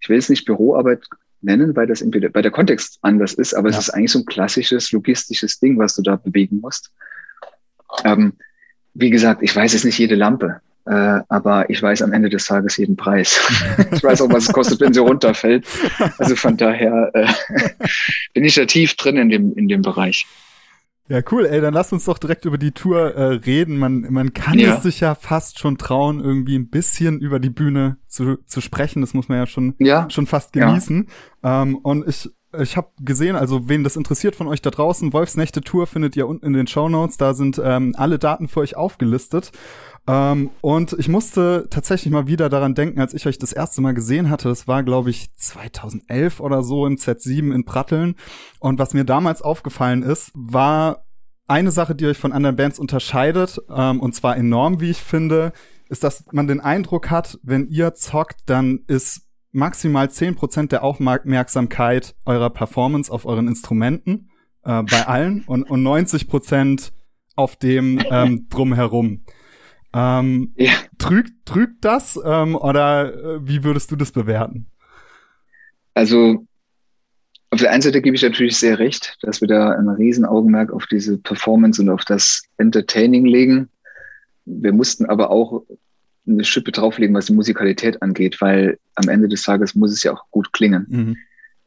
ich 0.00 0.08
will 0.08 0.18
es 0.18 0.28
nicht 0.28 0.44
Büroarbeit 0.44 1.00
nennen, 1.42 1.76
weil 1.76 1.86
das 1.86 2.00
irgendwie, 2.00 2.28
weil 2.32 2.42
der 2.42 2.50
Kontext 2.50 2.98
anders 3.02 3.34
ist, 3.34 3.54
aber 3.54 3.70
ja. 3.70 3.78
es 3.78 3.88
ist 3.88 3.94
eigentlich 3.94 4.12
so 4.12 4.20
ein 4.20 4.24
klassisches 4.24 4.92
logistisches 4.92 5.60
Ding, 5.60 5.78
was 5.78 5.94
du 5.94 6.02
da 6.02 6.16
bewegen 6.16 6.60
musst. 6.60 6.90
Ähm, 8.04 8.32
wie 8.94 9.10
gesagt, 9.10 9.42
ich 9.42 9.54
weiß 9.54 9.72
jetzt 9.74 9.84
nicht 9.84 9.98
jede 9.98 10.14
Lampe. 10.14 10.60
Äh, 10.86 11.20
aber 11.28 11.70
ich 11.70 11.82
weiß 11.82 12.02
am 12.02 12.12
Ende 12.12 12.28
des 12.28 12.44
Tages 12.44 12.76
jeden 12.76 12.96
Preis. 12.96 13.40
ich 13.92 14.04
weiß 14.04 14.20
auch, 14.20 14.30
was 14.30 14.44
es 14.44 14.52
kostet, 14.52 14.80
wenn 14.80 14.92
sie 14.92 15.00
runterfällt. 15.00 15.66
Also 16.18 16.36
von 16.36 16.56
daher 16.58 17.10
äh, 17.14 17.26
bin 18.34 18.44
ich 18.44 18.54
da 18.54 18.66
tief 18.66 18.94
drin 18.94 19.16
in 19.16 19.30
dem, 19.30 19.54
in 19.56 19.68
dem 19.68 19.80
Bereich. 19.80 20.26
Ja, 21.08 21.20
cool, 21.30 21.44
ey, 21.44 21.60
dann 21.60 21.74
lass 21.74 21.92
uns 21.92 22.06
doch 22.06 22.16
direkt 22.16 22.46
über 22.46 22.56
die 22.56 22.72
Tour 22.72 23.14
äh, 23.14 23.34
reden. 23.34 23.76
Man, 23.76 24.06
man 24.10 24.32
kann 24.32 24.58
ja. 24.58 24.74
es 24.74 24.82
sich 24.82 25.00
ja 25.00 25.14
fast 25.14 25.58
schon 25.58 25.76
trauen, 25.76 26.20
irgendwie 26.20 26.56
ein 26.56 26.70
bisschen 26.70 27.20
über 27.20 27.38
die 27.38 27.50
Bühne 27.50 27.98
zu, 28.08 28.38
zu 28.46 28.62
sprechen. 28.62 29.02
Das 29.02 29.12
muss 29.12 29.28
man 29.28 29.36
ja 29.36 29.46
schon, 29.46 29.74
ja. 29.78 30.08
schon 30.08 30.26
fast 30.26 30.54
genießen. 30.54 31.08
Ja. 31.42 31.62
Ähm, 31.62 31.76
und 31.76 32.08
ich 32.08 32.30
ich 32.60 32.76
habe 32.76 32.88
gesehen, 33.00 33.36
also 33.36 33.68
wen 33.68 33.84
das 33.84 33.96
interessiert 33.96 34.36
von 34.36 34.46
euch 34.46 34.62
da 34.62 34.70
draußen, 34.70 35.12
Wolfsnächte 35.12 35.60
Tour 35.60 35.86
findet 35.86 36.16
ihr 36.16 36.26
unten 36.26 36.46
in 36.46 36.52
den 36.52 36.66
Show 36.66 36.88
Notes. 36.88 37.16
Da 37.16 37.34
sind 37.34 37.60
ähm, 37.62 37.94
alle 37.96 38.18
Daten 38.18 38.48
für 38.48 38.60
euch 38.60 38.76
aufgelistet. 38.76 39.52
Ähm, 40.06 40.50
und 40.60 40.94
ich 40.98 41.08
musste 41.08 41.66
tatsächlich 41.70 42.12
mal 42.12 42.26
wieder 42.26 42.48
daran 42.48 42.74
denken, 42.74 43.00
als 43.00 43.14
ich 43.14 43.26
euch 43.26 43.38
das 43.38 43.52
erste 43.52 43.80
Mal 43.80 43.94
gesehen 43.94 44.28
hatte. 44.30 44.48
Das 44.48 44.68
war, 44.68 44.82
glaube 44.82 45.10
ich, 45.10 45.34
2011 45.36 46.40
oder 46.40 46.62
so 46.62 46.86
im 46.86 46.96
Z7 46.96 47.54
in 47.54 47.64
Pratteln. 47.64 48.16
Und 48.58 48.78
was 48.78 48.94
mir 48.94 49.04
damals 49.04 49.40
aufgefallen 49.40 50.02
ist, 50.02 50.30
war 50.34 51.04
eine 51.46 51.70
Sache, 51.70 51.94
die 51.94 52.06
euch 52.06 52.18
von 52.18 52.32
anderen 52.32 52.56
Bands 52.56 52.78
unterscheidet, 52.78 53.60
ähm, 53.74 54.00
und 54.00 54.14
zwar 54.14 54.36
enorm, 54.36 54.80
wie 54.80 54.90
ich 54.90 55.02
finde, 55.02 55.52
ist, 55.88 56.04
dass 56.04 56.24
man 56.32 56.46
den 56.46 56.60
Eindruck 56.60 57.10
hat, 57.10 57.38
wenn 57.42 57.68
ihr 57.68 57.94
zockt, 57.94 58.40
dann 58.46 58.80
ist 58.86 59.22
maximal 59.52 60.06
10% 60.06 60.68
der 60.68 60.82
Aufmerksamkeit 60.82 62.16
eurer 62.24 62.50
Performance 62.50 63.12
auf 63.12 63.26
euren 63.26 63.46
Instrumenten 63.46 64.30
äh, 64.64 64.82
bei 64.82 65.06
allen 65.06 65.44
und, 65.46 65.64
und 65.64 65.82
90% 65.82 66.90
auf 67.36 67.56
dem 67.56 68.00
ähm, 68.10 68.48
drumherum. 68.48 69.24
Ähm, 69.94 70.52
ja. 70.56 70.72
trügt, 70.98 71.46
trügt 71.46 71.84
das 71.84 72.18
ähm, 72.24 72.56
oder 72.56 73.14
äh, 73.14 73.48
wie 73.48 73.62
würdest 73.62 73.90
du 73.92 73.96
das 73.96 74.10
bewerten? 74.10 74.66
Also 75.94 76.46
auf 77.50 77.60
der 77.60 77.70
einen 77.70 77.82
Seite 77.82 78.02
gebe 78.02 78.16
ich 78.16 78.22
natürlich 78.22 78.56
sehr 78.56 78.80
recht, 78.80 79.16
dass 79.22 79.40
wir 79.40 79.46
da 79.46 79.70
ein 79.70 79.88
Riesenaugenmerk 79.88 80.72
auf 80.72 80.86
diese 80.86 81.18
Performance 81.18 81.80
und 81.80 81.88
auf 81.88 82.04
das 82.04 82.42
Entertaining 82.58 83.24
legen. 83.24 83.68
Wir 84.44 84.72
mussten 84.72 85.06
aber 85.06 85.30
auch 85.30 85.62
eine 86.26 86.44
Schippe 86.44 86.72
drauflegen, 86.72 87.14
was 87.14 87.26
die 87.26 87.34
Musikalität 87.34 88.02
angeht, 88.02 88.40
weil 88.40 88.78
am 88.96 89.08
Ende 89.08 89.28
des 89.28 89.42
Tages 89.42 89.76
muss 89.76 89.92
es 89.92 90.02
ja 90.02 90.12
auch 90.12 90.24
gut 90.32 90.52
klingen. 90.52 90.86
Mhm. 90.88 91.16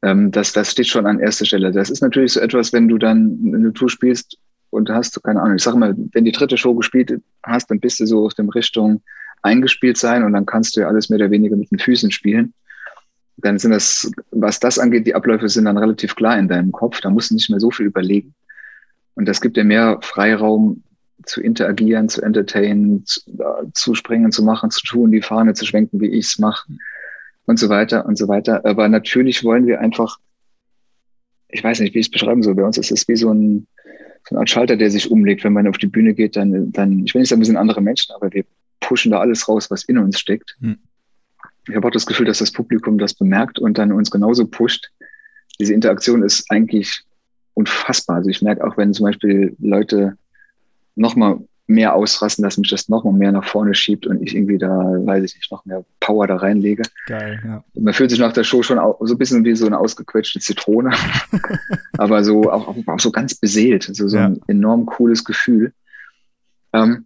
Ähm, 0.01 0.31
das, 0.31 0.51
das 0.51 0.71
steht 0.71 0.87
schon 0.87 1.05
an 1.05 1.19
erster 1.19 1.45
Stelle. 1.45 1.71
Das 1.71 1.89
ist 1.89 2.01
natürlich 2.01 2.33
so 2.33 2.41
etwas, 2.41 2.73
wenn 2.73 2.89
du 2.89 2.97
dann 2.97 3.53
eine 3.55 3.71
Tour 3.71 3.89
spielst 3.89 4.37
und 4.69 4.89
hast, 4.89 5.21
keine 5.23 5.41
Ahnung, 5.41 5.55
ich 5.57 5.63
sag 5.63 5.75
mal, 5.75 5.95
wenn 6.11 6.25
die 6.25 6.31
dritte 6.31 6.57
Show 6.57 6.75
gespielt 6.75 7.21
hast, 7.43 7.69
dann 7.69 7.79
bist 7.79 7.99
du 7.99 8.05
so 8.05 8.25
aus 8.25 8.35
dem 8.35 8.49
Richtung 8.49 9.01
eingespielt 9.41 9.97
sein 9.97 10.23
und 10.23 10.33
dann 10.33 10.45
kannst 10.45 10.75
du 10.75 10.81
ja 10.81 10.87
alles 10.87 11.09
mehr 11.09 11.19
oder 11.19 11.31
weniger 11.31 11.55
mit 11.55 11.71
den 11.71 11.79
Füßen 11.79 12.11
spielen. 12.11 12.53
Dann 13.37 13.59
sind 13.59 13.71
das, 13.71 14.11
was 14.31 14.59
das 14.59 14.79
angeht, 14.79 15.05
die 15.05 15.13
Abläufe 15.15 15.47
sind 15.47 15.65
dann 15.65 15.77
relativ 15.77 16.15
klar 16.15 16.37
in 16.39 16.47
deinem 16.47 16.71
Kopf. 16.71 17.01
Da 17.01 17.09
musst 17.09 17.29
du 17.29 17.35
nicht 17.35 17.49
mehr 17.49 17.59
so 17.59 17.69
viel 17.69 17.85
überlegen. 17.85 18.33
Und 19.13 19.27
das 19.27 19.41
gibt 19.41 19.57
dir 19.57 19.63
mehr 19.63 19.99
Freiraum, 20.01 20.83
zu 21.25 21.41
interagieren, 21.41 22.09
zu 22.09 22.21
entertainen, 22.21 23.05
zu, 23.05 23.21
zu 23.73 23.95
springen, 23.95 24.31
zu 24.31 24.43
machen, 24.43 24.71
zu 24.71 24.81
tun, 24.85 25.11
die 25.11 25.21
Fahne 25.21 25.53
zu 25.53 25.65
schwenken, 25.65 25.99
wie 25.99 26.07
ich 26.07 26.27
es 26.27 26.39
mache 26.39 26.71
und 27.45 27.59
so 27.59 27.69
weiter 27.69 28.05
und 28.05 28.17
so 28.17 28.27
weiter. 28.27 28.65
Aber 28.65 28.87
natürlich 28.87 29.43
wollen 29.43 29.67
wir 29.67 29.79
einfach, 29.79 30.17
ich 31.49 31.63
weiß 31.63 31.79
nicht, 31.79 31.95
wie 31.95 31.99
ich 31.99 32.07
es 32.07 32.11
beschreiben 32.11 32.43
soll. 32.43 32.55
Bei 32.55 32.63
uns 32.63 32.77
ist 32.77 32.91
es 32.91 33.07
wie 33.07 33.15
so 33.15 33.31
ein, 33.31 33.67
so 34.27 34.35
eine 34.35 34.41
Art 34.41 34.49
Schalter, 34.49 34.75
der 34.75 34.91
sich 34.91 35.09
umlegt. 35.09 35.43
Wenn 35.43 35.53
man 35.53 35.67
auf 35.67 35.77
die 35.77 35.87
Bühne 35.87 36.13
geht, 36.13 36.35
dann, 36.35 36.71
dann 36.71 37.05
ich 37.05 37.13
will 37.13 37.21
nicht 37.21 37.29
sagen, 37.29 37.41
wir 37.41 37.45
sind 37.45 37.57
andere 37.57 37.81
Menschen, 37.81 38.13
aber 38.13 38.31
wir 38.33 38.43
pushen 38.79 39.11
da 39.11 39.19
alles 39.19 39.47
raus, 39.47 39.71
was 39.71 39.83
in 39.83 39.97
uns 39.97 40.19
steckt. 40.19 40.57
Hm. 40.59 40.77
Ich 41.67 41.75
habe 41.75 41.87
auch 41.87 41.91
das 41.91 42.05
Gefühl, 42.05 42.25
dass 42.25 42.39
das 42.39 42.51
Publikum 42.51 42.97
das 42.97 43.13
bemerkt 43.13 43.59
und 43.59 43.77
dann 43.77 43.91
uns 43.91 44.11
genauso 44.11 44.47
pusht. 44.47 44.89
Diese 45.59 45.73
Interaktion 45.73 46.23
ist 46.23 46.49
eigentlich 46.49 47.03
unfassbar. 47.53 48.17
Also 48.17 48.29
ich 48.29 48.41
merke 48.41 48.65
auch, 48.65 48.77
wenn 48.77 48.93
zum 48.93 49.05
Beispiel 49.05 49.55
Leute 49.59 50.17
noch 50.95 51.15
mal 51.15 51.39
mehr 51.67 51.93
ausrasten, 51.93 52.43
dass 52.43 52.57
mich 52.57 52.69
das 52.69 52.87
noch 52.87 53.03
mal 53.03 53.13
mehr 53.13 53.33
nach 53.33 53.43
vorne 53.43 53.75
schiebt 53.75 54.07
und 54.07 54.21
ich 54.21 54.35
irgendwie 54.35 54.57
da, 54.57 54.69
weiß 54.69 55.23
ich 55.23 55.35
nicht, 55.35 55.51
noch 55.51 55.65
mehr 55.65 55.83
Power 55.99 56.25
da 56.25 56.37
reinlege. 56.37 56.83
Geil, 57.07 57.41
ja. 57.45 57.63
Und 57.73 57.83
man 57.83 57.93
fühlt 57.93 58.09
sich 58.09 58.19
nach 58.19 58.31
der 58.31 58.45
Show 58.45 58.63
schon 58.63 58.79
so 59.01 59.13
ein 59.13 59.17
bisschen 59.17 59.43
wie 59.43 59.55
so 59.55 59.65
eine 59.65 59.77
ausgequetschte 59.77 60.39
Zitrone, 60.39 60.91
aber 61.97 62.23
so 62.23 62.49
auch, 62.51 62.73
auch, 62.87 62.99
so 62.99 63.11
ganz 63.11 63.35
beseelt, 63.35 63.89
also 63.89 64.07
so 64.07 64.17
ja. 64.17 64.27
ein 64.27 64.39
enorm 64.47 64.85
cooles 64.85 65.25
Gefühl. 65.25 65.73
Ähm, 66.71 67.05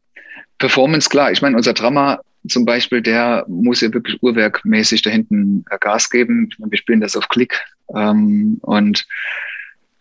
Performance, 0.59 1.09
klar. 1.09 1.31
Ich 1.31 1.41
meine, 1.41 1.57
unser 1.57 1.73
Drama 1.73 2.21
zum 2.47 2.65
Beispiel, 2.65 3.01
der 3.01 3.45
muss 3.47 3.81
ja 3.81 3.91
wirklich 3.93 4.21
uhrwerkmäßig 4.21 5.01
da 5.01 5.09
hinten 5.09 5.65
Gas 5.79 6.09
geben. 6.09 6.49
Wir 6.57 6.77
spielen 6.77 7.01
das 7.01 7.15
auf 7.15 7.29
Klick 7.29 7.59
ähm, 7.95 8.57
und 8.61 9.07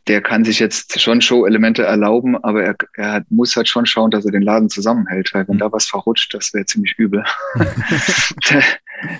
der 0.06 0.22
kann 0.22 0.44
sich 0.44 0.58
jetzt 0.58 0.98
schon 1.00 1.20
Show-Elemente 1.20 1.82
erlauben, 1.82 2.42
aber 2.42 2.64
er, 2.64 2.76
er, 2.94 3.24
muss 3.28 3.54
halt 3.54 3.68
schon 3.68 3.86
schauen, 3.86 4.10
dass 4.10 4.24
er 4.24 4.32
den 4.32 4.42
Laden 4.42 4.70
zusammenhält, 4.70 5.32
weil 5.34 5.46
wenn 5.46 5.56
mhm. 5.56 5.60
da 5.60 5.72
was 5.72 5.86
verrutscht, 5.86 6.32
das 6.34 6.52
wäre 6.54 6.64
ziemlich 6.64 6.94
übel. 6.98 7.22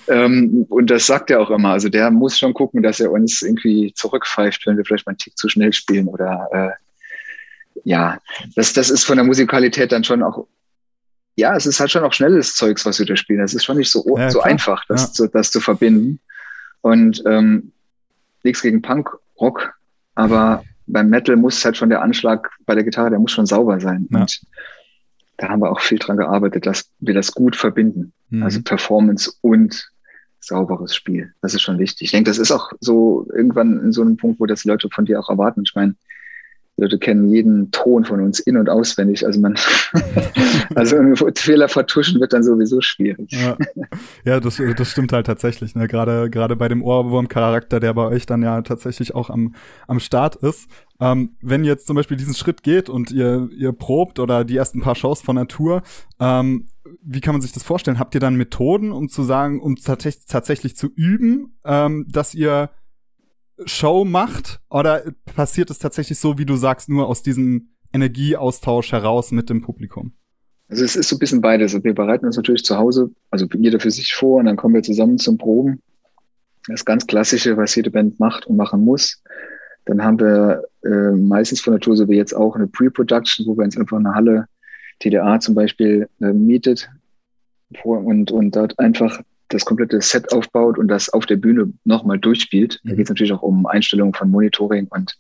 ähm, 0.09 0.67
und 0.69 0.91
das 0.91 1.07
sagt 1.07 1.31
er 1.31 1.41
auch 1.41 1.51
immer. 1.51 1.71
Also 1.71 1.89
der 1.89 2.11
muss 2.11 2.39
schon 2.39 2.55
gucken, 2.55 2.83
dass 2.83 2.99
er 2.99 3.13
uns 3.13 3.43
irgendwie 3.43 3.93
zurückpfeift, 3.95 4.67
wenn 4.67 4.77
wir 4.77 4.85
vielleicht 4.85 5.07
mal 5.07 5.13
einen 5.13 5.19
Tick 5.19 5.37
zu 5.37 5.49
schnell 5.49 5.73
spielen 5.73 6.09
oder 6.09 6.49
äh, 6.53 6.71
ja, 7.85 8.19
das, 8.57 8.73
das 8.73 8.91
ist 8.91 9.05
von 9.05 9.17
der 9.17 9.25
Musikalität 9.25 9.93
dann 9.93 10.05
schon 10.05 10.23
auch 10.23 10.47
ja, 11.37 11.57
es 11.57 11.65
ist 11.65 11.81
halt 11.81 11.91
schon 11.91 12.05
auch 12.05 12.13
schnelles 12.13 12.55
Zeugs, 12.55 12.85
was 12.85 12.99
wir 12.99 13.07
da 13.07 13.17
spielen. 13.17 13.41
Es 13.41 13.55
ist 13.55 13.65
schon 13.65 13.79
nicht 13.79 13.91
so, 13.91 14.05
ja, 14.19 14.31
so 14.31 14.41
einfach, 14.41 14.85
das, 14.89 15.03
ja. 15.03 15.13
zu, 15.13 15.29
das 15.29 15.51
zu 15.51 15.61
verbinden. 15.61 16.21
Und 16.83 17.23
ähm, 17.27 17.73
nichts 18.43 18.61
gegen 18.61 18.83
Punk, 18.83 19.11
Rock, 19.41 19.73
aber 20.15 20.65
beim 20.93 21.09
Metal 21.09 21.37
muss 21.37 21.65
halt 21.65 21.77
schon 21.77 21.91
der 21.91 22.03
Anschlag 22.03 22.51
bei 22.67 22.75
der 22.75 22.85
Gitarre, 22.85 23.11
der 23.11 23.19
muss 23.19 23.33
schon 23.33 23.47
sauber 23.47 23.81
sein. 23.81 24.09
Ja. 24.11 24.21
Und 24.21 24.41
da 25.37 25.49
haben 25.49 25.61
wir 25.61 25.71
auch 25.71 25.81
viel 25.81 25.99
dran 25.99 26.17
gearbeitet, 26.17 26.67
dass 26.67 26.91
wir 26.99 27.15
das 27.15 27.33
gut 27.33 27.57
verbinden. 27.57 28.13
Mhm. 28.29 28.43
Also 28.43 28.63
Performance 28.63 29.33
und 29.41 29.91
sauberes 30.41 30.95
Spiel. 30.95 31.33
Das 31.43 31.55
ist 31.55 31.63
schon 31.63 31.79
wichtig. 31.79 32.07
Ich 32.07 32.11
denke, 32.11 32.31
das 32.31 32.39
ist 32.39 32.51
auch 32.51 32.73
so 32.81 33.27
irgendwann 33.35 33.79
in 33.81 33.93
so 33.93 34.03
einem 34.03 34.17
Punkt, 34.17 34.41
wo 34.41 34.47
das 34.47 34.63
die 34.63 34.69
Leute 34.69 34.89
von 34.91 35.05
dir 35.05 35.21
auch 35.21 35.29
erwarten. 35.29 35.63
Ich 35.65 35.75
meine, 35.75 35.95
die 36.81 36.85
Leute 36.85 36.99
kennen 36.99 37.29
jeden 37.29 37.71
Ton 37.71 38.05
von 38.05 38.21
uns 38.21 38.41
in- 38.41 38.57
und 38.57 38.69
auswendig. 38.71 39.27
Also 39.27 39.41
man, 39.41 39.57
also 40.75 40.97
Fehler 41.37 41.69
vertuschen 41.69 42.21
wird 42.21 42.33
dann 42.33 42.43
sowieso 42.43 42.81
schwierig. 42.81 43.31
Ja, 43.31 43.57
ja 44.25 44.41
das, 44.41 44.61
das 44.77 44.91
stimmt 44.91 45.13
halt 45.13 45.27
tatsächlich. 45.27 45.75
Ne? 45.75 45.89
Gerade, 45.89 46.31
gerade 46.31 46.57
bei 46.57 46.69
dem 46.69 46.83
Ohrwurm-Charakter, 46.83 47.81
der 47.81 47.95
bei 47.95 48.07
euch 48.07 48.27
dann 48.27 48.43
ja 48.43 48.63
tatsächlich 48.63 49.15
auch 49.15 49.31
am, 49.31 49.55
am 49.87 50.01
Start 50.01 50.37
ist. 50.37 50.69
Ähm, 51.01 51.37
wenn 51.41 51.65
jetzt 51.65 51.87
zum 51.87 51.97
Beispiel 51.97 52.17
diesen 52.17 52.35
Schritt 52.35 52.63
geht 52.63 52.89
und 52.89 53.11
ihr, 53.11 53.49
ihr 53.57 53.73
probt 53.73 54.19
oder 54.19 54.45
die 54.45 54.57
ersten 54.57 54.81
paar 54.81 54.95
Shows 54.95 55.23
von 55.23 55.37
Tour, 55.49 55.83
ähm, 56.19 56.67
wie 57.03 57.21
kann 57.21 57.35
man 57.35 57.41
sich 57.41 57.53
das 57.53 57.63
vorstellen? 57.63 57.99
Habt 57.99 58.15
ihr 58.15 58.21
dann 58.21 58.37
Methoden, 58.37 58.93
um 58.93 59.09
zu 59.09 59.23
sagen, 59.23 59.61
um 59.61 59.77
tatsächlich 59.77 60.77
zu 60.77 60.89
üben, 60.95 61.57
ähm, 61.65 62.07
dass 62.11 62.35
ihr 62.35 62.71
Show 63.67 64.05
macht? 64.05 64.61
Oder 64.71 65.03
passiert 65.35 65.71
es 65.71 65.79
tatsächlich 65.79 66.19
so, 66.19 66.39
wie 66.39 66.47
du 66.47 66.57
sagst, 66.57 66.89
nur 66.89 67.09
aus 67.09 67.23
diesem 67.23 67.71
Energieaustausch 67.93 68.93
heraus 68.93 69.33
mit 69.33 69.51
dem 69.51 69.63
Publikum? 69.63 70.13
Also 70.69 70.85
es 70.85 70.95
ist 70.97 71.09
so 71.09 71.17
ein 71.17 71.19
bisschen 71.19 71.41
beides. 71.41 71.75
Also 71.75 71.85
wir 71.85 71.95
bereiten 71.95 72.27
uns 72.27 72.37
natürlich 72.37 72.65
zu 72.65 72.77
Hause, 72.77 73.11
also 73.31 73.47
jeder 73.59 73.81
für 73.81 73.91
sich 73.91 74.15
vor 74.15 74.39
und 74.39 74.47
dann 74.47 74.57
kommen 74.57 74.75
wir 74.75 74.83
zusammen 74.83 75.19
zum 75.19 75.37
Proben. 75.37 75.83
Das 76.69 76.85
ganz 76.85 77.07
Klassische, 77.07 77.57
was 77.57 77.75
jede 77.75 77.91
Band 77.91 78.21
macht 78.21 78.47
und 78.47 78.57
machen 78.57 78.85
muss. 78.85 79.23
Dann 79.87 80.05
haben 80.05 80.21
wir 80.21 80.63
äh, 80.85 81.11
meistens 81.11 81.61
von 81.61 81.81
Tour, 81.81 81.97
so 81.97 82.09
wie 82.09 82.17
jetzt 82.17 82.35
auch, 82.35 82.55
eine 82.55 82.69
Pre-Production, 82.69 83.47
wo 83.47 83.57
wir 83.57 83.65
uns 83.65 83.77
einfach 83.77 83.97
eine 83.97 84.15
Halle, 84.15 84.47
TDA 85.01 85.41
zum 85.41 85.55
Beispiel, 85.55 86.09
äh, 86.21 86.33
mietet 86.33 86.89
und, 87.83 88.31
und 88.31 88.55
dort 88.55 88.79
einfach 88.79 89.21
das 89.51 89.65
komplette 89.65 90.01
Set 90.01 90.33
aufbaut 90.33 90.79
und 90.79 90.89
das 90.89 91.11
auf 91.11 91.27
der 91.27 91.37
Bühne 91.37 91.73
nochmal 91.85 92.19
durchspielt. 92.19 92.81
Da 92.85 92.93
mhm. 92.93 92.97
geht 92.97 93.05
es 93.05 93.11
natürlich 93.11 93.33
auch 93.33 93.43
um 93.43 93.67
Einstellungen 93.67 94.15
von 94.15 94.31
Monitoring 94.31 94.87
und 94.91 95.17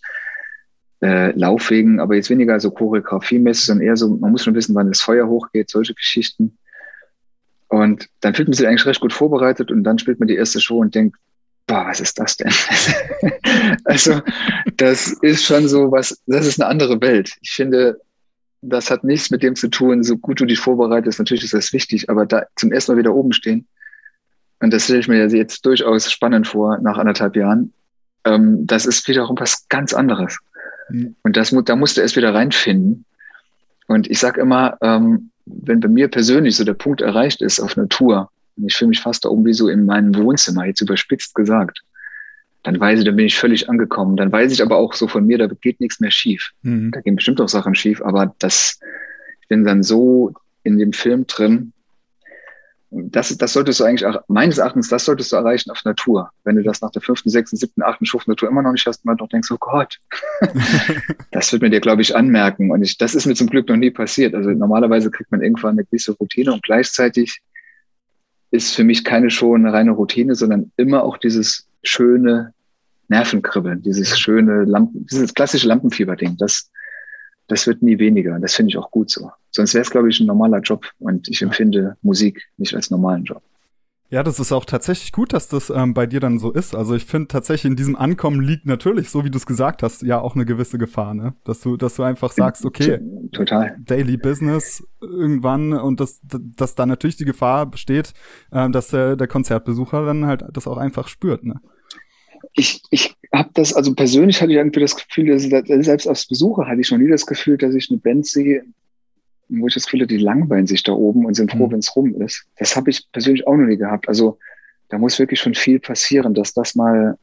äh, 1.03 1.33
Laufwegen, 1.39 2.01
aber 2.01 2.15
jetzt 2.15 2.31
weniger 2.31 2.59
so 2.61 2.71
choreografiemäßig, 2.71 3.67
sondern 3.67 3.87
eher 3.87 3.97
so, 3.97 4.09
man 4.09 4.33
muss 4.33 4.45
schon 4.45 4.55
wissen, 4.55 4.75
wann 4.75 4.89
das 4.89 5.01
Feuer 5.01 5.29
hochgeht, 5.29 5.71
solche 5.71 5.95
Geschichten. 5.95 6.59
Und 7.69 8.09
dann 8.21 8.35
fühlt 8.35 8.49
man 8.49 8.55
sich 8.55 8.67
eigentlich 8.67 8.87
recht 8.87 9.01
gut 9.01 9.13
vorbereitet 9.13 9.71
und 9.71 9.85
dann 9.85 9.99
spielt 9.99 10.19
man 10.19 10.29
die 10.29 10.37
erste 10.37 10.61
Show 10.61 10.79
und 10.79 10.95
denkt, 10.95 11.17
boah, 11.67 11.87
was 11.87 12.01
ist 12.01 12.19
das 12.19 12.37
denn? 12.37 12.53
also, 13.85 14.21
das 14.77 15.13
ist 15.23 15.45
schon 15.45 15.69
so 15.69 15.91
was, 15.93 16.21
das 16.27 16.47
ist 16.47 16.61
eine 16.61 16.69
andere 16.69 17.01
Welt. 17.01 17.33
Ich 17.43 17.53
finde, 17.53 18.01
das 18.61 18.91
hat 18.91 19.05
nichts 19.05 19.31
mit 19.31 19.43
dem 19.43 19.55
zu 19.55 19.69
tun, 19.69 20.03
so 20.03 20.19
gut 20.19 20.41
du 20.41 20.45
dich 20.45 20.59
vorbereitest, 20.59 21.19
natürlich 21.19 21.45
ist 21.45 21.55
das 21.55 21.73
wichtig, 21.73 22.11
aber 22.11 22.27
da 22.27 22.45
zum 22.57 22.73
ersten 22.73 22.93
Mal 22.93 22.99
wieder 22.99 23.15
oben 23.15 23.33
stehen, 23.33 23.67
und 24.61 24.73
das 24.73 24.85
stelle 24.85 25.01
ich 25.01 25.09
mir 25.09 25.27
jetzt 25.27 25.65
durchaus 25.67 26.11
spannend 26.11 26.47
vor 26.47 26.79
nach 26.79 26.99
anderthalb 26.99 27.35
Jahren, 27.37 27.73
ähm, 28.25 28.67
das 28.67 28.87
ist 28.87 29.09
wiederum 29.09 29.37
was 29.39 29.69
ganz 29.69 29.93
anderes. 29.95 30.39
Mhm. 30.91 31.17
Und 31.23 31.37
das, 31.37 31.55
da 31.65 31.77
musst 31.77 31.97
du 31.97 32.03
erst 32.03 32.17
wieder 32.17 32.35
reinfinden. 32.35 33.05
Und 33.87 34.09
ich 34.11 34.19
sage 34.19 34.41
immer, 34.41 34.77
ähm, 34.83 35.31
wenn 35.47 35.81
bei 35.81 35.89
mir 35.89 36.09
persönlich 36.09 36.57
so 36.57 36.65
der 36.65 36.75
Punkt 36.75 37.01
erreicht 37.01 37.43
ist 37.43 37.59
auf 37.59 37.77
einer 37.77 37.89
Tour, 37.89 38.31
und 38.57 38.67
ich 38.67 38.77
fühle 38.77 38.91
mich 38.91 39.01
fast 39.01 39.25
da 39.25 39.31
oben 39.31 39.47
wie 39.47 39.55
so 39.55 39.69
in 39.69 39.87
meinem 39.87 40.15
Wohnzimmer, 40.15 40.67
jetzt 40.67 40.83
überspitzt 40.83 41.35
gesagt, 41.35 41.81
dann 42.63 42.79
weiß 42.79 42.99
ich, 42.99 43.05
dann 43.07 43.17
bin 43.17 43.27
ich 43.27 43.39
völlig 43.39 43.71
angekommen. 43.71 44.17
Dann 44.17 44.31
weiß 44.31 44.53
ich 44.53 44.63
aber 44.63 44.77
auch 44.77 44.93
so 44.93 45.09
von 45.09 45.27
mir, 45.27 45.39
da 45.39 45.47
geht 45.47 45.81
nichts 45.81 45.99
mehr 46.01 46.11
schief. 46.11 46.51
Mhm. 46.63 46.91
Da 46.91 47.01
gehen 47.01 47.17
bestimmt 47.17 47.41
auch 47.41 47.49
Sachen 47.49 47.75
schief, 47.75 48.03
aber 48.03 48.35
das, 48.39 48.79
ich 49.41 49.49
bin 49.49 49.65
dann 49.65 49.83
so 49.83 50.35
in 50.63 50.79
dem 50.79 50.93
Film 50.93 51.27
drin, 51.27 51.73
das, 52.91 53.37
das 53.39 53.53
solltest 53.53 53.79
du 53.79 53.85
eigentlich, 53.85 54.05
auch, 54.05 54.21
meines 54.27 54.59
Erachtens, 54.59 54.89
das 54.89 55.05
solltest 55.05 55.31
du 55.31 55.37
erreichen 55.37 55.71
auf 55.71 55.85
Natur. 55.85 56.31
Wenn 56.43 56.57
du 56.57 56.63
das 56.63 56.81
nach 56.81 56.91
der 56.91 57.03
fünften, 57.03 57.31
sechsten, 57.31 57.57
siebten, 57.57 57.83
achten 57.83 58.05
Schuft 58.05 58.27
Natur 58.27 58.49
immer 58.49 58.63
noch 58.63 58.73
nicht 58.73 58.87
hast, 58.87 59.05
man 59.05 59.17
doch 59.17 59.29
denkst, 59.29 59.51
oh 59.53 59.59
Gott, 59.61 59.99
das 61.31 61.53
wird 61.53 61.63
mir 61.63 61.71
dir, 61.71 61.81
glaube 61.81 62.03
ich, 62.03 62.17
anmerken. 62.17 62.73
Und 62.73 62.83
ich, 62.83 62.99
das 62.99 63.15
ist 63.15 63.27
mir 63.27 63.35
zum 63.35 63.49
Glück 63.49 63.69
noch 63.69 63.77
nie 63.77 63.91
passiert. 63.91 64.35
Also 64.35 64.51
normalerweise 64.51 65.11
kriegt 65.11 65.31
man 65.31 65.41
irgendwann 65.41 65.73
eine 65.73 65.85
gewisse 65.85 66.13
Routine 66.13 66.53
und 66.53 66.63
gleichzeitig 66.65 67.41
ist 68.51 68.75
für 68.75 68.83
mich 68.83 69.05
keine 69.05 69.29
eine 69.29 69.73
reine 69.73 69.93
Routine, 69.93 70.35
sondern 70.35 70.73
immer 70.77 71.05
auch 71.05 71.17
dieses 71.17 71.69
schöne 71.85 72.53
Nervenkribbeln, 73.07 73.83
dieses 73.83 74.19
schöne 74.19 74.65
Lampen, 74.65 75.07
dieses 75.07 75.33
klassische 75.35 75.69
Lampenfieber-Ding. 75.69 76.37
Das, 76.39 76.71
das 77.51 77.67
wird 77.67 77.83
nie 77.83 77.99
weniger. 77.99 78.39
Das 78.39 78.55
finde 78.55 78.71
ich 78.71 78.77
auch 78.79 78.91
gut 78.91 79.11
so. 79.11 79.31
Sonst 79.51 79.75
wäre 79.75 79.83
es, 79.83 79.91
glaube 79.91 80.09
ich, 80.09 80.21
ein 80.21 80.27
normaler 80.27 80.61
Job 80.61 80.87
und 80.99 81.29
ich 81.29 81.43
empfinde 81.43 81.97
Musik 82.03 82.49
nicht 82.57 82.75
als 82.75 82.91
normalen 82.91 83.25
Job. 83.25 83.43
Ja, 84.09 84.25
das 84.25 84.41
ist 84.41 84.51
auch 84.51 84.65
tatsächlich 84.65 85.13
gut, 85.13 85.33
dass 85.33 85.47
das 85.47 85.71
ähm, 85.71 85.95
bei 85.95 86.05
dir 86.05 86.19
dann 86.19 86.41
so 86.41 86.51
ist. 86.51 86.75
Also 86.75 86.97
ich 86.97 87.05
finde 87.05 87.29
tatsächlich 87.29 87.71
in 87.71 87.77
diesem 87.77 87.95
Ankommen 87.95 88.41
liegt 88.41 88.67
natürlich, 88.67 89.09
so 89.09 89.25
wie 89.25 89.31
du 89.31 89.39
es 89.39 89.47
gesagt 89.47 89.85
hast, 89.85 90.03
ja 90.03 90.21
auch 90.21 90.35
eine 90.35 90.45
gewisse 90.45 90.79
Gefahr, 90.79 91.15
ne? 91.15 91.35
Dass 91.45 91.61
du, 91.61 91.77
dass 91.77 91.95
du 91.95 92.03
einfach 92.03 92.33
sagst, 92.33 92.65
okay, 92.65 92.99
total 93.31 93.77
Daily 93.85 94.17
Business 94.17 94.85
irgendwann 95.01 95.73
und 95.73 96.01
dass, 96.01 96.21
dass 96.25 96.75
da 96.75 96.87
natürlich 96.87 97.19
die 97.19 97.25
Gefahr 97.25 97.67
besteht, 97.67 98.13
ähm, 98.53 98.73
dass 98.73 98.89
der, 98.89 99.15
der 99.15 99.29
Konzertbesucher 99.29 100.05
dann 100.05 100.27
halt 100.27 100.45
das 100.53 100.67
auch 100.67 100.79
einfach 100.79 101.07
spürt, 101.07 101.45
ne? 101.45 101.61
Ich, 102.55 102.83
ich 102.91 103.15
habe 103.33 103.51
das, 103.55 103.73
also 103.73 103.95
persönlich 103.95 104.41
hatte 104.41 104.53
ich 104.53 104.59
irgendwie 104.59 104.81
das 104.81 104.97
Gefühl, 104.97 105.27
dass 105.27 105.43
selbst 105.43 106.09
als 106.09 106.27
Besucher 106.27 106.67
hatte 106.67 106.81
ich 106.81 106.91
noch 106.91 106.99
nie 106.99 107.09
das 107.09 107.27
Gefühl, 107.27 107.57
dass 107.59 107.75
ich 107.75 107.91
eine 107.91 107.99
Band 107.99 108.27
sehe, 108.27 108.65
wo 109.49 109.67
ich 109.67 109.75
das 109.75 109.85
Gefühl 109.85 110.01
habe, 110.01 110.09
die 110.09 110.19
langweilen 110.19 110.67
sich 110.67 110.83
da 110.83 110.93
oben 110.93 111.27
und 111.27 111.35
sind 111.35 111.51
froh, 111.51 111.67
mhm. 111.67 111.73
wenn 111.73 111.79
es 111.81 111.95
rum 111.95 112.21
ist. 112.23 112.47
Das 112.59 112.77
habe 112.77 112.91
ich 112.91 113.11
persönlich 113.13 113.47
auch 113.47 113.57
noch 113.57 113.67
nie 113.67 113.77
gehabt. 113.77 114.09
Also 114.09 114.39
da 114.89 114.99
muss 114.99 115.19
wirklich 115.19 115.41
schon 115.41 115.55
viel 115.55 115.81
passieren, 115.81 116.35
dass 116.35 116.53
das 116.53 116.75
mal, 116.75 117.17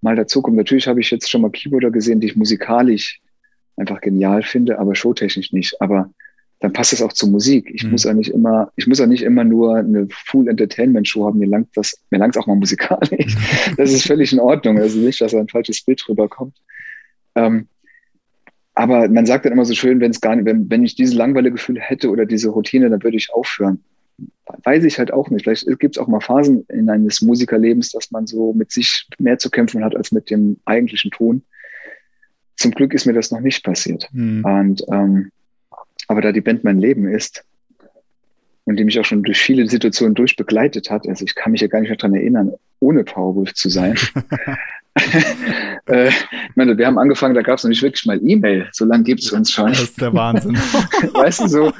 mal 0.00 0.16
dazukommt. 0.16 0.56
Natürlich 0.56 0.86
habe 0.86 1.00
ich 1.00 1.10
jetzt 1.10 1.30
schon 1.30 1.42
mal 1.42 1.50
Keyboarder 1.50 1.90
gesehen, 1.90 2.20
die 2.20 2.28
ich 2.28 2.36
musikalisch 2.36 3.20
einfach 3.76 4.00
genial 4.00 4.42
finde, 4.42 4.78
aber 4.78 4.94
showtechnisch 4.94 5.52
nicht. 5.52 5.80
Aber 5.80 6.10
dann 6.60 6.74
passt 6.74 6.92
es 6.92 7.00
auch 7.02 7.12
zur 7.12 7.30
Musik. 7.30 7.70
Ich 7.72 7.84
mhm. 7.84 7.92
muss 7.92 8.04
ja 8.04 8.12
nicht 8.12 8.30
immer, 8.30 8.70
ich 8.76 8.86
muss 8.86 8.98
ja 8.98 9.06
nicht 9.06 9.22
immer 9.22 9.44
nur 9.44 9.76
eine 9.76 10.06
Full 10.10 10.46
Entertainment 10.46 11.08
Show 11.08 11.24
haben. 11.24 11.38
Mir 11.38 11.48
langt 11.48 11.68
das, 11.74 11.98
mir 12.10 12.18
langt 12.18 12.36
auch 12.36 12.46
mal 12.46 12.56
musikalisch. 12.56 13.34
das 13.78 13.92
ist 13.92 14.06
völlig 14.06 14.32
in 14.32 14.40
Ordnung. 14.40 14.78
Also 14.78 14.98
nicht, 14.98 15.20
dass 15.20 15.34
ein 15.34 15.48
falsches 15.48 15.82
Bild 15.82 16.06
rüberkommt. 16.06 16.56
Ähm, 17.34 17.66
aber 18.74 19.08
man 19.08 19.26
sagt 19.26 19.46
dann 19.46 19.52
immer 19.52 19.64
so 19.64 19.74
schön, 19.74 20.00
wenn 20.00 20.10
es 20.10 20.20
gar 20.20 20.36
nicht, 20.36 20.44
wenn, 20.44 20.70
wenn 20.70 20.84
ich 20.84 20.94
dieses 20.94 21.14
Langweilegefühl 21.14 21.80
hätte 21.80 22.10
oder 22.10 22.26
diese 22.26 22.50
Routine, 22.50 22.90
dann 22.90 23.02
würde 23.02 23.16
ich 23.16 23.32
aufhören. 23.32 23.82
Weiß 24.64 24.84
ich 24.84 24.98
halt 24.98 25.12
auch 25.14 25.30
nicht. 25.30 25.44
Vielleicht 25.44 25.66
gibt 25.78 25.96
es 25.96 26.02
auch 26.02 26.08
mal 26.08 26.20
Phasen 26.20 26.66
in 26.68 26.90
eines 26.90 27.22
Musikerlebens, 27.22 27.90
dass 27.90 28.10
man 28.10 28.26
so 28.26 28.52
mit 28.52 28.70
sich 28.70 29.08
mehr 29.18 29.38
zu 29.38 29.48
kämpfen 29.48 29.82
hat 29.82 29.96
als 29.96 30.12
mit 30.12 30.28
dem 30.28 30.58
eigentlichen 30.66 31.10
Ton. 31.10 31.42
Zum 32.56 32.72
Glück 32.72 32.92
ist 32.92 33.06
mir 33.06 33.14
das 33.14 33.30
noch 33.30 33.40
nicht 33.40 33.64
passiert. 33.64 34.08
Mhm. 34.12 34.44
Und 34.44 34.82
ähm, 34.92 35.30
aber 36.08 36.20
da 36.20 36.32
die 36.32 36.40
Band 36.40 36.64
mein 36.64 36.78
Leben 36.78 37.08
ist 37.08 37.44
und 38.64 38.76
die 38.76 38.84
mich 38.84 38.98
auch 38.98 39.04
schon 39.04 39.22
durch 39.22 39.38
viele 39.38 39.68
Situationen 39.68 40.14
durchbegleitet 40.14 40.90
hat, 40.90 41.08
also 41.08 41.24
ich 41.24 41.34
kann 41.34 41.52
mich 41.52 41.60
ja 41.60 41.66
gar 41.66 41.80
nicht 41.80 41.88
mehr 41.88 41.96
daran 41.96 42.14
erinnern, 42.14 42.52
ohne 42.80 43.04
Powerwolf 43.04 43.54
zu 43.54 43.68
sein, 43.68 43.96
äh, 45.86 46.08
ich 46.08 46.56
meine, 46.56 46.76
wir 46.76 46.86
haben 46.86 46.98
angefangen, 46.98 47.34
da 47.34 47.42
gab 47.42 47.58
es 47.58 47.64
noch 47.64 47.68
nicht 47.68 47.82
wirklich 47.82 48.04
mal 48.06 48.20
E-Mail. 48.22 48.68
So 48.72 48.84
lange 48.84 49.04
gibt 49.04 49.22
es 49.22 49.32
uns 49.32 49.52
schon. 49.52 49.68
Das 49.68 49.82
ist 49.82 50.00
der 50.00 50.12
Wahnsinn. 50.12 50.54
weißt 51.14 51.40
du, 51.40 51.48
so, 51.48 51.72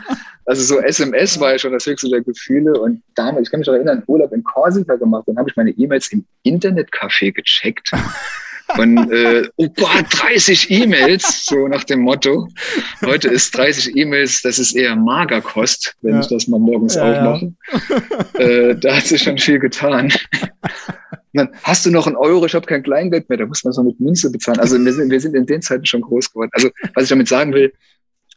also 0.46 0.62
so 0.62 0.80
SMS 0.80 1.38
war 1.40 1.52
ja 1.52 1.58
schon 1.58 1.72
das 1.72 1.86
höchste 1.86 2.08
der 2.08 2.22
Gefühle. 2.22 2.78
Und 2.80 3.02
damals, 3.14 3.48
ich 3.48 3.50
kann 3.50 3.60
mich 3.60 3.66
noch 3.66 3.74
erinnern, 3.74 4.02
Urlaub 4.06 4.32
in 4.32 4.44
Korsika 4.44 4.96
gemacht. 4.96 5.24
Dann 5.26 5.38
habe 5.38 5.50
ich 5.50 5.56
meine 5.56 5.70
E-Mails 5.70 6.12
im 6.12 6.24
Internetcafé 6.44 7.32
gecheckt. 7.32 7.90
Und 8.78 9.12
äh, 9.12 9.48
oh 9.56 9.68
Gott, 9.68 10.06
30 10.10 10.70
E-Mails, 10.70 11.46
so 11.46 11.68
nach 11.68 11.84
dem 11.84 12.00
Motto. 12.00 12.48
Heute 13.04 13.28
ist 13.28 13.56
30 13.56 13.96
E-Mails, 13.96 14.42
das 14.42 14.58
ist 14.58 14.74
eher 14.74 14.96
Magerkost, 14.96 15.96
wenn 16.02 16.14
ja. 16.14 16.20
ich 16.20 16.28
das 16.28 16.46
mal 16.48 16.60
morgens 16.60 16.94
ja, 16.94 17.10
aufmache. 17.10 17.52
Ja. 18.34 18.40
Äh, 18.40 18.76
da 18.78 18.96
hat 18.96 19.06
sich 19.06 19.22
schon 19.22 19.38
viel 19.38 19.58
getan 19.58 20.12
dann 21.32 21.50
hast 21.62 21.86
du 21.86 21.90
noch 21.90 22.06
einen 22.06 22.16
Euro, 22.16 22.44
ich 22.46 22.54
habe 22.54 22.66
kein 22.66 22.82
Kleingeld 22.82 23.28
mehr, 23.28 23.38
da 23.38 23.46
muss 23.46 23.62
man 23.64 23.72
so 23.72 23.82
mit 23.82 24.00
Münze 24.00 24.30
bezahlen. 24.30 24.58
Also 24.58 24.82
wir 24.82 24.92
sind, 24.92 25.10
wir 25.10 25.20
sind 25.20 25.34
in 25.34 25.46
den 25.46 25.62
Zeiten 25.62 25.86
schon 25.86 26.00
groß 26.00 26.32
geworden. 26.32 26.50
Also 26.52 26.70
was 26.94 27.04
ich 27.04 27.10
damit 27.10 27.28
sagen 27.28 27.52
will, 27.52 27.72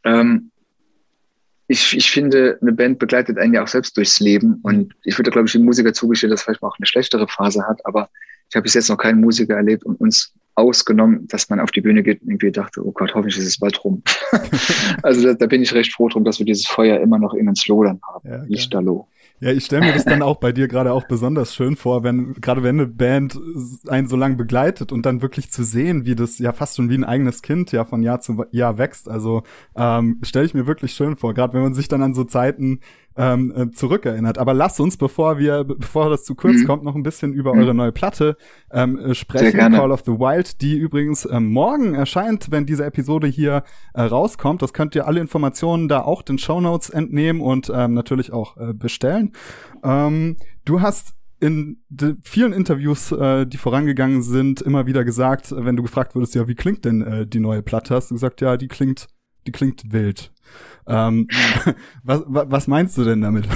ähm, 0.04 0.50
ich, 1.66 1.96
ich 1.96 2.10
finde, 2.10 2.58
eine 2.60 2.72
Band 2.72 2.98
begleitet 2.98 3.38
einen 3.38 3.54
ja 3.54 3.62
auch 3.62 3.68
selbst 3.68 3.96
durchs 3.96 4.20
Leben. 4.20 4.60
Und 4.62 4.94
ich 5.02 5.18
würde, 5.18 5.30
glaube 5.30 5.46
ich, 5.46 5.52
dem 5.52 5.64
Musiker 5.64 5.92
zugestehen, 5.92 6.30
dass 6.30 6.42
vielleicht 6.42 6.62
mal 6.62 6.68
auch 6.68 6.78
eine 6.78 6.86
schlechtere 6.86 7.26
Phase 7.26 7.66
hat. 7.66 7.84
Aber 7.86 8.10
ich 8.54 8.56
habe 8.56 8.62
bis 8.62 8.74
jetzt 8.74 8.88
noch 8.88 8.98
keinen 8.98 9.20
Musiker 9.20 9.56
erlebt 9.56 9.82
und 9.82 10.00
uns 10.00 10.32
ausgenommen, 10.54 11.26
dass 11.26 11.50
man 11.50 11.58
auf 11.58 11.72
die 11.72 11.80
Bühne 11.80 12.04
geht 12.04 12.22
und 12.22 12.28
irgendwie 12.28 12.52
dachte, 12.52 12.86
oh 12.86 12.92
Gott, 12.92 13.12
hoffentlich 13.12 13.36
ist 13.36 13.48
es 13.48 13.58
bald 13.58 13.82
rum. 13.82 14.00
also 15.02 15.24
da, 15.24 15.34
da, 15.34 15.46
bin 15.46 15.60
ich 15.60 15.74
recht 15.74 15.92
froh 15.92 16.08
drum, 16.08 16.22
dass 16.22 16.38
wir 16.38 16.46
dieses 16.46 16.68
Feuer 16.68 17.00
immer 17.00 17.18
noch 17.18 17.34
in 17.34 17.48
uns 17.48 17.66
lodern 17.66 18.00
haben. 18.06 18.28
Ja, 18.28 18.44
Lichterloh. 18.44 19.08
Ja, 19.40 19.50
ich 19.50 19.64
stelle 19.64 19.84
mir 19.84 19.92
das 19.92 20.04
dann 20.04 20.22
auch 20.22 20.36
bei 20.36 20.52
dir 20.52 20.68
gerade 20.68 20.92
auch 20.92 21.08
besonders 21.08 21.52
schön 21.52 21.74
vor, 21.74 22.04
wenn 22.04 22.34
gerade 22.34 22.62
wenn 22.62 22.78
eine 22.78 22.86
Band 22.86 23.36
einen 23.88 24.06
so 24.06 24.14
lange 24.14 24.36
begleitet 24.36 24.92
und 24.92 25.04
dann 25.04 25.22
wirklich 25.22 25.50
zu 25.50 25.64
sehen, 25.64 26.06
wie 26.06 26.14
das 26.14 26.38
ja 26.38 26.52
fast 26.52 26.76
schon 26.76 26.88
wie 26.88 26.94
ein 26.94 27.04
eigenes 27.04 27.42
Kind 27.42 27.72
ja 27.72 27.84
von 27.84 28.04
Jahr 28.04 28.20
zu 28.20 28.44
Jahr 28.52 28.78
wächst. 28.78 29.08
Also 29.08 29.42
ähm, 29.74 30.20
stelle 30.22 30.46
ich 30.46 30.54
mir 30.54 30.68
wirklich 30.68 30.92
schön 30.92 31.16
vor, 31.16 31.34
gerade 31.34 31.52
wenn 31.54 31.62
man 31.62 31.74
sich 31.74 31.88
dann 31.88 32.02
an 32.02 32.14
so 32.14 32.22
Zeiten 32.22 32.78
ähm, 33.16 33.52
äh, 33.56 33.70
zurückerinnert. 33.70 34.38
Aber 34.38 34.54
lasst 34.54 34.80
uns, 34.80 34.96
bevor 34.96 35.38
wir, 35.38 35.64
bevor 35.64 36.10
das 36.10 36.24
zu 36.24 36.34
kurz 36.34 36.58
mhm. 36.58 36.66
kommt, 36.66 36.84
noch 36.84 36.94
ein 36.94 37.02
bisschen 37.02 37.32
über 37.32 37.54
mhm. 37.54 37.60
eure 37.60 37.74
neue 37.74 37.92
Platte 37.92 38.36
ähm, 38.72 38.98
äh, 38.98 39.14
sprechen. 39.14 39.58
Call 39.58 39.92
of 39.92 40.02
the 40.04 40.12
Wild, 40.12 40.60
die 40.60 40.76
übrigens 40.76 41.24
äh, 41.24 41.40
morgen 41.40 41.94
erscheint, 41.94 42.50
wenn 42.50 42.66
diese 42.66 42.84
Episode 42.84 43.26
hier 43.26 43.64
äh, 43.94 44.02
rauskommt. 44.02 44.62
Das 44.62 44.72
könnt 44.72 44.94
ihr 44.94 45.06
alle 45.06 45.20
Informationen 45.20 45.88
da 45.88 46.02
auch 46.02 46.22
den 46.22 46.38
Show 46.38 46.60
Notes 46.60 46.90
entnehmen 46.90 47.40
und 47.40 47.70
ähm, 47.74 47.94
natürlich 47.94 48.32
auch 48.32 48.56
äh, 48.56 48.72
bestellen. 48.72 49.32
Ähm, 49.82 50.36
du 50.64 50.80
hast 50.80 51.14
in 51.40 51.82
vielen 52.22 52.52
Interviews, 52.52 53.12
äh, 53.12 53.46
die 53.46 53.58
vorangegangen 53.58 54.22
sind, 54.22 54.62
immer 54.62 54.86
wieder 54.86 55.04
gesagt, 55.04 55.54
wenn 55.56 55.76
du 55.76 55.82
gefragt 55.82 56.14
wurdest, 56.14 56.34
ja, 56.34 56.48
wie 56.48 56.54
klingt 56.54 56.84
denn 56.84 57.02
äh, 57.02 57.26
die 57.26 57.40
neue 57.40 57.62
Platte, 57.62 57.94
hast 57.94 58.10
du 58.10 58.14
gesagt, 58.14 58.40
ja, 58.40 58.56
die 58.56 58.68
klingt, 58.68 59.08
die 59.46 59.52
klingt 59.52 59.92
wild. 59.92 60.32
Ähm, 60.86 61.28
was, 62.02 62.22
was 62.26 62.66
meinst 62.66 62.96
du 62.98 63.04
denn 63.04 63.20
damit? 63.20 63.46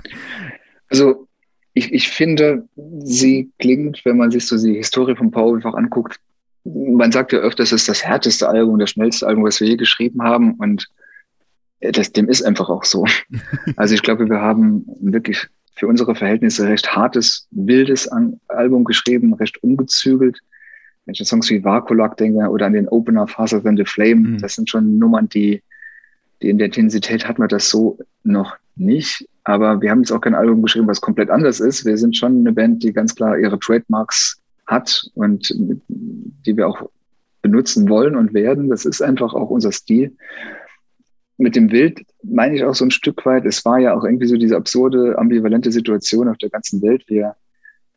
also 0.90 1.26
ich, 1.74 1.92
ich 1.92 2.08
finde, 2.08 2.66
sie 3.00 3.50
klingt, 3.58 4.04
wenn 4.04 4.16
man 4.16 4.30
sich 4.30 4.46
so 4.46 4.56
die 4.56 4.76
Historie 4.76 5.16
von 5.16 5.30
Paul 5.30 5.56
einfach 5.56 5.74
anguckt, 5.74 6.18
man 6.64 7.12
sagt 7.12 7.32
ja 7.32 7.38
öfters, 7.38 7.70
es 7.70 7.82
ist 7.82 7.88
das 7.88 8.04
härteste 8.04 8.48
Album, 8.48 8.78
das 8.78 8.90
schnellste 8.90 9.26
Album, 9.26 9.44
was 9.44 9.60
wir 9.60 9.68
je 9.68 9.76
geschrieben 9.76 10.22
haben. 10.22 10.54
Und 10.54 10.88
das, 11.80 12.12
dem 12.12 12.28
ist 12.28 12.42
einfach 12.42 12.68
auch 12.68 12.84
so. 12.84 13.04
Also 13.76 13.94
ich 13.94 14.02
glaube, 14.02 14.28
wir 14.28 14.40
haben 14.40 14.86
wirklich 15.00 15.46
für 15.74 15.86
unsere 15.86 16.14
Verhältnisse 16.14 16.66
recht 16.66 16.96
hartes, 16.96 17.46
wildes 17.50 18.08
Album 18.48 18.84
geschrieben, 18.84 19.34
recht 19.34 19.62
ungezügelt. 19.62 20.40
Wenn 21.04 21.12
ich 21.12 21.20
an 21.20 21.26
Songs 21.26 21.50
wie 21.50 21.62
Vakulak 21.62 22.16
denke 22.16 22.48
oder 22.48 22.66
an 22.66 22.72
den 22.72 22.88
Opener 22.88 23.28
Faster 23.28 23.62
Than 23.62 23.76
the 23.76 23.84
Flame, 23.84 24.16
mhm. 24.16 24.38
das 24.38 24.54
sind 24.54 24.70
schon 24.70 24.98
Nummern, 24.98 25.28
die 25.28 25.50
die 25.50 25.62
in 26.38 26.58
der 26.58 26.66
Intensität 26.66 27.26
hat 27.26 27.38
man 27.38 27.48
das 27.48 27.70
so 27.70 27.98
noch 28.24 28.56
nicht. 28.74 29.28
Aber 29.44 29.80
wir 29.80 29.90
haben 29.90 30.00
jetzt 30.00 30.12
auch 30.12 30.20
kein 30.20 30.34
Album 30.34 30.62
geschrieben, 30.62 30.88
was 30.88 31.00
komplett 31.00 31.30
anders 31.30 31.60
ist. 31.60 31.84
Wir 31.84 31.96
sind 31.96 32.16
schon 32.16 32.40
eine 32.40 32.52
Band, 32.52 32.82
die 32.82 32.92
ganz 32.92 33.14
klar 33.14 33.38
ihre 33.38 33.58
Trademarks 33.58 34.40
hat 34.66 35.08
und 35.14 35.48
die 35.48 36.56
wir 36.56 36.68
auch 36.68 36.90
benutzen 37.42 37.88
wollen 37.88 38.16
und 38.16 38.34
werden. 38.34 38.68
Das 38.68 38.84
ist 38.84 39.02
einfach 39.02 39.32
auch 39.34 39.50
unser 39.50 39.72
Stil. 39.72 40.16
Mit 41.38 41.54
dem 41.54 41.70
Wild 41.70 42.02
meine 42.22 42.56
ich 42.56 42.64
auch 42.64 42.74
so 42.74 42.84
ein 42.84 42.90
Stück 42.90 43.24
weit, 43.26 43.44
es 43.44 43.64
war 43.64 43.78
ja 43.78 43.94
auch 43.94 44.04
irgendwie 44.04 44.26
so 44.26 44.36
diese 44.36 44.56
absurde, 44.56 45.18
ambivalente 45.18 45.70
Situation 45.70 46.28
auf 46.28 46.38
der 46.38 46.50
ganzen 46.50 46.82
Welt. 46.82 47.04
Wir 47.08 47.36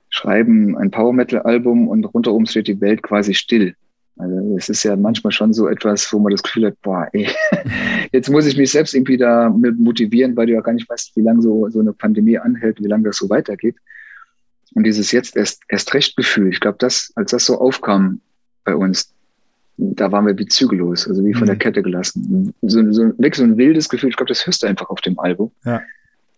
schreiben 0.09 0.77
ein 0.77 0.91
Power 0.91 1.13
Metal 1.13 1.41
Album 1.41 1.87
und 1.87 2.03
rundherum 2.05 2.45
steht 2.45 2.67
die 2.67 2.81
Welt 2.81 3.01
quasi 3.01 3.33
still. 3.33 3.75
Also 4.19 4.57
es 4.57 4.67
ist 4.67 4.83
ja 4.83 4.97
manchmal 4.97 5.31
schon 5.31 5.53
so 5.53 5.69
etwas, 5.69 6.11
wo 6.11 6.19
man 6.19 6.31
das 6.31 6.43
Gefühl 6.43 6.67
hat, 6.67 6.81
boah, 6.81 7.07
ey, 7.13 7.29
jetzt 8.11 8.29
muss 8.29 8.45
ich 8.45 8.57
mich 8.57 8.69
selbst 8.69 8.93
irgendwie 8.93 9.17
da 9.17 9.49
motivieren, 9.49 10.35
weil 10.35 10.47
du 10.47 10.53
ja 10.53 10.61
gar 10.61 10.73
nicht 10.73 10.89
weißt, 10.89 11.15
wie 11.15 11.21
lange 11.21 11.41
so, 11.41 11.69
so 11.69 11.79
eine 11.79 11.93
Pandemie 11.93 12.37
anhält, 12.37 12.81
wie 12.81 12.87
lange 12.87 13.05
das 13.05 13.15
so 13.15 13.29
weitergeht. 13.29 13.77
Und 14.75 14.83
dieses 14.83 15.13
jetzt 15.13 15.37
erst, 15.37 15.63
erst 15.69 15.93
recht 15.93 16.17
Gefühl, 16.17 16.49
ich 16.49 16.59
glaube, 16.59 16.77
das, 16.79 17.13
als 17.15 17.31
das 17.31 17.45
so 17.45 17.59
aufkam 17.59 18.19
bei 18.65 18.75
uns, 18.75 19.13
da 19.77 20.11
waren 20.11 20.27
wir 20.27 20.37
wie 20.37 20.47
zügellos, 20.47 21.07
also 21.07 21.23
wie 21.25 21.33
von 21.33 21.43
mhm. 21.43 21.47
der 21.47 21.55
Kette 21.55 21.81
gelassen. 21.81 22.53
So, 22.61 22.91
so, 22.91 23.03
wirklich 23.17 23.37
so 23.37 23.43
ein 23.43 23.57
wildes 23.57 23.87
Gefühl, 23.87 24.09
ich 24.09 24.17
glaube, 24.17 24.27
das 24.27 24.45
hörst 24.45 24.61
du 24.61 24.67
einfach 24.67 24.89
auf 24.89 24.99
dem 24.99 25.17
Album. 25.17 25.51
Ja. 25.63 25.81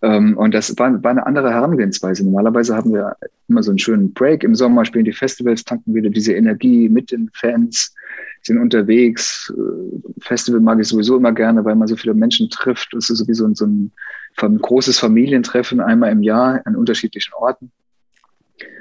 Ähm, 0.02 0.38
und 0.38 0.54
das 0.54 0.78
war, 0.78 1.04
war 1.04 1.12
eine 1.12 1.26
andere 1.26 1.52
Herangehensweise. 1.52 2.24
Normalerweise 2.24 2.76
haben 2.76 2.94
wir 2.94 3.16
immer 3.48 3.62
so 3.62 3.72
einen 3.72 3.80
schönen 3.80 4.14
Break. 4.14 4.44
Im 4.44 4.56
Sommer 4.56 4.86
spielen 4.86 5.06
die 5.06 5.14
Festivals, 5.14 5.64
tanken 5.64 5.94
wieder 5.94 6.10
diese 6.10 6.34
Energie 6.34 6.90
mit 6.90 7.12
den 7.12 7.30
Fans, 7.34 7.94
sind 8.42 8.58
unterwegs. 8.58 9.54
Äh, 9.56 10.22
Festival 10.22 10.60
mag 10.60 10.80
ich 10.80 10.88
sowieso 10.88 11.18
immer 11.18 11.32
gerne, 11.32 11.64
weil 11.64 11.76
man 11.76 11.88
so 11.88 11.96
viele 11.96 12.14
Menschen 12.14 12.50
trifft. 12.50 12.94
Das 12.94 13.10
ist 13.10 13.20
sowieso 13.20 13.54
so 13.54 13.66
ein, 13.66 13.92
ein 14.38 14.58
großes 14.58 14.98
Familientreffen 14.98 15.80
einmal 15.80 16.12
im 16.12 16.24
Jahr 16.24 16.62
an 16.66 16.76
unterschiedlichen 16.76 17.34
Orten. 17.36 17.72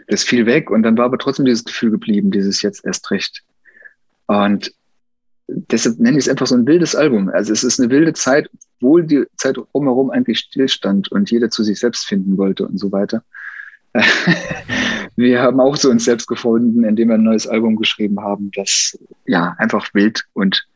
Das 0.08 0.24
fiel 0.24 0.46
weg 0.46 0.70
und 0.70 0.82
dann 0.82 0.98
war 0.98 1.04
aber 1.04 1.18
trotzdem 1.18 1.44
dieses 1.44 1.64
Gefühl 1.64 1.90
geblieben, 1.90 2.30
dieses 2.30 2.62
jetzt 2.62 2.84
erst 2.84 3.10
recht. 3.10 3.42
Und 4.26 4.72
deshalb 5.70 5.98
nenne 5.98 6.18
ich 6.18 6.24
es 6.24 6.28
einfach 6.28 6.46
so 6.46 6.54
ein 6.54 6.66
wildes 6.66 6.94
Album. 6.94 7.28
Also 7.28 7.52
es 7.52 7.64
ist 7.64 7.80
eine 7.80 7.90
wilde 7.90 8.12
Zeit, 8.12 8.50
obwohl 8.76 9.04
die 9.04 9.24
Zeit 9.36 9.56
drumherum 9.56 10.10
eigentlich 10.10 10.38
stillstand 10.38 11.10
und 11.12 11.30
jeder 11.30 11.50
zu 11.50 11.62
sich 11.62 11.78
selbst 11.78 12.06
finden 12.06 12.36
wollte 12.36 12.66
und 12.66 12.78
so 12.78 12.92
weiter. 12.92 13.22
wir 15.16 15.42
haben 15.42 15.60
auch 15.60 15.76
zu 15.76 15.90
uns 15.90 16.04
selbst 16.04 16.26
gefunden, 16.26 16.84
indem 16.84 17.08
wir 17.08 17.16
ein 17.16 17.24
neues 17.24 17.46
Album 17.46 17.76
geschrieben 17.76 18.20
haben, 18.20 18.50
das 18.54 18.98
ja 19.26 19.54
einfach 19.58 19.92
wild 19.94 20.24
und 20.32 20.66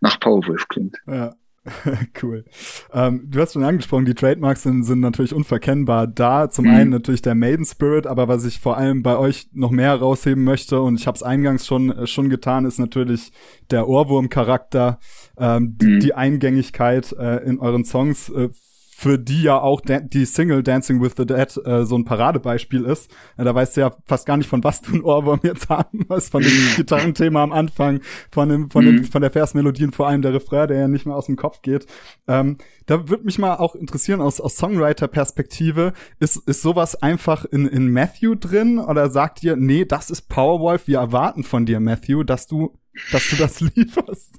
nach 0.00 0.20
Powerwolf 0.20 0.68
klingt. 0.68 0.96
Ja. 1.06 1.34
cool. 2.22 2.44
Ähm, 2.92 3.26
du 3.30 3.40
hast 3.40 3.54
schon 3.54 3.64
angesprochen, 3.64 4.04
die 4.04 4.14
Trademarks 4.14 4.62
sind, 4.62 4.82
sind 4.82 5.00
natürlich 5.00 5.34
unverkennbar 5.34 6.06
da. 6.06 6.50
Zum 6.50 6.66
mhm. 6.66 6.70
einen 6.72 6.90
natürlich 6.90 7.22
der 7.22 7.34
Maiden 7.34 7.64
Spirit, 7.64 8.06
aber 8.06 8.28
was 8.28 8.44
ich 8.44 8.60
vor 8.60 8.76
allem 8.76 9.02
bei 9.02 9.16
euch 9.16 9.48
noch 9.52 9.70
mehr 9.70 9.88
herausheben 9.88 10.44
möchte, 10.44 10.80
und 10.80 11.00
ich 11.00 11.06
habe 11.06 11.16
es 11.16 11.22
eingangs 11.22 11.66
schon, 11.66 11.90
äh, 11.90 12.06
schon 12.06 12.28
getan, 12.28 12.66
ist 12.66 12.78
natürlich 12.78 13.32
der 13.70 13.88
Ohrwurm-Charakter, 13.88 14.98
ähm, 15.38 15.76
mhm. 15.80 16.00
die 16.00 16.14
Eingängigkeit 16.14 17.12
äh, 17.12 17.38
in 17.44 17.58
euren 17.58 17.84
Songs. 17.84 18.28
Äh, 18.28 18.50
für 18.96 19.18
die 19.18 19.42
ja 19.42 19.58
auch 19.58 19.80
die 19.84 20.24
Single 20.24 20.62
Dancing 20.62 21.02
with 21.02 21.14
the 21.16 21.26
Dead 21.26 21.60
äh, 21.66 21.84
so 21.84 21.96
ein 21.98 22.04
Paradebeispiel 22.04 22.84
ist. 22.84 23.10
Äh, 23.36 23.44
da 23.44 23.52
weißt 23.52 23.76
du 23.76 23.80
ja 23.80 23.96
fast 24.06 24.24
gar 24.24 24.36
nicht, 24.36 24.48
von 24.48 24.62
was 24.62 24.82
du 24.82 24.94
ein 24.94 25.02
Ohrwurm 25.02 25.40
jetzt 25.42 25.68
haben 25.68 26.04
musst, 26.08 26.30
von 26.30 26.42
dem 26.42 26.52
Gitarrenthema 26.76 27.42
am 27.42 27.52
Anfang, 27.52 28.00
von 28.30 28.48
dem, 28.48 28.70
von 28.70 28.84
dem, 28.84 28.96
mhm. 28.96 29.04
von 29.04 29.20
der 29.20 29.32
Versmelodie 29.32 29.84
und 29.84 29.96
vor 29.96 30.06
allem 30.06 30.22
der 30.22 30.32
Refrain, 30.32 30.68
der 30.68 30.78
ja 30.78 30.88
nicht 30.88 31.06
mehr 31.06 31.16
aus 31.16 31.26
dem 31.26 31.34
Kopf 31.34 31.60
geht. 31.60 31.86
Ähm, 32.28 32.56
da 32.86 33.08
würde 33.08 33.24
mich 33.24 33.38
mal 33.38 33.56
auch 33.56 33.74
interessieren, 33.74 34.20
aus, 34.20 34.40
aus 34.40 34.56
Songwriter-Perspektive, 34.56 35.92
ist, 36.20 36.36
ist 36.48 36.62
sowas 36.62 36.94
einfach 36.94 37.44
in, 37.44 37.66
in 37.66 37.90
Matthew 37.90 38.36
drin 38.36 38.78
oder 38.78 39.10
sagt 39.10 39.42
ihr, 39.42 39.56
nee, 39.56 39.84
das 39.84 40.08
ist 40.08 40.28
Powerwolf, 40.28 40.86
wir 40.86 40.98
erwarten 40.98 41.42
von 41.42 41.66
dir, 41.66 41.80
Matthew, 41.80 42.22
dass 42.22 42.46
du, 42.46 42.78
dass 43.10 43.28
du 43.28 43.36
das 43.36 43.60
lieferst? 43.74 44.38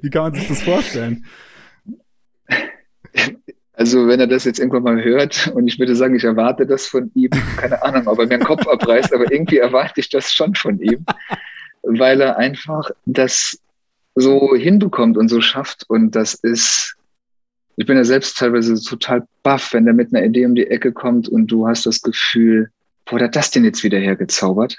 Wie 0.00 0.10
kann 0.10 0.22
man 0.22 0.34
sich 0.34 0.46
das 0.46 0.62
vorstellen? 0.62 1.26
Also 3.78 4.08
wenn 4.08 4.18
er 4.18 4.26
das 4.26 4.42
jetzt 4.42 4.58
irgendwann 4.58 4.82
mal 4.82 5.04
hört 5.04 5.52
und 5.54 5.68
ich 5.68 5.78
würde 5.78 5.94
sagen, 5.94 6.16
ich 6.16 6.24
erwarte 6.24 6.66
das 6.66 6.86
von 6.86 7.12
ihm, 7.14 7.30
keine 7.56 7.80
Ahnung, 7.82 8.08
ob 8.08 8.18
er 8.18 8.26
mir 8.26 8.38
den 8.38 8.44
Kopf 8.44 8.66
abreißt, 8.66 9.14
aber 9.14 9.30
irgendwie 9.30 9.58
erwarte 9.58 10.00
ich 10.00 10.10
das 10.10 10.32
schon 10.32 10.54
von 10.56 10.80
ihm, 10.80 11.06
weil 11.82 12.20
er 12.20 12.36
einfach 12.38 12.90
das 13.06 13.56
so 14.16 14.56
hinbekommt 14.56 15.16
und 15.16 15.28
so 15.28 15.40
schafft 15.40 15.84
und 15.88 16.16
das 16.16 16.34
ist, 16.34 16.96
ich 17.76 17.86
bin 17.86 17.96
ja 17.96 18.02
selbst 18.02 18.36
teilweise 18.36 18.82
total 18.82 19.24
baff, 19.44 19.72
wenn 19.72 19.84
der 19.84 19.94
mit 19.94 20.12
einer 20.12 20.26
Idee 20.26 20.44
um 20.46 20.56
die 20.56 20.66
Ecke 20.66 20.90
kommt 20.92 21.28
und 21.28 21.46
du 21.46 21.68
hast 21.68 21.86
das 21.86 22.02
Gefühl, 22.02 22.70
wo 23.06 23.14
hat 23.14 23.22
er 23.22 23.28
das 23.28 23.52
denn 23.52 23.64
jetzt 23.64 23.84
wieder 23.84 23.98
hergezaubert? 23.98 24.76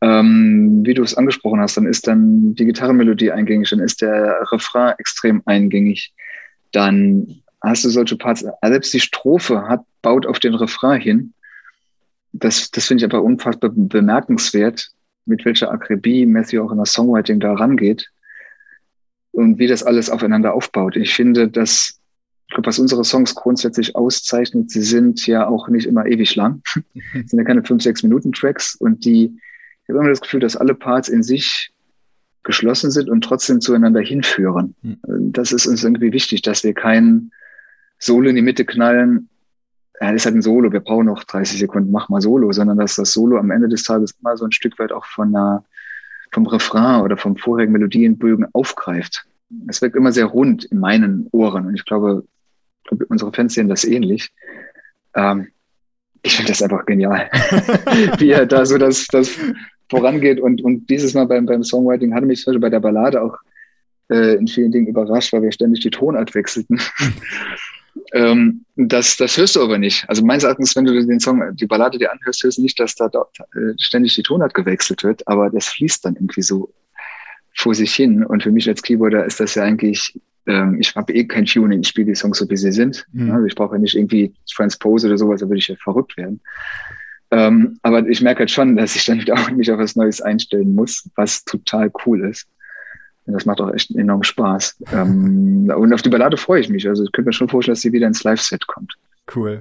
Ähm, 0.00 0.82
wie 0.84 0.94
du 0.94 1.02
es 1.02 1.16
angesprochen 1.16 1.58
hast, 1.58 1.76
dann 1.76 1.86
ist 1.86 2.06
dann 2.06 2.54
die 2.54 2.66
Gitarrenmelodie 2.66 3.32
eingängig, 3.32 3.70
dann 3.70 3.80
ist 3.80 4.02
der 4.02 4.46
Refrain 4.52 4.94
extrem 4.98 5.42
eingängig, 5.46 6.12
dann 6.70 7.42
hast 7.64 7.84
du 7.84 7.90
solche 7.90 8.16
Parts, 8.16 8.44
selbst 8.62 8.92
die 8.92 9.00
Strophe 9.00 9.68
hat, 9.68 9.84
baut 10.02 10.26
auf 10.26 10.38
den 10.38 10.54
Refrain 10.54 11.00
hin. 11.00 11.34
Das, 12.32 12.70
das 12.70 12.86
finde 12.86 13.04
ich 13.04 13.10
aber 13.10 13.22
unfassbar 13.22 13.70
bemerkenswert, 13.74 14.90
mit 15.24 15.44
welcher 15.44 15.70
Akribie 15.70 16.26
Matthew 16.26 16.62
auch 16.62 16.72
in 16.72 16.78
der 16.78 16.86
Songwriting 16.86 17.40
da 17.40 17.54
rangeht 17.54 18.10
und 19.32 19.58
wie 19.58 19.66
das 19.66 19.82
alles 19.82 20.10
aufeinander 20.10 20.54
aufbaut. 20.54 20.96
Ich 20.96 21.14
finde, 21.14 21.48
dass, 21.48 22.00
ich 22.48 22.54
glaube, 22.54 22.66
was 22.66 22.78
unsere 22.78 23.04
Songs 23.04 23.34
grundsätzlich 23.34 23.96
auszeichnet, 23.96 24.70
sie 24.70 24.82
sind 24.82 25.26
ja 25.26 25.46
auch 25.46 25.68
nicht 25.68 25.86
immer 25.86 26.06
ewig 26.06 26.34
lang. 26.36 26.62
Es 27.14 27.30
sind 27.30 27.38
ja 27.38 27.44
keine 27.44 27.64
fünf, 27.64 27.82
sechs 27.82 28.02
Minuten 28.02 28.32
Tracks 28.32 28.74
und 28.74 29.04
die, 29.04 29.36
ich 29.82 29.88
habe 29.88 30.00
immer 30.00 30.08
das 30.08 30.20
Gefühl, 30.20 30.40
dass 30.40 30.56
alle 30.56 30.74
Parts 30.74 31.08
in 31.08 31.22
sich 31.22 31.72
geschlossen 32.42 32.90
sind 32.90 33.08
und 33.08 33.22
trotzdem 33.22 33.60
zueinander 33.60 34.00
hinführen. 34.00 34.74
Mhm. 34.82 34.98
Das 35.32 35.50
ist 35.52 35.66
uns 35.66 35.82
irgendwie 35.82 36.12
wichtig, 36.12 36.42
dass 36.42 36.62
wir 36.62 36.74
keinen 36.74 37.32
Solo 38.04 38.28
in 38.28 38.36
die 38.36 38.42
Mitte 38.42 38.64
knallen, 38.64 39.28
ja, 40.00 40.12
das 40.12 40.22
ist 40.22 40.26
halt 40.26 40.36
ein 40.36 40.42
Solo, 40.42 40.72
wir 40.72 40.80
brauchen 40.80 41.06
noch 41.06 41.24
30 41.24 41.58
Sekunden, 41.58 41.90
mach 41.90 42.08
mal 42.08 42.20
Solo, 42.20 42.52
sondern 42.52 42.78
dass 42.78 42.96
das 42.96 43.12
Solo 43.12 43.38
am 43.38 43.50
Ende 43.50 43.68
des 43.68 43.84
Tages 43.84 44.14
immer 44.20 44.36
so 44.36 44.44
ein 44.44 44.52
Stück 44.52 44.78
weit 44.78 44.92
auch 44.92 45.06
von 45.06 45.28
einer, 45.28 45.64
vom 46.32 46.46
Refrain 46.46 47.02
oder 47.02 47.16
vom 47.16 47.36
vorherigen 47.36 47.72
Melodienbögen 47.72 48.46
aufgreift. 48.52 49.24
Es 49.68 49.80
wirkt 49.80 49.96
immer 49.96 50.12
sehr 50.12 50.26
rund 50.26 50.64
in 50.64 50.80
meinen 50.80 51.28
Ohren 51.30 51.66
und 51.66 51.74
ich 51.76 51.84
glaube, 51.84 52.26
unsere 53.08 53.32
Fans 53.32 53.54
sehen 53.54 53.68
das 53.68 53.84
ähnlich. 53.84 54.32
Ähm, 55.14 55.48
ich 56.22 56.36
finde 56.36 56.50
das 56.50 56.62
einfach 56.62 56.84
genial, 56.86 57.30
wie 58.18 58.30
er 58.30 58.46
da 58.46 58.66
so 58.66 58.78
das, 58.78 59.06
das 59.06 59.30
vorangeht 59.88 60.40
und, 60.40 60.62
und 60.62 60.90
dieses 60.90 61.14
Mal 61.14 61.26
beim, 61.26 61.46
beim 61.46 61.62
Songwriting 61.62 62.14
hatte 62.14 62.26
mich 62.26 62.42
zum 62.42 62.52
Beispiel 62.52 62.60
bei 62.62 62.70
der 62.70 62.80
Ballade 62.80 63.22
auch 63.22 63.38
äh, 64.10 64.34
in 64.34 64.48
vielen 64.48 64.72
Dingen 64.72 64.88
überrascht, 64.88 65.32
weil 65.32 65.42
wir 65.42 65.52
ständig 65.52 65.80
die 65.80 65.90
Tonart 65.90 66.34
wechselten. 66.34 66.80
Ähm, 68.12 68.64
das, 68.76 69.16
das 69.16 69.36
hörst 69.36 69.56
du 69.56 69.62
aber 69.62 69.78
nicht. 69.78 70.08
Also 70.08 70.24
meines 70.24 70.44
Erachtens, 70.44 70.74
wenn 70.76 70.84
du 70.84 71.06
den 71.06 71.20
Song, 71.20 71.42
die 71.54 71.66
Ballade 71.66 71.98
dir 71.98 72.12
anhörst, 72.12 72.42
hörst 72.42 72.58
du 72.58 72.62
nicht, 72.62 72.78
dass 72.78 72.94
da 72.94 73.08
dort, 73.08 73.38
äh, 73.54 73.74
ständig 73.78 74.14
die 74.14 74.22
Tonart 74.22 74.54
gewechselt 74.54 75.04
wird, 75.04 75.26
aber 75.26 75.50
das 75.50 75.68
fließt 75.68 76.04
dann 76.04 76.14
irgendwie 76.14 76.42
so 76.42 76.72
vor 77.54 77.74
sich 77.74 77.94
hin. 77.94 78.24
Und 78.24 78.42
für 78.42 78.50
mich 78.50 78.68
als 78.68 78.82
Keyboarder 78.82 79.24
ist 79.24 79.40
das 79.40 79.54
ja 79.54 79.62
eigentlich, 79.62 80.18
ähm, 80.46 80.78
ich 80.80 80.94
habe 80.94 81.12
eh 81.12 81.24
kein 81.24 81.44
Tuning, 81.44 81.80
ich 81.80 81.88
spiele 81.88 82.08
die 82.08 82.14
Songs 82.14 82.38
so, 82.38 82.48
wie 82.50 82.56
sie 82.56 82.72
sind. 82.72 83.06
Mhm. 83.12 83.30
Also 83.30 83.46
ich 83.46 83.54
brauche 83.54 83.76
ja 83.76 83.80
nicht 83.80 83.94
irgendwie 83.94 84.34
Transpose 84.52 85.06
oder 85.06 85.18
sowas, 85.18 85.40
da 85.40 85.46
würde 85.46 85.58
ich 85.58 85.68
ja 85.68 85.76
verrückt 85.76 86.16
werden. 86.16 86.40
Ähm, 87.30 87.78
aber 87.82 88.06
ich 88.06 88.20
merke 88.20 88.40
halt 88.40 88.50
schon, 88.50 88.76
dass 88.76 88.96
ich 88.96 89.04
dann 89.04 89.20
wieder 89.20 89.34
auch 89.34 89.50
mich 89.50 89.70
auf 89.70 89.78
was 89.78 89.96
Neues 89.96 90.20
einstellen 90.20 90.74
muss, 90.74 91.08
was 91.16 91.44
total 91.44 91.90
cool 92.04 92.28
ist. 92.28 92.46
Das 93.26 93.46
macht 93.46 93.60
auch 93.60 93.72
echt 93.72 93.94
enorm 93.96 94.22
Spaß. 94.22 94.82
ähm, 94.92 95.72
und 95.74 95.92
auf 95.92 96.02
die 96.02 96.10
Ballade 96.10 96.36
freue 96.36 96.60
ich 96.60 96.68
mich. 96.68 96.86
Also 96.88 97.04
ich 97.04 97.12
könnte 97.12 97.28
mir 97.28 97.32
schon 97.32 97.48
vorstellen, 97.48 97.74
dass 97.74 97.82
sie 97.82 97.92
wieder 97.92 98.06
ins 98.06 98.22
Live-Set 98.22 98.66
kommt. 98.66 98.94
Cool. 99.34 99.60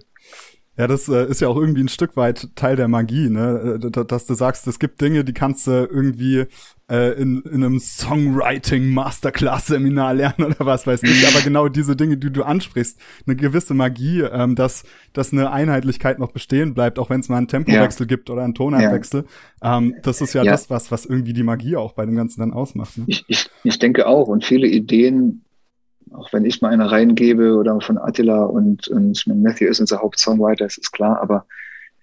Ja, 0.76 0.88
das 0.88 1.08
äh, 1.08 1.28
ist 1.28 1.40
ja 1.40 1.50
auch 1.50 1.56
irgendwie 1.56 1.84
ein 1.84 1.88
Stück 1.88 2.18
weit 2.18 2.50
Teil 2.56 2.76
der 2.76 2.88
Magie, 2.88 3.30
ne? 3.30 3.80
Äh, 3.84 4.06
dass 4.06 4.26
du 4.26 4.34
sagst, 4.34 4.66
es 4.66 4.80
gibt 4.80 5.02
Dinge, 5.02 5.24
die 5.24 5.34
kannst 5.34 5.68
du 5.68 5.72
irgendwie 5.72 6.46
äh, 6.90 7.14
in, 7.14 7.44
in 7.44 7.64
einem 7.64 7.80
Songwriting 7.80 8.90
Masterclass 8.90 9.68
Seminar 9.68 10.16
lernen 10.16 10.44
oder 10.46 10.66
was 10.66 10.88
weiß 10.88 11.04
ich. 11.04 11.28
Aber 11.28 11.42
genau 11.42 11.68
diese 11.68 11.96
Dinge, 11.96 12.18
die 12.18 12.32
du 12.32 12.42
ansprichst, 12.42 13.00
eine 13.28 13.36
gewisse 13.36 13.76
Magie, 13.76 14.22
ähm, 14.22 14.56
dass, 14.56 14.84
dass 15.14 15.32
eine 15.32 15.52
Einheitlichkeit 15.52 16.18
noch 16.18 16.32
bestehen 16.32 16.74
bleibt, 16.74 16.98
auch 16.98 17.12
wenn 17.12 17.20
es 17.20 17.30
mal 17.30 17.38
einen 17.38 17.48
Tempowechsel 17.48 18.06
ja. 18.06 18.08
gibt 18.08 18.32
oder 18.32 18.44
einen 18.44 18.56
Tonartwechsel. 18.56 19.26
Ja. 19.62 19.78
Ähm, 19.78 19.96
das 20.02 20.22
ist 20.22 20.34
ja, 20.34 20.44
ja, 20.44 20.52
das, 20.52 20.72
was, 20.72 20.92
was 20.92 21.06
irgendwie 21.06 21.34
die 21.34 21.44
Magie 21.44 21.76
auch 21.76 21.94
bei 21.94 22.08
dem 22.08 22.16
Ganzen 22.16 22.40
dann 22.40 22.52
ausmacht. 22.52 22.98
Ne? 22.98 23.04
Ich, 23.06 23.26
ich, 23.28 23.48
ich 23.64 23.78
denke 23.78 24.08
auch. 24.08 24.28
Und 24.28 24.44
viele 24.44 24.68
Ideen 24.68 25.44
auch 26.14 26.32
wenn 26.34 26.46
ich 26.46 26.62
mal 26.62 26.72
eine 26.72 26.92
reingebe 26.92 27.56
oder 27.56 27.80
von 27.82 27.98
Attila 27.98 28.44
und, 28.44 28.88
und 28.88 29.26
Matthew 29.28 29.68
ist 29.68 29.80
unser 29.80 30.02
Hauptsongwriter, 30.02 30.66
das 30.66 30.78
ist 30.78 30.92
klar, 30.92 31.22
aber 31.22 31.46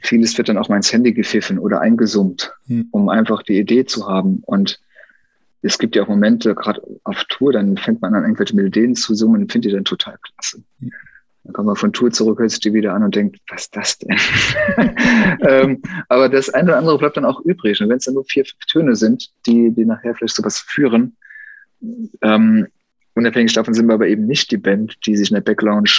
vieles 0.03 0.37
wird 0.39 0.49
dann 0.49 0.59
auch 0.59 0.69
mal 0.69 0.77
ins 0.77 0.93
Handy 0.93 1.13
gepfiffen 1.13 1.59
oder 1.59 1.81
eingesummt, 1.81 2.53
hm. 2.67 2.89
um 2.91 3.09
einfach 3.09 3.43
die 3.43 3.59
Idee 3.59 3.85
zu 3.85 4.09
haben. 4.09 4.43
Und 4.47 4.81
es 5.63 5.79
gibt 5.79 5.95
ja 5.95 6.03
auch 6.03 6.09
Momente, 6.09 6.55
gerade 6.55 6.83
auf 7.05 7.25
Tour, 7.29 7.53
dann 7.53 7.77
fängt 7.77 8.01
man 8.01 8.15
an, 8.15 8.23
irgendwelche 8.23 8.57
Melodien 8.57 8.95
zu 8.95 9.15
summen 9.15 9.43
und 9.43 9.53
findet 9.53 9.73
die 9.73 9.75
dann 9.75 9.85
total 9.85 10.17
klasse. 10.19 10.63
Hm. 10.81 10.91
Dann 11.45 11.55
kommt 11.55 11.67
man 11.67 11.77
von 11.77 11.93
Tour 11.93 12.11
zurück, 12.11 12.39
hört 12.39 12.51
sich 12.51 12.61
die 12.61 12.75
wieder 12.75 12.93
an 12.93 13.03
und 13.03 13.15
denkt, 13.15 13.39
was 13.49 13.63
ist 13.63 13.77
das 13.77 13.99
denn? 13.99 14.17
ähm, 15.41 15.83
aber 16.09 16.29
das 16.29 16.51
eine 16.51 16.71
oder 16.71 16.79
andere 16.79 16.99
bleibt 16.99 17.17
dann 17.17 17.25
auch 17.25 17.41
übrig. 17.41 17.81
Und 17.81 17.89
wenn 17.89 17.97
es 17.97 18.05
dann 18.05 18.15
nur 18.15 18.25
vier, 18.25 18.45
fünf 18.45 18.67
Töne 18.67 18.95
sind, 18.95 19.31
die, 19.47 19.71
die 19.71 19.87
nachher 19.87 20.15
vielleicht 20.15 20.37
sowas 20.37 20.59
führen, 20.59 21.17
ähm, 22.21 22.67
unabhängig 23.15 23.53
davon 23.53 23.75
sind 23.75 23.87
wir 23.87 23.95
aber 23.95 24.09
eben 24.09 24.27
nicht 24.27 24.51
die 24.51 24.57
Band, 24.57 24.97
die 25.07 25.17
sich 25.17 25.31
in 25.31 25.35
der 25.35 25.43
Backlounge 25.43 25.91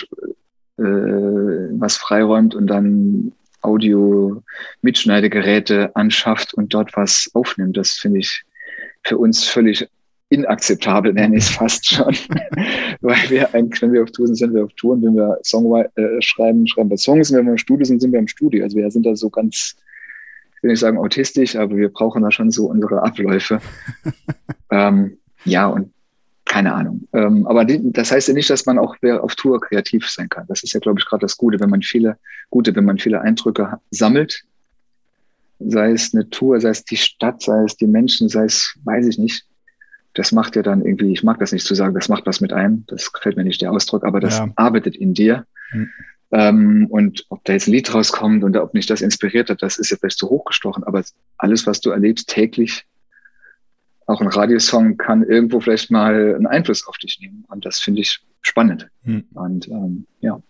äh, 0.78 0.84
was 0.84 1.98
freiräumt 1.98 2.56
und 2.56 2.68
dann 2.68 3.34
Audio-Mitschneidegeräte 3.62 5.96
anschafft 5.96 6.54
und 6.54 6.74
dort 6.74 6.96
was 6.96 7.30
aufnimmt. 7.34 7.76
Das 7.78 7.92
finde 7.92 8.20
ich 8.20 8.44
für 9.04 9.18
uns 9.18 9.48
völlig 9.48 9.88
inakzeptabel, 10.30 11.14
nenne 11.14 11.38
ich 11.38 11.44
es 11.44 11.52
fast 11.52 11.86
schon. 11.86 12.06
Weil 13.02 13.30
wir 13.30 13.54
eigentlich, 13.54 13.82
wenn 13.82 13.94
wir 13.94 14.04
auf 14.04 14.12
Tour 14.12 14.28
sind, 14.28 14.36
sind 14.38 14.54
wir 14.54 14.64
auf 14.64 14.72
Touren, 14.74 15.02
wenn 15.04 15.16
wir 15.16 15.38
Song 15.44 15.76
äh, 15.76 16.22
schreiben, 16.22 16.66
schreiben 16.68 16.90
wir 16.90 16.98
Songs, 16.98 17.30
und 17.30 17.38
wenn 17.38 17.46
wir 17.46 17.52
im 17.52 17.58
Studio 17.58 17.86
sind, 17.86 18.00
sind 18.02 18.14
wir 18.14 18.20
im 18.20 18.28
Studio. 18.28 18.64
Also 18.64 18.78
wir 18.78 18.90
sind 18.90 19.06
da 19.06 19.16
so 19.16 19.30
ganz, 19.30 19.76
ich 20.56 20.64
will 20.64 20.72
nicht 20.72 20.80
sagen 20.80 20.98
autistisch, 20.98 21.56
aber 21.56 21.76
wir 21.76 21.90
brauchen 21.90 22.24
da 22.24 22.32
schon 22.32 22.50
so 22.50 22.66
unsere 22.68 23.04
Abläufe. 23.04 23.60
ähm, 24.72 25.18
ja, 25.44 25.68
und 25.68 25.92
keine 26.52 26.74
Ahnung. 26.74 27.08
Ähm, 27.14 27.48
aber 27.48 27.64
die, 27.64 27.80
das 27.94 28.12
heißt 28.12 28.28
ja 28.28 28.34
nicht, 28.34 28.50
dass 28.50 28.66
man 28.66 28.78
auch 28.78 28.98
auf 29.22 29.36
Tour 29.36 29.62
kreativ 29.62 30.10
sein 30.10 30.28
kann. 30.28 30.46
Das 30.50 30.64
ist 30.64 30.74
ja, 30.74 30.82
glaube 30.82 31.00
ich, 31.00 31.06
gerade 31.06 31.22
das 31.22 31.38
Gute, 31.38 31.62
wenn 31.62 31.70
man 31.70 31.82
viele, 31.82 32.18
Gute, 32.50 32.76
wenn 32.76 32.84
man 32.84 32.98
viele 32.98 33.22
Eindrücke 33.22 33.80
sammelt, 33.90 34.44
sei 35.60 35.92
es 35.92 36.14
eine 36.14 36.30
Tour, 36.30 36.60
sei 36.60 36.72
es 36.72 36.84
die 36.84 36.98
Stadt, 36.98 37.42
sei 37.42 37.64
es 37.64 37.78
die 37.78 37.88
Menschen, 37.88 38.28
sei 38.28 38.44
es, 38.44 38.78
weiß 38.84 39.08
ich 39.08 39.18
nicht, 39.18 39.46
das 40.14 40.34
macht 40.34 40.58
ja 40.58 40.62
dann 40.62 40.84
irgendwie, 40.84 41.14
ich 41.14 41.24
mag 41.24 41.40
das 41.40 41.54
nicht 41.54 41.66
zu 41.66 41.74
sagen, 41.74 41.94
das 41.94 42.10
macht 42.10 42.26
was 42.26 42.42
mit 42.42 42.52
einem, 42.52 42.84
das 42.88 43.14
gefällt 43.14 43.38
mir 43.38 43.46
nicht 43.46 43.62
der 43.62 43.72
Ausdruck, 43.72 44.04
aber 44.04 44.20
das 44.20 44.40
ja. 44.40 44.50
arbeitet 44.58 44.98
in 44.98 45.14
dir. 45.14 45.46
Mhm. 45.72 45.90
Ähm, 46.34 46.88
und 46.90 47.26
ob 47.30 47.46
da 47.46 47.54
jetzt 47.54 47.70
ein 47.70 47.72
Lied 47.72 47.94
rauskommt 47.94 48.44
und 48.44 48.58
ob 48.58 48.74
nicht 48.74 48.90
das 48.90 49.00
inspiriert 49.00 49.50
hat, 49.50 49.62
das 49.62 49.78
ist 49.78 49.90
ja 49.90 49.96
vielleicht 49.96 50.18
zu 50.18 50.30
hochgestochen, 50.30 50.84
aber 50.84 51.02
alles, 51.38 51.66
was 51.66 51.80
du 51.80 51.92
erlebst 51.92 52.28
täglich, 52.28 52.86
auch 54.12 54.22
ein 54.22 54.28
Radiosong 54.28 54.98
kann 54.98 55.24
irgendwo 55.24 55.60
vielleicht 55.60 55.92
mal 55.92 56.36
einen 56.36 56.48
Einfluss 56.48 56.88
auf 56.88 56.98
dich 56.98 57.20
nehmen. 57.22 57.46
Und 57.48 57.66
das 57.66 57.80
finde 57.80 58.02
ich 58.02 58.20
spannend. 58.42 58.90
Mhm. 59.04 59.26
Und 59.34 59.68
ähm, 59.68 60.06
ja. 60.20 60.42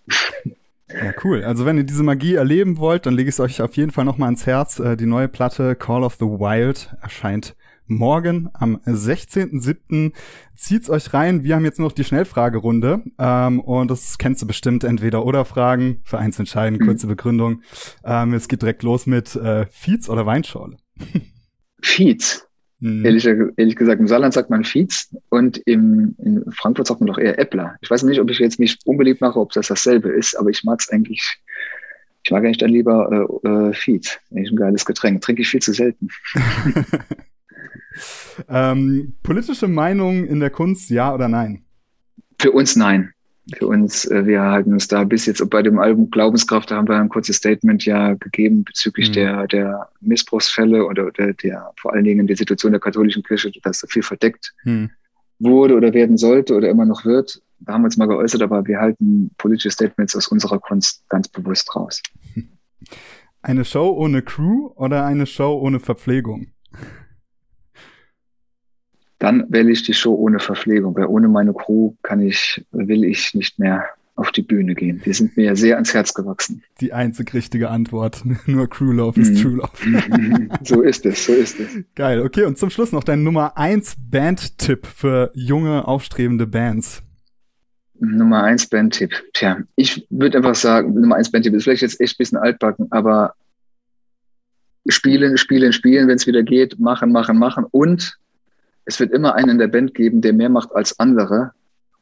Ja, 0.94 1.14
cool. 1.24 1.44
Also 1.44 1.66
wenn 1.66 1.78
ihr 1.78 1.86
diese 1.86 2.04
Magie 2.04 2.36
erleben 2.36 2.78
wollt, 2.78 3.06
dann 3.06 3.14
lege 3.14 3.30
ich 3.30 3.36
es 3.36 3.40
euch 3.40 3.62
auf 3.62 3.78
jeden 3.78 3.92
Fall 3.92 4.04
nochmal 4.04 4.28
ans 4.28 4.46
Herz. 4.46 4.80
Äh, 4.80 4.98
die 4.98 5.06
neue 5.06 5.28
Platte 5.28 5.76
Call 5.76 6.04
of 6.04 6.16
the 6.16 6.26
Wild 6.26 6.94
erscheint 7.02 7.56
morgen 7.88 8.50
am 8.54 8.78
16.07. 8.86 10.14
Zieht's 10.56 10.90
euch 10.90 11.14
rein. 11.14 11.44
Wir 11.44 11.56
haben 11.56 11.66
jetzt 11.66 11.80
noch 11.80 11.92
die 11.92 12.04
Schnellfragerunde 12.04 13.04
ähm, 13.20 13.60
und 13.60 13.92
das 13.92 14.18
kennst 14.18 14.42
du 14.42 14.48
bestimmt 14.48 14.84
entweder 14.84 15.26
oder 15.26 15.46
Fragen 15.46 16.02
für 16.04 16.18
eins 16.18 16.40
entscheiden, 16.40 16.80
mhm. 16.80 16.86
kurze 16.86 17.08
Begründung. 17.08 17.62
Ähm, 18.04 18.34
es 18.34 18.48
geht 18.48 18.62
direkt 18.62 18.84
los 18.84 19.06
mit 19.06 19.36
äh, 19.36 19.66
Fietz 19.68 20.10
oder 20.10 20.26
Weinschorle. 20.26 20.78
Fietz. 21.82 22.48
Mhm. 22.82 23.06
Ehrlich, 23.06 23.26
ehrlich, 23.26 23.76
gesagt, 23.76 24.02
im 24.02 24.08
Saarland 24.08 24.34
sagt 24.34 24.50
man 24.50 24.64
Fietz 24.64 25.16
und 25.30 25.58
im, 25.66 26.16
in 26.18 26.44
Frankfurt 26.52 26.88
sagt 26.88 27.00
man 27.00 27.08
doch 27.08 27.20
eher 27.20 27.38
Äppler. 27.38 27.76
Ich 27.82 27.92
weiß 27.92 28.02
nicht, 28.04 28.20
ob 28.20 28.30
ich 28.32 28.40
jetzt 28.40 28.60
mich 28.60 28.78
unbeliebt 28.86 29.22
mache, 29.22 29.40
ob 29.40 29.54
das 29.54 29.68
dasselbe 29.68 30.10
ist, 30.10 30.36
aber 30.36 30.50
ich 30.50 30.64
mag 30.64 30.80
es 30.80 30.90
eigentlich, 30.90 31.22
ich 32.24 32.32
mag 32.32 32.44
eigentlich 32.44 32.58
dann 32.58 32.72
lieber 32.72 33.40
äh, 33.44 33.48
äh, 33.48 33.74
Fietz. 33.74 34.20
Eigentlich 34.32 34.52
ein 34.52 34.56
geiles 34.56 34.84
Getränk. 34.84 35.22
Trinke 35.22 35.44
ich 35.44 35.50
viel 35.50 35.62
zu 35.62 35.74
selten. 35.74 36.08
ähm, 38.50 39.14
politische 39.22 39.68
Meinung 39.68 40.26
in 40.26 40.40
der 40.40 40.50
Kunst, 40.50 40.90
ja 40.90 41.14
oder 41.14 41.28
nein? 41.28 41.64
Für 42.40 42.52
uns 42.52 42.76
nein. 42.76 43.14
Für 43.58 43.68
uns, 43.68 44.06
äh, 44.06 44.26
wir 44.26 44.42
halten 44.42 44.74
uns 44.74 44.88
da 44.88 45.04
bis 45.04 45.26
jetzt 45.26 45.48
bei 45.50 45.62
dem 45.62 45.80
Album 45.80 46.10
Glaubenskraft, 46.10 46.72
da 46.72 46.78
haben 46.78 46.88
wir 46.88 46.98
ein 46.98 47.10
kurzes 47.10 47.38
Statement 47.38 47.86
ja 47.86 48.14
gegeben 48.14 48.64
bezüglich 48.64 49.10
mhm. 49.10 49.14
der, 49.14 49.48
der 49.48 49.90
Missbrauchsfälle 50.02 50.86
oder 50.86 51.12
der, 51.12 51.34
der, 51.34 51.72
vor 51.80 51.94
allen 51.94 52.04
Dingen 52.04 52.28
der 52.28 52.38
Situation 52.38 52.72
der 52.72 52.82
katholischen 52.82 53.24
Kirche, 53.24 53.52
dass 53.64 53.80
so 53.80 53.88
viel 53.88 54.04
verdeckt 54.04 54.54
mhm. 54.64 54.92
wurde 55.40 55.76
oder 55.76 55.94
werden 55.94 56.18
sollte 56.18 56.56
oder 56.56 56.70
immer 56.70 56.86
noch 56.86 57.06
wird. 57.06 57.42
Da 57.60 57.74
haben 57.74 57.82
wir 57.82 57.86
uns 57.86 57.98
mal 57.98 58.08
geäußert, 58.08 58.42
aber 58.42 58.66
wir 58.66 58.80
halten 58.80 59.32
politische 59.38 59.72
Statements 59.72 60.16
aus 60.16 60.28
unserer 60.28 60.60
Kunst 60.60 61.08
ganz 61.10 61.28
bewusst 61.28 61.76
raus. 61.76 62.02
Eine 63.44 63.66
Show 63.66 63.90
ohne 63.90 64.22
Crew 64.22 64.70
oder 64.76 65.04
eine 65.04 65.26
Show 65.26 65.60
ohne 65.60 65.80
Verpflegung? 65.80 66.52
Dann 69.22 69.46
wähle 69.50 69.72
ich 69.72 69.84
die 69.84 69.94
Show 69.94 70.16
ohne 70.16 70.40
Verpflegung, 70.40 70.96
weil 70.96 71.06
ohne 71.06 71.28
meine 71.28 71.54
Crew 71.54 71.94
kann 72.02 72.20
ich, 72.22 72.66
will 72.72 73.04
ich 73.04 73.36
nicht 73.36 73.60
mehr 73.60 73.86
auf 74.16 74.32
die 74.32 74.42
Bühne 74.42 74.74
gehen. 74.74 75.00
Die 75.06 75.14
sind 75.14 75.38
mir 75.38 75.56
sehr 75.56 75.76
ans 75.76 75.94
Herz 75.94 76.16
gewachsen. 76.16 76.64
Die 76.80 76.92
einzig 76.92 77.32
richtige 77.36 77.70
Antwort. 77.70 78.24
Nur 78.48 78.68
Crew 78.68 78.92
Love 78.92 79.22
ist 79.22 79.34
mm. 79.34 79.42
True 79.42 79.56
Love. 79.58 79.90
Mhm. 79.90 80.50
so 80.64 80.82
ist 80.82 81.06
es, 81.06 81.24
so 81.24 81.34
ist 81.34 81.60
es. 81.60 81.70
Geil. 81.94 82.22
Okay, 82.22 82.46
und 82.46 82.58
zum 82.58 82.72
Schluss 82.72 82.92
noch 82.92 83.04
dein 83.04 83.24
Nummer 83.24 83.58
eins 83.58 83.96
Band-Tipp 83.96 84.88
für 84.88 85.32
junge, 85.36 85.88
aufstrebende 85.88 86.48
Bands. 86.48 87.04
Nummer 88.00 88.44
eins 88.44 88.68
Band-Tipp. 88.68 89.14
Tja, 89.34 89.60
ich 89.76 90.08
würde 90.10 90.40
einfach 90.40 90.56
sagen, 90.56 90.96
Nummer 90.96 91.18
eins 91.18 91.32
Band-Tipp 91.32 91.54
ist 91.54 91.66
vielleicht 91.66 91.84
jetzt 91.84 92.02
echt 92.02 92.16
ein 92.16 92.18
bisschen 92.18 92.40
altbacken, 92.40 92.88
aber 92.90 93.36
spielen, 94.88 95.38
spielen, 95.38 95.74
spielen, 95.74 96.08
wenn 96.08 96.16
es 96.16 96.26
wieder 96.26 96.42
geht, 96.42 96.80
machen, 96.80 97.12
machen, 97.12 97.38
machen 97.38 97.66
und 97.70 98.18
es 98.86 99.00
wird 99.00 99.12
immer 99.12 99.36
einen 99.36 99.50
in 99.50 99.58
der 99.58 99.68
Band 99.68 99.94
geben, 99.94 100.22
der 100.22 100.34
mehr 100.34 100.50
macht 100.50 100.74
als 100.74 101.00
andere. 101.00 101.52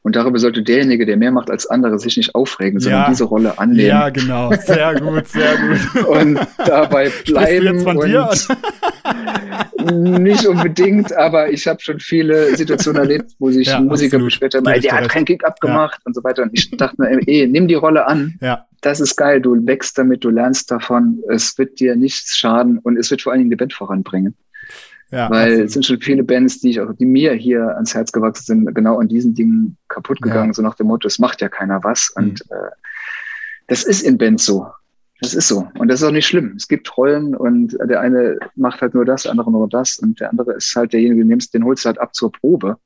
Und 0.01 0.15
darüber 0.15 0.39
sollte 0.39 0.63
derjenige, 0.63 1.05
der 1.05 1.17
mehr 1.17 1.31
macht 1.31 1.51
als 1.51 1.67
andere, 1.67 1.99
sich 1.99 2.15
nicht 2.15 2.33
aufregen, 2.33 2.79
sondern 2.79 3.01
ja. 3.01 3.09
diese 3.09 3.25
Rolle 3.25 3.59
annehmen. 3.59 3.89
Ja, 3.89 4.09
genau. 4.09 4.49
Sehr 4.53 4.95
gut, 4.95 5.27
sehr 5.27 5.57
gut. 5.57 6.07
und 6.07 6.39
dabei 6.57 7.11
bleiben. 7.25 7.65
Du 7.65 7.73
jetzt 7.73 7.83
von 7.83 7.99
dir 7.99 8.29
nicht 10.19 10.47
unbedingt, 10.47 11.13
aber 11.13 11.51
ich 11.51 11.67
habe 11.67 11.81
schon 11.81 11.99
viele 11.99 12.55
Situationen 12.55 13.01
erlebt, 13.01 13.31
wo 13.39 13.51
sich 13.51 13.67
ja, 13.67 13.81
Musiker 13.81 14.19
beschwert 14.19 14.55
haben, 14.55 14.63
der 14.63 14.91
hat 14.91 15.09
keinen 15.09 15.25
Kick 15.25 15.43
abgemacht 15.43 15.99
ja. 15.99 16.05
und 16.05 16.15
so 16.15 16.23
weiter. 16.23 16.43
Und 16.43 16.51
ich 16.53 16.71
dachte 16.71 16.95
mir, 16.97 17.19
ey, 17.27 17.47
nimm 17.47 17.67
die 17.67 17.75
Rolle 17.75 18.07
an. 18.07 18.35
Ja. 18.41 18.65
Das 18.81 19.01
ist 19.01 19.17
geil. 19.17 19.41
Du 19.41 19.55
wächst 19.67 19.97
damit, 19.97 20.23
du 20.23 20.29
lernst 20.29 20.71
davon. 20.71 21.19
Es 21.29 21.57
wird 21.57 21.79
dir 21.79 21.97
nichts 21.97 22.37
schaden 22.37 22.79
und 22.79 22.97
es 22.97 23.11
wird 23.11 23.21
vor 23.21 23.33
allen 23.33 23.39
Dingen 23.39 23.51
die 23.51 23.57
Band 23.57 23.73
voranbringen. 23.73 24.35
Ja, 25.11 25.29
Weil 25.29 25.43
absolut. 25.43 25.65
es 25.65 25.73
sind 25.73 25.85
schon 25.85 26.01
viele 26.01 26.23
Bands, 26.23 26.59
die 26.59 26.69
ich 26.69 26.81
auch, 26.81 26.93
die 26.93 27.05
mir 27.05 27.33
hier 27.33 27.75
ans 27.75 27.95
Herz 27.95 28.11
gewachsen 28.11 28.45
sind, 28.45 28.75
genau 28.75 28.99
an 28.99 29.07
diesen 29.07 29.33
Dingen 29.33 29.77
kaputt 29.87 30.21
gegangen, 30.21 30.49
ja. 30.49 30.53
so 30.53 30.61
nach 30.61 30.75
dem 30.75 30.87
Motto, 30.87 31.07
es 31.07 31.17
macht 31.17 31.41
ja 31.41 31.49
keiner 31.49 31.83
was. 31.83 32.13
Mhm. 32.15 32.23
Und 32.23 32.41
äh, 32.51 32.69
das 33.67 33.83
ist 33.83 34.01
in 34.01 34.17
Bands 34.17 34.45
so. 34.45 34.67
Das 35.21 35.33
ist 35.33 35.47
so. 35.47 35.67
Und 35.77 35.89
das 35.89 36.01
ist 36.01 36.07
auch 36.07 36.11
nicht 36.11 36.27
schlimm. 36.27 36.53
Es 36.55 36.67
gibt 36.67 36.95
Rollen 36.95 37.35
und 37.35 37.77
der 37.83 37.99
eine 37.99 38.37
macht 38.55 38.81
halt 38.81 38.93
nur 38.93 39.03
das, 39.03 39.23
der 39.23 39.31
andere 39.31 39.51
nur 39.51 39.67
das 39.67 39.97
und 39.97 40.19
der 40.19 40.29
andere 40.29 40.53
ist 40.53 40.73
halt 40.75 40.93
derjenige, 40.93 41.21
den 41.21 41.27
nimmst, 41.27 41.53
den 41.53 41.65
holst 41.65 41.83
du 41.83 41.87
halt 41.87 41.99
ab 41.99 42.15
zur 42.15 42.31
Probe, 42.31 42.77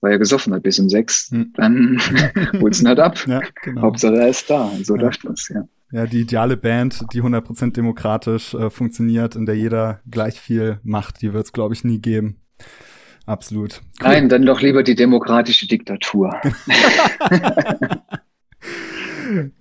weil 0.00 0.12
er 0.12 0.18
gesoffen 0.18 0.54
hat 0.54 0.62
bis 0.62 0.78
um 0.78 0.88
sechs. 0.88 1.30
Mhm. 1.30 1.52
Dann 1.56 2.00
holst 2.60 2.80
du 2.80 2.84
ihn 2.84 2.88
halt 2.88 3.00
ab. 3.00 3.18
Ja, 3.26 3.42
genau. 3.62 3.82
Hauptsache 3.82 4.16
er 4.16 4.28
ist 4.28 4.48
da. 4.48 4.64
Und 4.64 4.86
so 4.86 4.96
ja. 4.96 5.02
läuft 5.02 5.24
das, 5.24 5.48
ja. 5.48 5.66
Ja, 5.90 6.06
die 6.06 6.20
ideale 6.20 6.56
Band, 6.56 7.04
die 7.12 7.22
100% 7.22 7.72
demokratisch 7.72 8.54
äh, 8.54 8.68
funktioniert, 8.68 9.36
in 9.36 9.46
der 9.46 9.56
jeder 9.56 10.00
gleich 10.10 10.38
viel 10.38 10.80
macht, 10.82 11.22
die 11.22 11.32
wird 11.32 11.46
es, 11.46 11.52
glaube 11.52 11.74
ich, 11.74 11.82
nie 11.82 11.98
geben. 11.98 12.40
Absolut. 13.24 13.80
Cool. 14.00 14.08
Nein, 14.08 14.28
dann 14.28 14.44
doch 14.44 14.60
lieber 14.60 14.82
die 14.82 14.94
demokratische 14.94 15.66
Diktatur. 15.66 16.34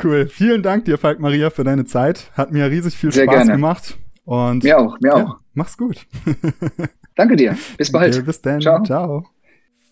cool. 0.03 0.27
Vielen 0.27 0.63
Dank 0.63 0.85
dir, 0.85 0.97
Falk 0.97 1.19
Maria, 1.19 1.49
für 1.49 1.63
deine 1.63 1.85
Zeit. 1.85 2.31
Hat 2.33 2.51
mir 2.51 2.69
riesig 2.69 2.95
viel 2.95 3.11
Sehr 3.11 3.23
Spaß 3.23 3.35
gerne. 3.35 3.51
gemacht. 3.53 3.97
Und 4.23 4.63
mir 4.63 4.79
auch, 4.79 4.99
mir 4.99 5.15
auch. 5.15 5.35
mach's 5.53 5.77
gut. 5.77 6.05
Danke 7.15 7.35
dir. 7.35 7.57
Bis 7.77 7.91
bald. 7.91 8.15
Okay, 8.15 8.25
bis 8.25 8.41
dann. 8.41 8.61
Ciao. 8.61 8.83
Ciao. 8.83 9.25